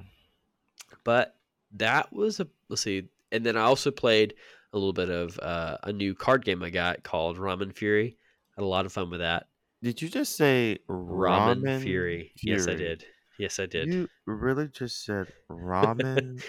but 1.03 1.35
that 1.73 2.11
was 2.11 2.39
a 2.39 2.47
let's 2.69 2.81
see, 2.81 3.03
and 3.31 3.45
then 3.45 3.55
I 3.57 3.61
also 3.61 3.91
played 3.91 4.33
a 4.73 4.77
little 4.77 4.93
bit 4.93 5.09
of 5.09 5.39
uh, 5.39 5.77
a 5.83 5.93
new 5.93 6.13
card 6.15 6.45
game 6.45 6.63
I 6.63 6.69
got 6.69 7.03
called 7.03 7.37
Ramen 7.37 7.73
Fury. 7.73 8.17
Had 8.55 8.63
a 8.63 8.67
lot 8.67 8.85
of 8.85 8.93
fun 8.93 9.09
with 9.09 9.19
that. 9.19 9.47
did 9.81 10.01
you 10.01 10.09
just 10.09 10.35
say 10.35 10.77
Ramen, 10.89 11.61
ramen, 11.61 11.81
Fury. 11.81 12.31
Yes, 12.43 12.67
I 12.67 12.75
did. 12.75 13.05
Yes, 13.39 13.57
I 13.57 13.65
did. 13.65 13.93
You 13.93 14.09
really 14.25 14.67
just 14.67 15.05
said 15.05 15.31
ramen 15.49 16.43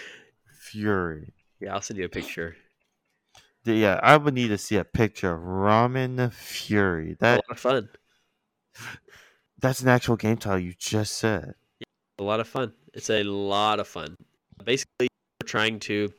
fury. 0.59 1.33
Yeah, 1.61 1.73
I'll 1.73 1.81
send 1.81 1.97
you 1.97 2.05
a 2.05 2.09
picture. 2.09 2.55
Yeah, 3.63 3.99
I 4.03 4.17
would 4.17 4.33
need 4.33 4.49
to 4.49 4.57
see 4.57 4.75
a 4.75 4.83
picture 4.83 5.33
of 5.33 5.41
ramen 5.41 6.33
fury. 6.33 7.15
That 7.19 7.35
a 7.35 7.47
lot 7.47 7.51
of 7.51 7.59
fun. 7.59 7.89
that's 9.61 9.81
an 9.81 9.87
actual 9.87 10.17
game 10.17 10.37
title 10.37 10.59
you 10.59 10.73
just 10.77 11.13
said. 11.13 11.53
a 12.19 12.23
lot 12.23 12.41
of 12.41 12.47
fun. 12.47 12.73
It's 12.93 13.09
a 13.09 13.23
lot 13.23 13.79
of 13.79 13.87
fun. 13.87 14.15
Basically, 14.63 15.07
you're 15.09 15.47
trying 15.47 15.79
to 15.81 16.11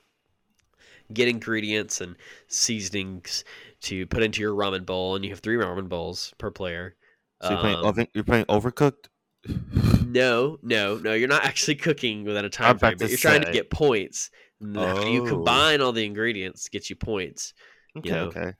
get 1.15 1.29
ingredients 1.29 2.01
and 2.01 2.17
seasonings 2.49 3.45
to 3.83 4.07
put 4.07 4.23
into 4.23 4.41
your 4.41 4.55
ramen 4.55 4.87
bowl, 4.87 5.15
and 5.17 5.25
you 5.25 5.31
have 5.31 5.41
three 5.41 5.57
ramen 5.57 5.89
bowls 5.89 6.33
per 6.39 6.51
player. 6.51 6.97
So 7.43 7.51
you're 7.51 7.59
playing 7.61 7.79
Um, 7.79 7.85
oven, 7.87 8.07
you're 8.15 8.25
playing 8.25 8.45
overcooked. 8.47 9.07
no, 10.03 10.59
no, 10.63 10.99
no. 10.99 11.15
You're 11.15 11.29
not 11.29 11.45
actually 11.45 11.75
cooking 11.75 12.25
within 12.25 12.45
a 12.45 12.47
I'm 12.47 12.51
time 12.51 12.79
frame, 12.79 12.97
but 12.99 13.09
you're 13.09 13.19
trying 13.19 13.45
to 13.45 13.53
get 13.53 13.71
points. 13.71 14.31
And 14.61 14.77
how 14.77 15.07
you 15.09 15.23
Oh. 15.23 15.27
combine 15.29 15.81
all 15.81 15.93
the 15.93 16.05
ingredients 16.05 16.69
get 16.69 16.89
you 16.89 16.97
points. 16.97 17.53
Okay, 17.97 18.11
know, 18.11 18.27
okay, 18.27 18.53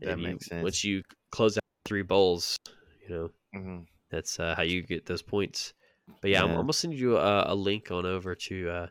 that 0.00 0.18
you- 0.18 0.24
makes 0.28 0.46
sense. 0.46 0.62
Once 0.64 0.84
you 0.84 1.02
close 1.30 1.56
out 1.56 1.62
three 1.84 2.02
bowls, 2.02 2.56
you 3.02 3.14
know 3.14 3.30
hmm 3.52 3.78
that's 4.10 4.38
uh, 4.38 4.54
how 4.56 4.62
you 4.62 4.82
get 4.82 5.06
those 5.06 5.22
points. 5.22 5.74
But 6.20 6.30
yeah, 6.30 6.42
I'm, 6.42 6.48
Yeah. 6.50 6.54
I'm 6.54 6.60
gonna 6.62 6.72
send 6.72 6.94
you 6.94 7.16
a, 7.16 7.44
a 7.52 7.54
link 7.54 7.90
on 7.90 8.04
over 8.06 8.34
to 8.34 8.68
uh, 8.70 8.86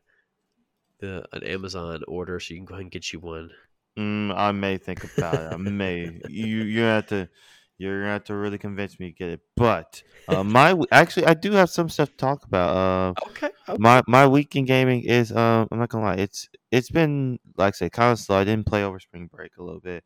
the 1.04 1.26
an 1.34 1.44
Amazon 1.44 2.02
order 2.08 2.40
so 2.40 2.54
you 2.54 2.60
can 2.60 2.66
go 2.66 2.76
ahead 2.76 2.84
and 2.84 2.92
get 2.92 3.12
you 3.12 3.20
one. 3.20 3.52
Mm, 4.00 4.34
I 4.36 4.52
may 4.52 4.78
think 4.78 5.04
about 5.04 5.34
it. 5.36 5.54
I 5.54 5.58
may. 5.58 6.20
You 6.30 6.46
you 6.64 6.82
have 6.82 7.08
to. 7.08 7.30
You're 7.78 8.02
gonna 8.02 8.14
have 8.14 8.24
to 8.26 8.36
really 8.36 8.58
convince 8.58 9.00
me 9.00 9.12
to 9.12 9.18
get 9.18 9.30
it. 9.30 9.42
But 9.58 10.02
uh, 10.28 10.44
my 10.58 10.76
actually, 10.92 11.26
I 11.26 11.34
do 11.34 11.52
have 11.52 11.70
some 11.70 11.90
stuff 11.90 12.10
to 12.10 12.16
talk 12.18 12.46
about. 12.46 12.70
Uh, 12.76 13.14
Okay. 13.28 13.50
okay. 13.68 13.78
my 13.80 14.02
my 14.08 14.26
week 14.28 14.56
in 14.56 14.66
gaming 14.66 15.04
is 15.04 15.32
um 15.32 15.68
I'm 15.72 15.80
not 15.80 15.90
gonna 15.90 16.06
lie 16.06 16.16
it's 16.16 16.48
it's 16.72 16.90
been 16.90 17.40
like 17.58 17.74
I 17.74 17.78
say 17.78 17.90
kind 17.90 18.12
of 18.14 18.20
slow. 18.20 18.38
I 18.38 18.44
didn't 18.44 18.66
play 18.66 18.84
over 18.84 19.00
spring 19.00 19.28
break 19.32 19.58
a 19.58 19.64
little 19.64 19.82
bit. 19.82 20.04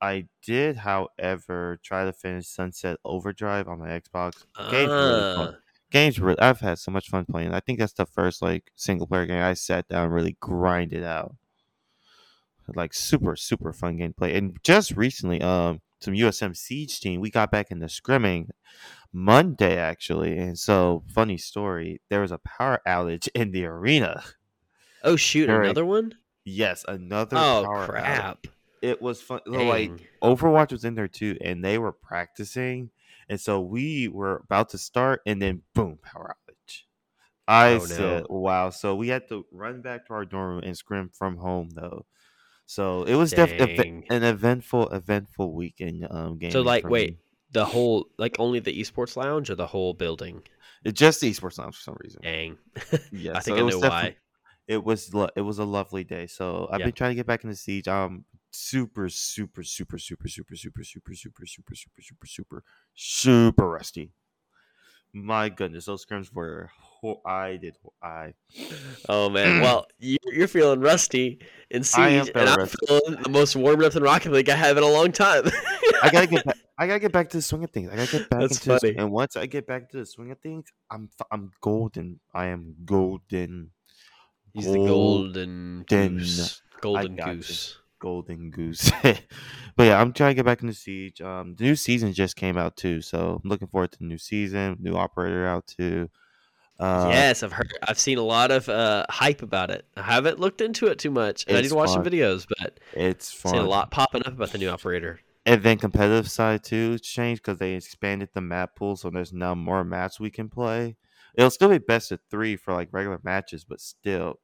I 0.00 0.26
did, 0.46 0.76
however, 0.76 1.80
try 1.82 2.04
to 2.04 2.12
finish 2.12 2.46
Sunset 2.46 2.98
Overdrive 3.04 3.66
on 3.68 3.80
my 3.80 3.88
Xbox. 3.88 4.44
Game's 4.70 4.92
really 4.92 5.34
fun. 5.34 5.56
Games. 5.90 6.20
Really, 6.20 6.38
I've 6.38 6.60
had 6.60 6.78
so 6.78 6.90
much 6.90 7.08
fun 7.08 7.24
playing. 7.24 7.52
I 7.54 7.60
think 7.60 7.78
that's 7.78 7.92
the 7.94 8.06
first 8.06 8.42
like 8.42 8.72
single 8.76 9.06
player 9.06 9.26
game 9.26 9.42
I 9.42 9.54
sat 9.54 9.88
down 9.88 10.04
and 10.04 10.12
really 10.14 10.36
grinded 10.40 11.02
out. 11.04 11.34
Like 12.74 12.92
super 12.92 13.34
super 13.34 13.72
fun 13.72 13.96
gameplay. 13.98 14.36
And 14.36 14.58
just 14.62 14.90
recently, 14.96 15.40
um, 15.40 15.80
some 16.00 16.12
USM 16.14 16.54
Siege 16.54 17.00
team 17.00 17.20
we 17.20 17.30
got 17.30 17.50
back 17.50 17.70
into 17.70 17.86
scrimming 17.86 18.50
Monday 19.12 19.78
actually. 19.78 20.36
And 20.36 20.58
so 20.58 21.02
funny 21.08 21.38
story, 21.38 22.02
there 22.10 22.20
was 22.20 22.30
a 22.32 22.38
power 22.38 22.80
outage 22.86 23.28
in 23.34 23.52
the 23.52 23.64
arena. 23.64 24.22
Oh 25.02 25.16
shoot, 25.16 25.46
Very- 25.46 25.66
another 25.66 25.86
one? 25.86 26.12
Yes, 26.44 26.84
another 26.86 27.36
Oh 27.38 27.62
power 27.64 27.86
outage. 27.86 27.88
crap. 27.88 28.46
It 28.82 29.00
was 29.02 29.20
fun. 29.22 29.40
Like 29.46 29.92
Overwatch 30.22 30.70
was 30.72 30.84
in 30.84 30.94
there 30.94 31.08
too, 31.08 31.36
and 31.40 31.64
they 31.64 31.78
were 31.78 31.92
practicing, 31.92 32.90
and 33.28 33.40
so 33.40 33.60
we 33.60 34.08
were 34.08 34.38
about 34.44 34.70
to 34.70 34.78
start, 34.78 35.20
and 35.26 35.40
then 35.42 35.62
boom, 35.74 35.98
power 36.02 36.36
outage. 36.48 36.82
I 37.48 37.78
Oh, 37.78 37.84
no. 37.86 38.22
said, 38.22 38.26
"Wow!" 38.30 38.70
So 38.70 38.96
we 38.96 39.08
had 39.08 39.28
to 39.28 39.46
run 39.52 39.82
back 39.82 40.06
to 40.06 40.14
our 40.14 40.24
dorm 40.26 40.56
room 40.56 40.64
and 40.64 40.76
scrim 40.76 41.10
from 41.10 41.38
home, 41.38 41.70
though. 41.70 42.06
So 42.66 43.04
it 43.04 43.16
was 43.16 43.34
definitely 43.34 43.86
an 44.10 44.24
eventful, 44.24 44.88
eventful 44.90 45.54
weekend. 45.54 46.06
Um, 46.10 46.38
game. 46.38 46.52
So 46.52 46.62
like 46.62 46.88
wait, 46.88 47.16
the 47.50 47.64
whole 47.66 48.10
like 48.18 48.36
only 48.38 48.58
the 48.60 48.78
esports 48.80 49.16
lounge 49.16 49.50
or 49.50 49.54
the 49.54 49.68
whole 49.68 49.94
building? 49.94 50.42
it's 50.84 50.98
just 50.98 51.20
the 51.20 51.30
esports 51.30 51.58
lounge 51.58 51.76
for 51.76 51.82
some 51.82 51.96
reason. 52.02 52.22
Dang. 52.22 52.58
Yeah, 53.10 53.34
I 53.34 53.40
so 53.40 53.40
think 53.40 53.58
it 53.58 53.62
I 53.62 53.64
know 53.64 53.78
why. 53.80 54.16
It 54.68 54.84
was 54.84 55.14
lo- 55.14 55.30
it 55.36 55.40
was 55.42 55.58
a 55.58 55.64
lovely 55.64 56.04
day. 56.04 56.26
So 56.26 56.68
I've 56.72 56.80
Yeah. 56.80 56.84
been 56.84 56.94
trying 56.94 57.10
to 57.12 57.14
get 57.16 57.26
back 57.26 57.44
into 57.44 57.56
siege. 57.56 57.88
Um, 57.88 58.24
super, 58.58 59.08
super, 59.08 59.62
super, 59.62 59.98
super, 59.98 60.26
super, 60.26 60.54
super, 60.56 60.84
super, 60.84 60.84
super, 60.84 61.44
super, 61.46 61.46
super, 61.46 61.74
super, 61.74 62.02
super, 62.02 62.26
super 62.26 62.64
super 62.94 63.68
rusty. 63.68 64.10
My 65.14 65.48
goodness, 65.48 65.86
those 65.86 66.04
scrims 66.04 66.32
were. 66.34 66.70
I 67.24 67.56
did. 67.56 67.76
I. 68.02 68.34
Oh 69.08 69.30
man. 69.30 69.62
Well, 69.62 69.86
you're, 69.98 70.18
you're 70.26 70.48
feeling 70.48 70.80
rusty 70.80 71.38
in 71.70 71.82
siege, 71.84 72.30
and 72.34 72.48
I'm 72.48 72.66
feeling 72.66 73.22
the 73.22 73.30
most 73.30 73.56
warmed 73.56 73.84
up 73.84 73.94
in 73.94 74.02
Rocket 74.02 74.32
League 74.32 74.50
I 74.50 74.56
have 74.56 74.76
in 74.76 74.82
a 74.82 74.88
long 74.88 75.12
time. 75.12 75.44
I 76.02 76.10
gotta 76.10 76.26
get. 76.26 76.44
Back, 76.44 76.56
I 76.76 76.86
gotta 76.86 76.98
get 76.98 77.12
back 77.12 77.30
to 77.30 77.38
the 77.38 77.42
swing 77.42 77.64
of 77.64 77.70
things. 77.70 77.88
I 77.90 77.96
gotta 77.96 78.10
get 78.18 78.28
back 78.28 78.40
That's 78.40 78.66
into. 78.66 78.80
Funny. 78.80 78.96
and 78.96 79.10
once 79.12 79.36
I 79.36 79.46
get 79.46 79.66
back 79.66 79.88
to 79.90 79.98
the 79.98 80.06
swing 80.06 80.30
of 80.30 80.38
things, 80.40 80.66
I'm. 80.90 81.08
I'm 81.30 81.52
golden. 81.60 82.20
I 82.34 82.46
am 82.46 82.74
golden. 82.84 83.70
He's 84.52 84.66
the 84.66 84.74
Golden. 84.74 85.84
goose. 85.88 86.62
Golden 86.80 87.16
goose. 87.16 87.78
Golden 87.98 88.50
goose. 88.50 88.90
but 89.02 89.18
yeah, 89.78 90.00
I'm 90.00 90.12
trying 90.12 90.30
to 90.30 90.34
get 90.34 90.44
back 90.44 90.62
into 90.62 90.74
Siege. 90.74 91.20
Um, 91.20 91.54
the 91.56 91.64
new 91.64 91.76
season 91.76 92.12
just 92.12 92.36
came 92.36 92.56
out 92.56 92.76
too, 92.76 93.00
so 93.00 93.40
I'm 93.42 93.48
looking 93.48 93.68
forward 93.68 93.92
to 93.92 93.98
the 93.98 94.04
new 94.04 94.18
season. 94.18 94.76
New 94.80 94.94
operator 94.94 95.46
out 95.46 95.66
too. 95.66 96.10
Uh, 96.80 97.08
yes, 97.10 97.42
I've 97.42 97.52
heard. 97.52 97.72
I've 97.82 97.98
seen 97.98 98.18
a 98.18 98.22
lot 98.22 98.50
of 98.52 98.68
uh, 98.68 99.04
hype 99.10 99.42
about 99.42 99.70
it. 99.70 99.84
I 99.96 100.02
haven't 100.02 100.38
looked 100.38 100.60
into 100.60 100.86
it 100.86 100.98
too 100.98 101.10
much. 101.10 101.44
I 101.48 101.54
need 101.54 101.58
It's 101.60 101.68
to 101.70 101.74
watch 101.74 101.90
some 101.90 102.04
fun. 102.04 102.12
videos, 102.12 102.46
but 102.60 102.78
it's 102.92 103.32
fun. 103.32 103.52
seen 103.54 103.62
a 103.62 103.68
lot 103.68 103.90
popping 103.90 104.20
up 104.24 104.34
about 104.34 104.50
the 104.52 104.58
new 104.58 104.68
operator. 104.68 105.20
And 105.44 105.62
then 105.62 105.78
competitive 105.78 106.30
side 106.30 106.62
too 106.62 106.98
changed 106.98 107.42
because 107.42 107.58
they 107.58 107.72
expanded 107.74 108.28
the 108.32 108.40
map 108.40 108.76
pool, 108.76 108.96
so 108.96 109.10
there's 109.10 109.32
now 109.32 109.54
more 109.54 109.82
maps 109.82 110.20
we 110.20 110.30
can 110.30 110.48
play. 110.48 110.96
It'll 111.34 111.50
still 111.50 111.68
be 111.70 111.78
best 111.78 112.12
of 112.12 112.20
three 112.30 112.54
for 112.56 112.74
like 112.74 112.88
regular 112.92 113.18
matches, 113.24 113.64
but 113.64 113.80
still, 113.80 114.38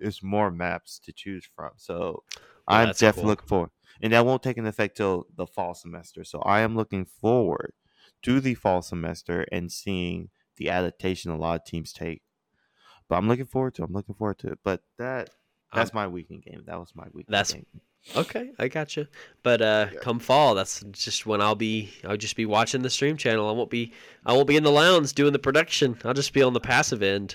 there's 0.00 0.22
more 0.22 0.50
maps 0.50 0.98
to 1.04 1.12
choose 1.12 1.46
from. 1.54 1.70
So 1.76 2.24
I'm 2.68 2.88
definitely 2.88 3.22
cool. 3.22 3.28
looking 3.30 3.48
forward, 3.48 3.70
and 4.02 4.12
that 4.12 4.26
won't 4.26 4.42
take 4.42 4.56
an 4.58 4.66
effect 4.66 4.96
till 4.96 5.26
the 5.36 5.46
fall 5.46 5.74
semester. 5.74 6.24
So 6.24 6.40
I 6.40 6.60
am 6.60 6.76
looking 6.76 7.04
forward 7.04 7.72
to 8.22 8.40
the 8.40 8.54
fall 8.54 8.82
semester 8.82 9.46
and 9.52 9.70
seeing 9.70 10.30
the 10.56 10.70
adaptation 10.70 11.30
a 11.30 11.36
lot 11.36 11.60
of 11.60 11.64
teams 11.66 11.92
take. 11.92 12.22
But 13.08 13.16
I'm 13.16 13.28
looking 13.28 13.46
forward 13.46 13.74
to. 13.76 13.82
it. 13.82 13.86
I'm 13.86 13.92
looking 13.92 14.14
forward 14.14 14.38
to 14.40 14.48
it. 14.48 14.58
But 14.64 14.82
that 14.98 15.30
that's 15.72 15.92
my 15.94 16.06
weekend 16.08 16.42
game. 16.42 16.62
That 16.66 16.78
was 16.78 16.92
my 16.94 17.04
weekend. 17.12 17.34
that's- 17.34 17.52
game. 17.52 17.66
Okay, 18.14 18.50
I 18.56 18.68
gotcha. 18.68 19.08
But 19.42 19.60
uh, 19.60 19.88
Yeah. 19.92 19.98
come 19.98 20.20
fall, 20.20 20.54
that's 20.54 20.80
just 20.92 21.26
when 21.26 21.40
I'll 21.40 21.56
be. 21.56 21.90
I'll 22.04 22.16
just 22.16 22.36
be 22.36 22.46
watching 22.46 22.82
the 22.82 22.90
stream 22.90 23.16
channel. 23.16 23.48
I 23.48 23.52
won't 23.52 23.68
be. 23.68 23.92
I 24.24 24.32
won't 24.32 24.46
be 24.46 24.56
in 24.56 24.62
the 24.62 24.70
lounge 24.70 25.12
doing 25.12 25.32
the 25.32 25.40
production. 25.40 25.98
I'll 26.04 26.14
just 26.14 26.32
be 26.32 26.40
on 26.40 26.52
the 26.52 26.60
passive 26.60 27.02
end. 27.02 27.34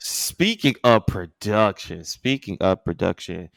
Speaking 0.00 0.74
of 0.84 1.06
production, 1.06 2.04
speaking 2.04 2.58
of 2.60 2.84
production, 2.84 3.48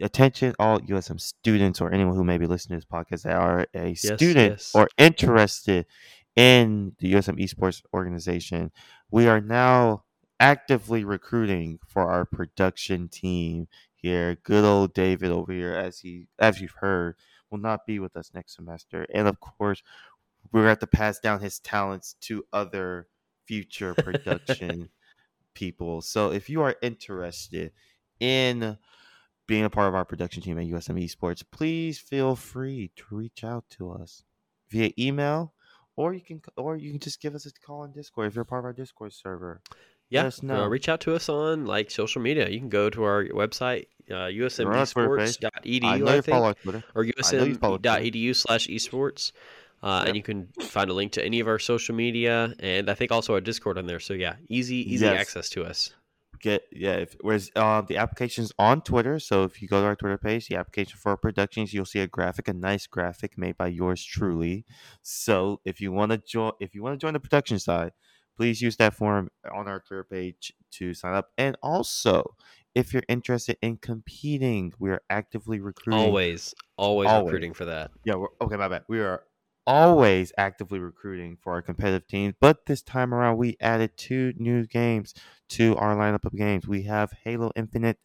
attention 0.00 0.54
all 0.58 0.80
USM 0.80 1.20
students 1.20 1.80
or 1.80 1.92
anyone 1.92 2.14
who 2.14 2.24
may 2.24 2.38
be 2.38 2.46
listening 2.46 2.80
to 2.80 2.86
this 2.86 2.90
podcast 2.90 3.22
that 3.22 3.36
are 3.36 3.66
a 3.74 3.94
student 3.94 4.52
yes. 4.52 4.72
or 4.74 4.88
interested 4.98 5.86
in 6.34 6.94
the 6.98 7.14
USM 7.14 7.42
esports 7.42 7.82
organization. 7.94 8.70
We 9.10 9.26
are 9.26 9.40
now 9.40 10.04
actively 10.38 11.04
recruiting 11.04 11.78
for 11.86 12.02
our 12.02 12.24
production 12.24 13.08
team 13.08 13.68
here. 13.94 14.36
Good 14.42 14.64
old 14.64 14.92
David 14.92 15.30
over 15.30 15.52
here, 15.52 15.74
as 15.74 16.00
he 16.00 16.26
as 16.38 16.60
you've 16.60 16.76
heard, 16.80 17.16
will 17.50 17.58
not 17.58 17.86
be 17.86 17.98
with 17.98 18.16
us 18.16 18.30
next 18.34 18.56
semester. 18.56 19.06
And 19.14 19.26
of 19.26 19.40
course, 19.40 19.82
we're 20.52 20.60
going 20.60 20.66
to 20.66 20.70
have 20.70 20.78
to 20.80 20.86
pass 20.86 21.18
down 21.18 21.40
his 21.40 21.58
talents 21.58 22.16
to 22.22 22.44
other 22.52 23.08
future 23.46 23.94
production 23.94 24.90
people. 25.54 26.02
So 26.02 26.30
if 26.30 26.50
you 26.50 26.62
are 26.62 26.76
interested 26.82 27.72
in 28.20 28.76
being 29.46 29.64
a 29.64 29.70
part 29.70 29.88
of 29.88 29.94
our 29.94 30.04
production 30.04 30.42
team 30.42 30.58
at 30.58 30.66
USM 30.66 31.02
Esports, 31.04 31.42
please 31.50 31.98
feel 31.98 32.34
free 32.36 32.90
to 32.96 33.04
reach 33.10 33.44
out 33.44 33.64
to 33.70 33.90
us 33.90 34.22
via 34.70 34.90
email, 34.98 35.52
or 35.96 36.12
you 36.14 36.20
can 36.20 36.40
or 36.56 36.76
you 36.76 36.90
can 36.90 37.00
just 37.00 37.20
give 37.20 37.34
us 37.34 37.46
a 37.46 37.52
call 37.64 37.80
on 37.82 37.92
Discord 37.92 38.26
if 38.28 38.34
you're 38.34 38.44
part 38.44 38.60
of 38.60 38.64
our 38.66 38.72
Discord 38.72 39.12
server. 39.12 39.60
Yeah, 40.08 40.30
uh, 40.48 40.68
reach 40.68 40.88
out 40.88 41.00
to 41.00 41.14
us 41.16 41.28
on 41.28 41.66
like 41.66 41.90
social 41.90 42.22
media. 42.22 42.48
You 42.48 42.60
can 42.60 42.68
go 42.68 42.88
to 42.90 43.02
our 43.02 43.24
website, 43.26 43.86
uh, 44.08 44.30
We're 44.30 44.44
on 44.46 44.66
our 44.76 44.86
Twitter 44.86 45.16
page. 45.16 45.38
usmesports.edu, 45.40 45.84
I 45.84 45.94
I, 45.94 45.98
know 45.98 46.06
think, 46.06 46.24
follow 46.26 46.46
our 46.46 46.54
Twitter. 46.54 46.84
or 46.94 47.02
I 47.02 47.32
know 47.36 47.44
you 47.44 47.54
follow 47.56 47.78
Twitter. 47.78 48.00
usm.edu 48.00 48.36
slash 48.36 48.68
esports. 48.68 49.32
Uh, 49.82 49.98
Yep. 50.00 50.06
And 50.08 50.16
you 50.16 50.22
can 50.22 50.48
find 50.60 50.90
a 50.90 50.94
link 50.94 51.12
to 51.12 51.24
any 51.24 51.38
of 51.40 51.48
our 51.48 51.58
social 51.58 51.94
media, 51.94 52.54
and 52.60 52.88
I 52.88 52.94
think 52.94 53.12
also 53.12 53.34
our 53.34 53.40
Discord 53.42 53.78
on 53.78 53.86
there. 53.86 54.00
So 54.00 54.14
yeah, 54.14 54.36
easy, 54.48 54.76
easy 54.92 55.04
Yes. 55.04 55.20
access 55.20 55.48
to 55.50 55.64
us. 55.64 55.92
Get 56.40 56.62
yeah. 56.72 56.94
If, 56.94 57.16
whereas 57.20 57.50
uh, 57.56 57.82
the 57.82 57.96
application's 57.96 58.52
on 58.58 58.82
Twitter, 58.82 59.18
so 59.18 59.44
if 59.44 59.62
you 59.62 59.68
go 59.68 59.80
to 59.80 59.86
our 59.86 59.96
Twitter 59.96 60.18
page, 60.18 60.48
the 60.48 60.56
application 60.56 60.98
for 60.98 61.16
productions, 61.16 61.72
you'll 61.72 61.84
see 61.84 62.00
a 62.00 62.06
graphic, 62.06 62.48
a 62.48 62.52
nice 62.52 62.86
graphic 62.86 63.38
made 63.38 63.56
by 63.56 63.68
yours 63.68 64.04
truly. 64.04 64.64
So 65.02 65.60
if 65.64 65.80
you 65.80 65.92
want 65.92 66.12
to 66.12 66.18
join, 66.18 66.52
if 66.60 66.74
you 66.74 66.82
want 66.82 66.98
to 66.98 67.04
join 67.04 67.14
the 67.14 67.20
production 67.20 67.58
side, 67.58 67.92
please 68.36 68.60
use 68.60 68.76
that 68.76 68.94
form 68.94 69.30
on 69.54 69.68
our 69.68 69.80
Twitter 69.80 70.04
page 70.04 70.52
to 70.72 70.94
sign 70.94 71.14
up. 71.14 71.30
And 71.38 71.56
also, 71.62 72.34
if 72.74 72.92
you're 72.92 73.04
interested 73.08 73.56
in 73.62 73.78
competing, 73.78 74.72
we 74.78 74.90
are 74.90 75.00
actively 75.08 75.60
recruiting. 75.60 76.04
Always, 76.04 76.54
always, 76.76 77.08
Always. 77.08 77.32
recruiting 77.32 77.54
for 77.54 77.64
that. 77.64 77.90
Yeah, 78.04 78.16
we're, 78.16 78.28
okay, 78.42 78.56
my 78.56 78.68
bad. 78.68 78.82
We 78.88 79.00
are 79.00 79.22
always 79.66 80.32
actively 80.38 80.78
recruiting 80.78 81.36
for 81.40 81.52
our 81.54 81.62
competitive 81.62 82.06
teams, 82.06 82.34
but 82.40 82.66
this 82.66 82.82
time 82.82 83.12
around 83.14 83.36
we 83.38 83.56
added 83.60 83.96
two 83.96 84.32
new 84.36 84.66
games 84.66 85.14
to 85.50 85.76
our 85.76 85.96
lineup 85.96 86.24
of 86.24 86.34
games. 86.36 86.66
We 86.66 86.82
have 86.84 87.12
Halo 87.24 87.52
Infinite 87.56 87.98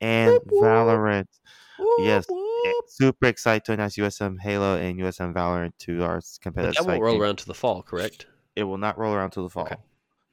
and 0.00 0.26
Whoop, 0.34 0.42
whoop. 0.50 0.62
Valorant. 0.62 1.26
Yes, 1.98 2.26
Whoop, 2.28 2.38
Eh, 2.66 2.72
whoop. 2.76 2.84
Super 2.88 3.26
excited 3.26 3.64
to 3.66 3.72
announce 3.72 3.96
USM 3.96 4.38
Halo 4.38 4.76
and 4.76 4.98
USM 4.98 5.34
Valorant 5.34 5.72
to 5.80 6.02
our 6.02 6.18
s- 6.18 6.38
But 6.38 6.42
competitive 6.42 6.74
that 6.76 6.86
won't 6.90 7.02
roll 7.02 7.12
game. 7.14 7.22
around 7.22 7.38
to 7.38 7.46
the 7.46 7.54
fall, 7.54 7.82
correct? 7.82 8.26
It 8.56 8.64
will 8.64 8.78
not 8.78 8.98
roll 8.98 9.14
around 9.14 9.30
to 9.32 9.42
the 9.42 9.50
fall. 9.50 9.64
Okay. 9.66 9.76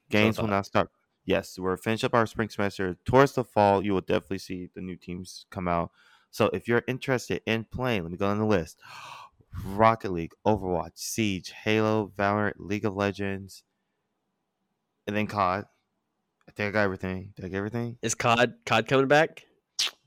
Games 0.10 0.40
will 0.40 0.48
not 0.48 0.66
start. 0.66 0.90
Yes, 1.26 1.58
we're 1.60 1.78
finish 1.78 2.04
up 2.04 2.14
our 2.14 2.26
spring 2.26 2.50
semester. 2.50 2.98
Towards 3.06 3.34
the 3.34 3.44
fall, 3.44 3.84
you 3.86 3.94
will 3.94 4.02
definitely 4.02 4.40
see 4.40 4.70
the 4.74 4.82
new 4.82 4.96
teams 4.96 5.46
come 5.52 5.68
out. 5.68 5.92
So 6.32 6.50
if 6.54 6.68
you're 6.68 6.84
interested 6.88 7.42
in 7.46 7.66
playing, 7.66 8.04
let 8.04 8.12
me 8.12 8.18
go 8.18 8.28
on 8.28 8.40
the 8.40 8.46
list. 8.46 8.80
Rocket 9.66 10.12
League, 10.12 10.34
Overwatch, 10.46 10.92
Siege, 10.96 11.52
Halo, 11.64 12.12
Valorant, 12.18 12.54
League 12.58 12.86
of 12.86 12.96
Legends, 12.96 13.64
and 15.08 15.16
then 15.16 15.28
COD. 15.28 15.66
I 16.48 16.52
think 16.52 16.70
I 16.70 16.72
got 16.72 16.84
everything. 16.84 17.34
Did 17.36 17.46
I 17.46 17.48
get 17.50 17.58
everything? 17.58 17.98
Is 18.02 18.16
COD 18.16 18.54
COD 18.66 18.88
coming 18.88 19.08
back? 19.08 19.44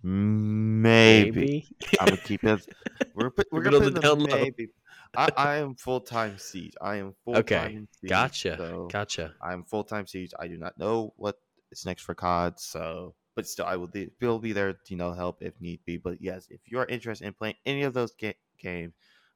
Maybe. 0.02 1.66
I'm 1.98 2.06
gonna 2.08 2.16
keep 2.18 2.44
it. 2.44 2.66
We're 3.14 3.30
put, 3.30 3.46
we're 3.50 3.62
gonna 3.62 3.80
put 3.80 3.94
the 3.94 4.16
maybe. 4.16 4.68
I, 5.16 5.28
I 5.36 5.56
am 5.56 5.76
full 5.76 6.00
time 6.00 6.36
siege. 6.38 6.74
I 6.80 6.96
am 6.96 7.14
full 7.24 7.42
time. 7.42 7.70
in 7.70 7.88
Siege, 8.00 8.10
Gotcha, 8.10 8.56
so 8.56 8.88
gotcha. 8.90 9.34
I'm 9.40 9.62
full 9.64 9.84
time 9.84 10.06
siege. 10.06 10.32
I 10.38 10.48
do 10.48 10.58
not 10.58 10.76
know 10.78 11.14
what 11.16 11.38
is 11.70 11.86
next 11.86 12.02
for 12.02 12.14
COD, 12.14 12.58
so 12.58 13.14
but 13.34 13.46
still, 13.46 13.66
I 13.66 13.76
will 13.76 13.86
be, 13.86 14.10
will 14.20 14.38
be 14.38 14.52
there 14.52 14.72
to 14.72 14.78
you 14.88 14.96
know 14.96 15.12
help 15.12 15.42
if 15.42 15.60
need 15.60 15.80
be. 15.84 15.96
But 15.96 16.20
yes, 16.20 16.46
if 16.50 16.60
you 16.66 16.78
are 16.78 16.86
interested 16.86 17.26
in 17.26 17.34
playing 17.34 17.54
any 17.64 17.82
of 17.82 17.94
those 17.94 18.12
ga- 18.14 18.36
games, 18.58 18.94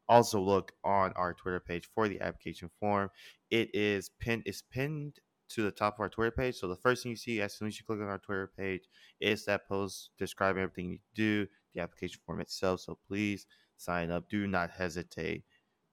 also 0.08 0.40
look 0.40 0.72
on 0.84 1.12
our 1.12 1.34
Twitter 1.34 1.60
page 1.60 1.88
for 1.94 2.08
the 2.08 2.20
application 2.20 2.70
form. 2.80 3.10
It 3.50 3.74
is 3.74 4.10
pinned. 4.20 4.42
It's 4.46 4.62
pinned 4.62 5.18
to 5.50 5.62
the 5.62 5.70
top 5.70 5.94
of 5.94 6.00
our 6.00 6.08
Twitter 6.08 6.30
page. 6.30 6.56
So 6.56 6.68
the 6.68 6.76
first 6.76 7.02
thing 7.02 7.10
you 7.10 7.16
see 7.16 7.40
as 7.40 7.54
soon 7.54 7.68
as 7.68 7.78
you 7.78 7.84
click 7.86 8.00
on 8.00 8.06
our 8.06 8.18
Twitter 8.18 8.50
page 8.56 8.82
is 9.20 9.44
that 9.46 9.66
post 9.66 10.10
describing 10.18 10.62
everything 10.62 10.90
you 10.90 10.98
do, 11.14 11.46
the 11.74 11.80
application 11.80 12.20
form 12.26 12.40
itself. 12.40 12.80
So 12.80 12.98
please 13.08 13.46
sign 13.76 14.10
up. 14.10 14.28
Do 14.28 14.46
not 14.46 14.70
hesitate 14.70 15.44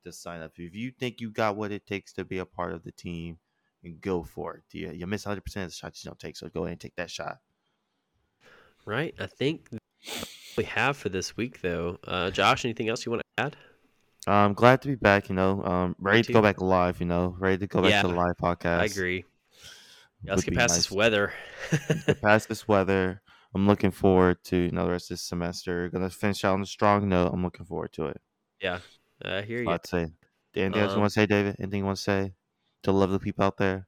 to 0.04 0.12
sign 0.12 0.42
up. 0.42 0.52
If 0.58 0.76
you 0.76 0.92
think 0.92 1.22
you 1.22 1.32
got 1.32 1.56
what 1.56 1.72
it 1.72 1.86
takes 1.86 2.14
to 2.14 2.26
be 2.26 2.40
a 2.40 2.46
part 2.46 2.74
of 2.74 2.84
the 2.84 2.92
team, 2.92 3.38
go 4.02 4.24
for 4.24 4.56
it. 4.56 4.64
You, 4.72 4.92
you 4.92 5.08
miss 5.08 5.26
100% 5.26 5.38
of 5.38 5.44
the 5.54 5.72
shots 5.72 6.04
you 6.04 6.10
don't 6.10 6.20
take, 6.20 6.36
so 6.36 6.50
go 6.50 6.62
ahead 6.62 6.74
and 6.74 6.82
take 6.82 6.96
that 6.96 7.12
shot. 7.12 7.38
Right. 8.86 9.16
I 9.20 9.28
think 9.28 9.70
we 10.58 10.64
have 10.66 10.98
for 10.98 11.10
this 11.10 11.38
week, 11.38 11.62
though. 11.62 11.98
Uh, 12.06 12.32
Josh, 12.32 12.66
anything 12.66 12.90
else 12.90 13.06
you 13.06 13.12
want 13.12 13.22
to 13.38 13.44
add? 13.44 13.58
I'm 14.28 14.54
glad 14.54 14.82
to 14.82 14.88
be 14.88 14.96
back. 14.96 15.30
You 15.30 15.36
know, 15.36 15.64
um, 15.64 15.96
ready 16.00 16.24
to 16.24 16.34
go 16.34 16.42
back 16.42 16.62
live. 16.62 17.00
You 17.00 17.06
know, 17.06 17.36
ready 17.40 17.58
to 17.60 17.68
go 17.68 17.82
back 17.82 17.92
Yeah, 17.92 18.02
to 18.04 18.08
the 18.08 18.14
live 18.16 18.36
podcast. 18.42 18.80
I 18.80 18.86
agree. 18.86 19.26
Yeah, 20.24 20.32
let's 20.32 20.44
get 20.44 20.56
past 20.56 20.72
nice. 20.72 20.78
this 20.78 20.92
weather. 20.92 21.34
Get 22.08 22.22
past 22.24 22.50
this 22.50 22.68
weather. 22.68 23.22
I'm 23.54 23.68
looking 23.68 23.92
forward 23.92 24.44
to 24.46 24.58
you 24.58 24.72
know 24.72 24.86
the 24.86 24.92
rest 24.92 25.12
of 25.12 25.16
this 25.16 25.22
semester. 25.24 25.90
Gonna 25.90 26.10
finish 26.10 26.44
out 26.44 26.54
on 26.56 26.62
a 26.62 26.66
strong 26.66 27.08
note. 27.08 27.32
I'm 27.34 27.44
looking 27.44 27.66
forward 27.66 27.94
to 27.94 28.08
it. 28.08 28.22
yeah, 28.62 28.80
I 29.24 29.42
hear 29.44 29.62
you. 29.62 29.70
I'd 29.70 29.86
say. 29.86 30.08
Anything 30.56 30.82
else 30.82 30.92
you 30.92 30.96
Um, 30.96 31.02
want 31.02 31.12
to 31.14 31.20
say, 31.20 31.26
David? 31.26 31.58
Anything 31.60 31.80
you 31.80 31.86
want 31.86 31.98
to 31.98 32.04
say 32.04 32.34
to 32.84 32.92
love 32.94 33.12
the 33.12 33.20
people 33.20 33.44
out 33.44 33.58
there? 33.58 33.88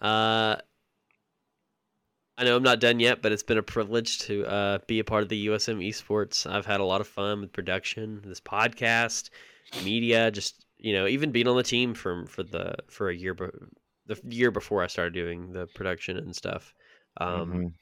Uh, 0.00 0.56
I 2.38 2.44
know 2.44 2.56
I'm 2.56 2.62
not 2.62 2.80
done 2.80 3.00
yet, 3.00 3.20
but 3.20 3.32
it's 3.32 3.42
been 3.42 3.58
a 3.58 3.62
privilege 3.62 4.18
to 4.20 4.46
uh, 4.46 4.78
be 4.86 4.98
a 4.98 5.04
part 5.04 5.22
of 5.22 5.28
the 5.28 5.46
USM 5.48 5.86
Esports. 5.86 6.50
I've 6.50 6.64
had 6.64 6.80
a 6.80 6.84
lot 6.84 7.02
of 7.02 7.06
fun 7.06 7.42
with 7.42 7.52
production, 7.52 8.22
this 8.24 8.40
podcast, 8.40 9.28
media, 9.78 10.30
just 10.30 10.64
you 10.78 10.92
know, 10.94 11.06
even 11.06 11.30
being 11.30 11.46
on 11.46 11.56
the 11.56 11.62
team 11.62 11.94
from 11.94 12.26
for 12.26 12.42
the 12.42 12.74
for 12.88 13.10
a 13.10 13.14
year, 13.14 13.34
be- 13.34 13.46
the 14.06 14.20
year 14.24 14.50
before 14.50 14.82
I 14.82 14.86
started 14.86 15.14
doing 15.14 15.52
the 15.52 15.66
production 15.68 16.16
and 16.16 16.34
stuff. 16.34 16.74
Um, 17.18 17.52
Mhm. 17.52 17.72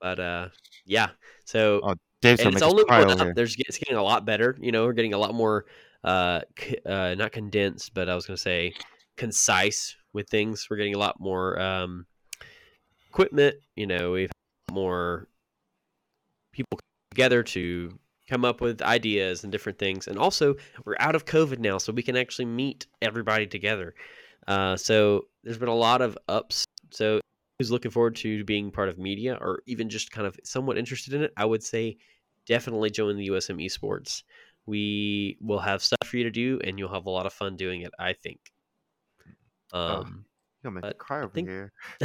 But 0.00 0.18
uh, 0.18 0.48
yeah, 0.84 1.10
so 1.44 1.80
Oh, 1.84 1.94
Dave's 2.22 2.40
and 2.40 2.54
it's 2.54 2.62
only 2.62 2.84
going 2.84 3.20
up. 3.20 3.34
There's 3.36 3.54
it's 3.58 3.78
getting 3.78 3.96
a 3.96 4.02
lot 4.02 4.24
better. 4.24 4.56
You 4.60 4.72
know, 4.72 4.84
we're 4.84 4.92
getting 4.94 5.14
a 5.14 5.18
lot 5.18 5.34
more 5.34 5.66
uh, 6.04 6.40
c- 6.58 6.78
uh 6.84 7.14
not 7.14 7.30
condensed, 7.32 7.94
but 7.94 8.08
I 8.08 8.14
was 8.14 8.26
gonna 8.26 8.36
say 8.36 8.74
concise 9.16 9.94
with 10.12 10.28
things. 10.28 10.66
We're 10.68 10.76
getting 10.76 10.94
a 10.94 10.98
lot 10.98 11.20
more 11.20 11.58
um 11.60 12.06
equipment. 13.10 13.56
You 13.76 13.86
know, 13.86 14.12
we've 14.12 14.30
more 14.72 15.28
people 16.52 16.78
together 17.10 17.42
to 17.42 17.98
come 18.28 18.44
up 18.44 18.60
with 18.60 18.80
ideas 18.82 19.42
and 19.42 19.52
different 19.52 19.78
things. 19.78 20.06
And 20.08 20.18
also, 20.18 20.54
we're 20.84 20.96
out 21.00 21.14
of 21.14 21.24
COVID 21.24 21.58
now, 21.58 21.78
so 21.78 21.92
we 21.92 22.02
can 22.02 22.16
actually 22.16 22.46
meet 22.46 22.86
everybody 23.00 23.46
together. 23.46 23.94
Uh, 24.48 24.76
so 24.76 25.26
there's 25.44 25.58
been 25.58 25.68
a 25.68 25.74
lot 25.74 26.00
of 26.02 26.16
ups. 26.28 26.64
So 26.90 27.20
who's 27.58 27.70
looking 27.70 27.90
forward 27.90 28.16
to 28.16 28.44
being 28.44 28.70
part 28.70 28.88
of 28.88 28.98
media 28.98 29.38
or 29.40 29.62
even 29.66 29.88
just 29.88 30.10
kind 30.10 30.26
of 30.26 30.38
somewhat 30.44 30.78
interested 30.78 31.14
in 31.14 31.22
it, 31.22 31.32
I 31.36 31.44
would 31.44 31.62
say 31.62 31.96
definitely 32.46 32.90
join 32.90 33.16
the 33.16 33.28
USM 33.28 33.64
Esports. 33.64 34.22
We 34.66 35.38
will 35.40 35.58
have 35.58 35.82
stuff 35.82 36.06
for 36.06 36.16
you 36.16 36.24
to 36.24 36.30
do, 36.30 36.60
and 36.64 36.78
you'll 36.78 36.92
have 36.92 37.06
a 37.06 37.10
lot 37.10 37.26
of 37.26 37.32
fun 37.32 37.56
doing 37.56 37.82
it. 37.82 37.92
I 37.98 38.12
think. 38.12 38.38
Um, 39.72 40.24
You're 40.62 40.70
gonna 40.72 40.74
make 40.74 40.84
me 40.84 40.98
cry 40.98 41.18
over 41.22 41.28
think- 41.34 41.48
here. 41.48 41.72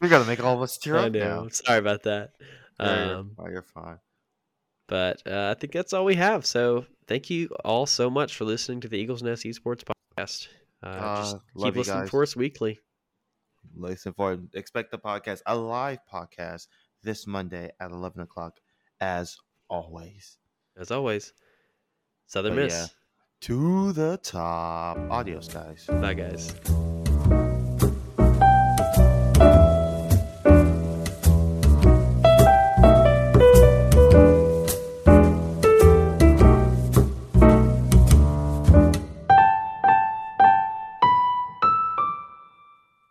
You're 0.00 0.10
gonna 0.10 0.24
make 0.24 0.42
all 0.42 0.56
of 0.56 0.62
us 0.62 0.78
tear 0.78 0.96
I 0.98 1.06
up 1.06 1.12
know. 1.12 1.42
now. 1.44 1.48
Sorry 1.50 1.78
about 1.78 2.02
that. 2.04 2.32
Yeah, 2.80 3.04
you're- 3.04 3.14
Um, 3.16 3.30
oh, 3.38 3.48
you're 3.48 3.62
fine. 3.62 3.98
But 4.86 5.22
uh, 5.26 5.54
I 5.56 5.58
think 5.58 5.72
that's 5.72 5.92
all 5.92 6.04
we 6.04 6.14
have. 6.16 6.44
So 6.46 6.86
thank 7.06 7.30
you 7.30 7.48
all 7.64 7.86
so 7.86 8.10
much 8.10 8.36
for 8.36 8.44
listening 8.44 8.80
to 8.82 8.88
the 8.88 8.98
Eagles 8.98 9.22
Nest 9.22 9.44
Esports 9.44 9.82
podcast. 10.18 10.48
Uh, 10.82 11.16
just 11.16 11.36
love 11.54 11.68
keep 11.72 11.76
listening 11.76 12.00
guys. 12.02 12.10
for 12.10 12.22
us 12.22 12.36
weekly. 12.36 12.78
Listen 13.76 14.12
for 14.12 14.38
expect 14.52 14.90
the 14.90 14.98
podcast, 14.98 15.40
a 15.46 15.56
live 15.56 15.98
podcast 16.12 16.68
this 17.02 17.26
Monday 17.26 17.70
at 17.80 17.90
eleven 17.90 18.20
o'clock, 18.20 18.58
as 19.00 19.36
always. 19.68 20.36
As 20.76 20.90
always, 20.90 21.32
Southern 22.26 22.54
But 22.54 22.64
Miss. 22.64 22.74
yeah. 22.74 22.86
To 23.42 23.92
the 23.92 24.18
top. 24.22 24.96
Adios, 25.10 25.48
guys. 25.48 25.86
Bye, 25.86 26.14
guys. 26.14 26.54